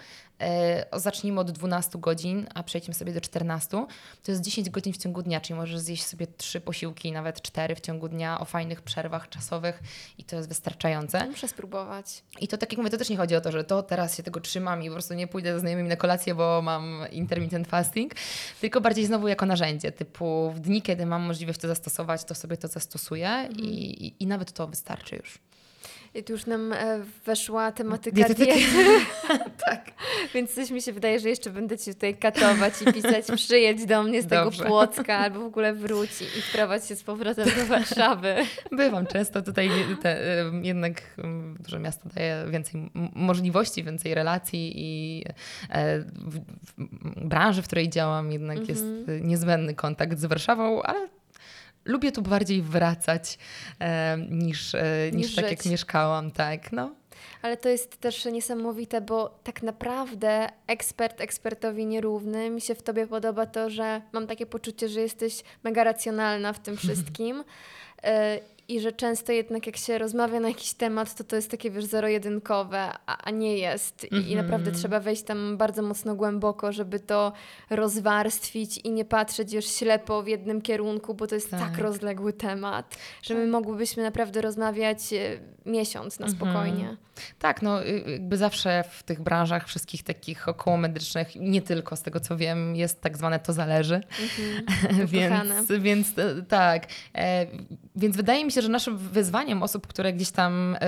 [0.94, 3.86] y, zacznijmy od 12 godzin, a przejdźmy sobie do 14.
[4.23, 7.74] To jest 10 godzin w ciągu dnia, czyli możesz zjeść sobie trzy posiłki, nawet cztery
[7.74, 9.82] w ciągu dnia o fajnych przerwach czasowych
[10.19, 11.28] i to jest wystarczające.
[11.28, 12.23] Muszę spróbować.
[12.40, 14.23] I to tak jak mówię, to też nie chodzi o to, że to teraz się
[14.23, 18.15] tego trzymam i po prostu nie pójdę ze znajomymi na kolację, bo mam intermittent fasting,
[18.61, 22.57] tylko bardziej znowu jako narzędzie, typu w dni, kiedy mam możliwość to zastosować, to sobie
[22.57, 23.61] to zastosuję mhm.
[23.61, 25.39] i, i nawet to wystarczy już.
[26.17, 28.53] I tu już nam e, weszła tematyka Dietetyki.
[28.53, 29.07] diety.
[29.67, 29.91] tak.
[30.35, 34.03] Więc coś mi się wydaje, że jeszcze będę Ci tutaj katować i pisać przyjedź do
[34.03, 34.59] mnie z Dobrze.
[34.59, 38.35] tego Płocka albo w ogóle wróci i wprowadź się z powrotem do Warszawy.
[38.73, 39.43] Bywam często.
[39.43, 39.71] Tutaj
[40.03, 40.21] te,
[40.63, 41.03] jednak
[41.61, 45.25] duże miasto daje więcej możliwości, więcej relacji i
[45.71, 46.39] e, w,
[46.69, 48.77] w branży, w której działam jednak mhm.
[48.77, 51.09] jest niezbędny kontakt z Warszawą, ale
[51.87, 53.39] lubię tu bardziej wracać
[53.81, 54.83] e, niż, e,
[55.13, 56.73] niż, niż tak jak mieszkałam, tak.
[56.73, 56.95] No.
[57.43, 62.51] Ale to jest też niesamowite, bo tak naprawdę ekspert ekspertowi nierówny.
[62.51, 66.59] Mi się w tobie podoba to, że mam takie poczucie, że jesteś mega racjonalna w
[66.59, 67.45] tym wszystkim.
[68.69, 71.85] I że często jednak jak się rozmawia na jakiś temat, to to jest takie, wiesz,
[71.85, 74.05] zero-jedynkowe, a, a nie jest.
[74.05, 74.29] I, mm -hmm.
[74.29, 74.77] I, naprawdę mhm.
[74.77, 77.33] trzeba wejść tam bardzo mocno głęboko, żeby to
[77.71, 82.33] rozwarstwić i nie patrzeć już ślepo w jednym kierunku, bo to jest tak, tak rozległy
[82.33, 83.51] temat, że my tak.
[83.51, 86.39] mogłybyśmy naprawdę rozmawiać e, miesiąc na mhm.
[86.39, 86.85] spokojnie.
[86.85, 87.07] Mm -hmm.
[87.39, 92.21] Tak, no y, jakby zawsze w tych branżach wszystkich takich okołomedycznych, nie tylko z tego
[92.21, 93.95] co wiem, jest tak zwane to zależy.
[93.95, 95.07] Mm -hmm.
[95.17, 96.87] więc, więc e, tak.
[97.15, 97.47] E,
[97.97, 100.79] więc wydaje mi się, że naszym wyzwaniem osób, które gdzieś tam y,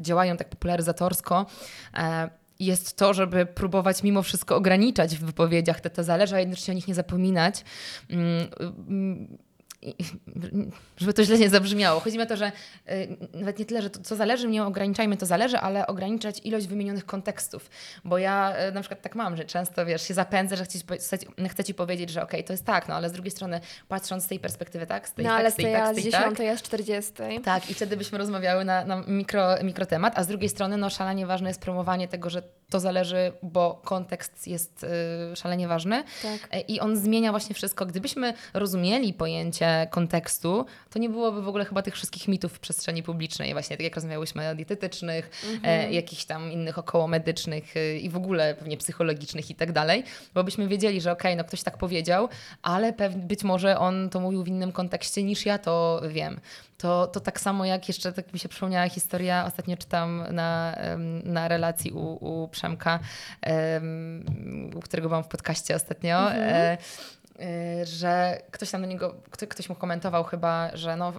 [0.00, 1.46] działają tak popularyzatorsko,
[1.94, 2.00] y,
[2.60, 6.74] jest to, żeby próbować mimo wszystko ograniczać w wypowiedziach te, to zależy, a jednocześnie o
[6.74, 7.64] nich nie zapominać.
[10.96, 12.00] Żeby to źle nie zabrzmiało.
[12.00, 12.52] Chodzi mi o to, że
[12.90, 16.66] y, nawet nie tyle, że to, co zależy, nie ograniczajmy to zależy, ale ograniczać ilość
[16.66, 17.70] wymienionych kontekstów.
[18.04, 20.78] Bo ja y, na przykład tak mam, że często wiesz, się zapędzę, że chcę
[21.18, 23.60] ci, chcę ci powiedzieć, że okej, okay, to jest tak, no ale z drugiej strony
[23.88, 26.12] patrząc z tej perspektywy tak, z tej no, tak, ale z tej tak, z tej
[26.12, 26.38] tak.
[26.38, 27.12] ja z 40.
[27.44, 31.26] Tak, i wtedy byśmy rozmawiały na, na mikro, mikrotemat, a z drugiej strony no szalenie
[31.26, 34.86] ważne jest promowanie tego, że to zależy, bo kontekst jest
[35.32, 36.48] y, szalenie ważny tak.
[36.50, 37.86] E, i on zmienia właśnie wszystko.
[37.86, 43.02] Gdybyśmy rozumieli pojęcie kontekstu, to nie byłoby w ogóle chyba tych wszystkich mitów w przestrzeni
[43.02, 45.92] publicznej, właśnie tak jak rozmawiałyśmy o dietetycznych, e, mhm.
[45.92, 50.68] jakichś tam innych okołomedycznych e, i w ogóle pewnie psychologicznych i tak dalej, bo byśmy
[50.68, 52.28] wiedzieli, że okej, okay, no ktoś tak powiedział,
[52.62, 56.40] ale być może on to mówił w innym kontekście niż ja to wiem
[56.80, 60.76] to, to tak samo jak jeszcze tak mi się przypomniała historia, ostatnio czytam na,
[61.24, 62.98] na relacji u, u Przemka,
[64.74, 66.18] u którego byłam w podcaście ostatnio.
[66.18, 66.50] Mhm.
[66.54, 66.78] E,
[67.84, 71.12] że ktoś tam do niego, kto, ktoś mu komentował chyba, że no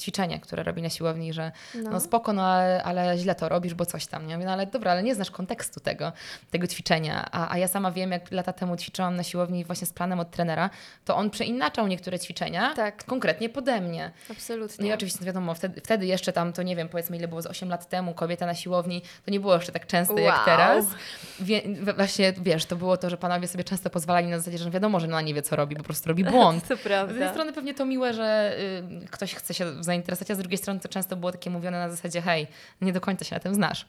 [0.00, 3.74] ćwiczenie, które robi na siłowni, że no, no spoko, no ale, ale, źle to robisz,
[3.74, 4.38] bo coś tam, nie?
[4.38, 6.12] No ale dobra, ale nie znasz kontekstu tego,
[6.50, 9.92] tego ćwiczenia, a, a ja sama wiem, jak lata temu ćwiczyłam na siłowni właśnie z
[9.92, 10.70] planem od trenera,
[11.04, 13.04] to on przeinaczał niektóre ćwiczenia tak.
[13.04, 14.10] konkretnie pode mnie.
[14.30, 14.84] Absolutnie.
[14.84, 17.46] No i oczywiście wiadomo, wtedy, wtedy jeszcze tam, to nie wiem, powiedzmy ile było z
[17.46, 20.22] 8 lat temu, kobieta na siłowni, to nie było jeszcze tak częste wow.
[20.22, 20.86] jak teraz.
[21.40, 21.62] Wie,
[21.96, 25.06] właśnie, wiesz, to było to, że panowie sobie często pozwalali na zasadzie, że wiadomo, że
[25.06, 26.66] ona nie wie, co robi, po prostu robi błąd.
[26.68, 27.12] to prawda.
[27.12, 28.56] Z jednej strony pewnie to miłe, że
[29.02, 31.90] y, ktoś chce się zainteresować, a z drugiej strony to często było takie mówione na
[31.90, 32.46] zasadzie, hej,
[32.80, 33.86] nie do końca się na tym znasz.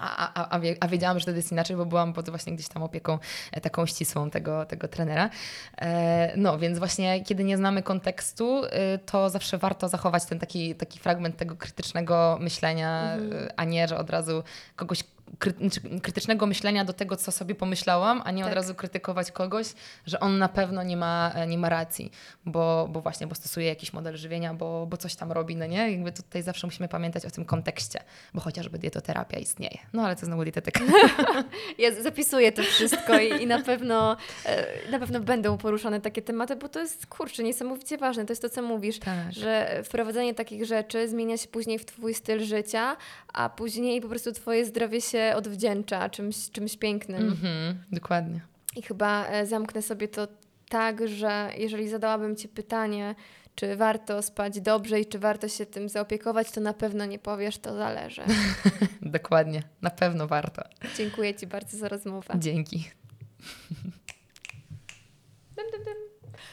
[0.00, 3.18] A, a, a, wiedziałam, że to jest inaczej, bo byłam pod właśnie gdzieś tam opieką
[3.52, 5.30] e, taką ścisłą tego, tego trenera.
[5.80, 10.74] E, no więc właśnie, kiedy nie znamy kontekstu, e, to zawsze warto zachować ten taki,
[10.74, 13.48] taki fragment tego krytycznego myślenia, mhm.
[13.56, 14.42] a nie, że od razu
[14.76, 15.04] kogoś
[15.58, 18.52] znaczy, krytycznego myślenia do tego, co sobie pomyślałam, a nie tak.
[18.52, 19.66] od razu krytykować kogoś,
[20.06, 22.10] że on na pewno nie ma, nie ma racji,
[22.46, 25.90] bo, bo właśnie, bo stosuje jakiś model żywienia, bo, bo coś tam robi, no nie?
[25.90, 28.00] Jakby tutaj zawsze musimy pamiętać o tym kontekście,
[28.34, 29.78] bo chociażby dietoterapia istnieje.
[29.92, 30.80] No ale to znowu dietetyka.
[31.78, 36.56] Ja zapisuję to wszystko i, i na pewno e, na pewno będą poruszane takie tematy,
[36.56, 38.24] bo to jest, kurczę, niesamowicie ważne.
[38.26, 39.32] To jest to, co mówisz, tak.
[39.32, 42.96] że wprowadzenie takich rzeczy zmienia się później w twój styl życia,
[43.32, 47.22] a później po prostu twoje zdrowie się odwdzięcza czymś, czymś pięknym.
[47.22, 48.40] Mhm, dokładnie.
[48.76, 50.28] I chyba e, zamknę sobie to
[50.68, 53.14] tak, że jeżeli zadałabym Ci pytanie,
[53.54, 57.58] czy warto spać dobrze i czy warto się tym zaopiekować, to na pewno nie powiesz,
[57.58, 58.22] to zależy.
[59.02, 60.62] Dokładnie, na pewno warto.
[60.96, 62.34] Dziękuję Ci bardzo za rozmowę.
[62.38, 62.90] Dzięki.
[65.56, 66.11] Dum, dum, dum.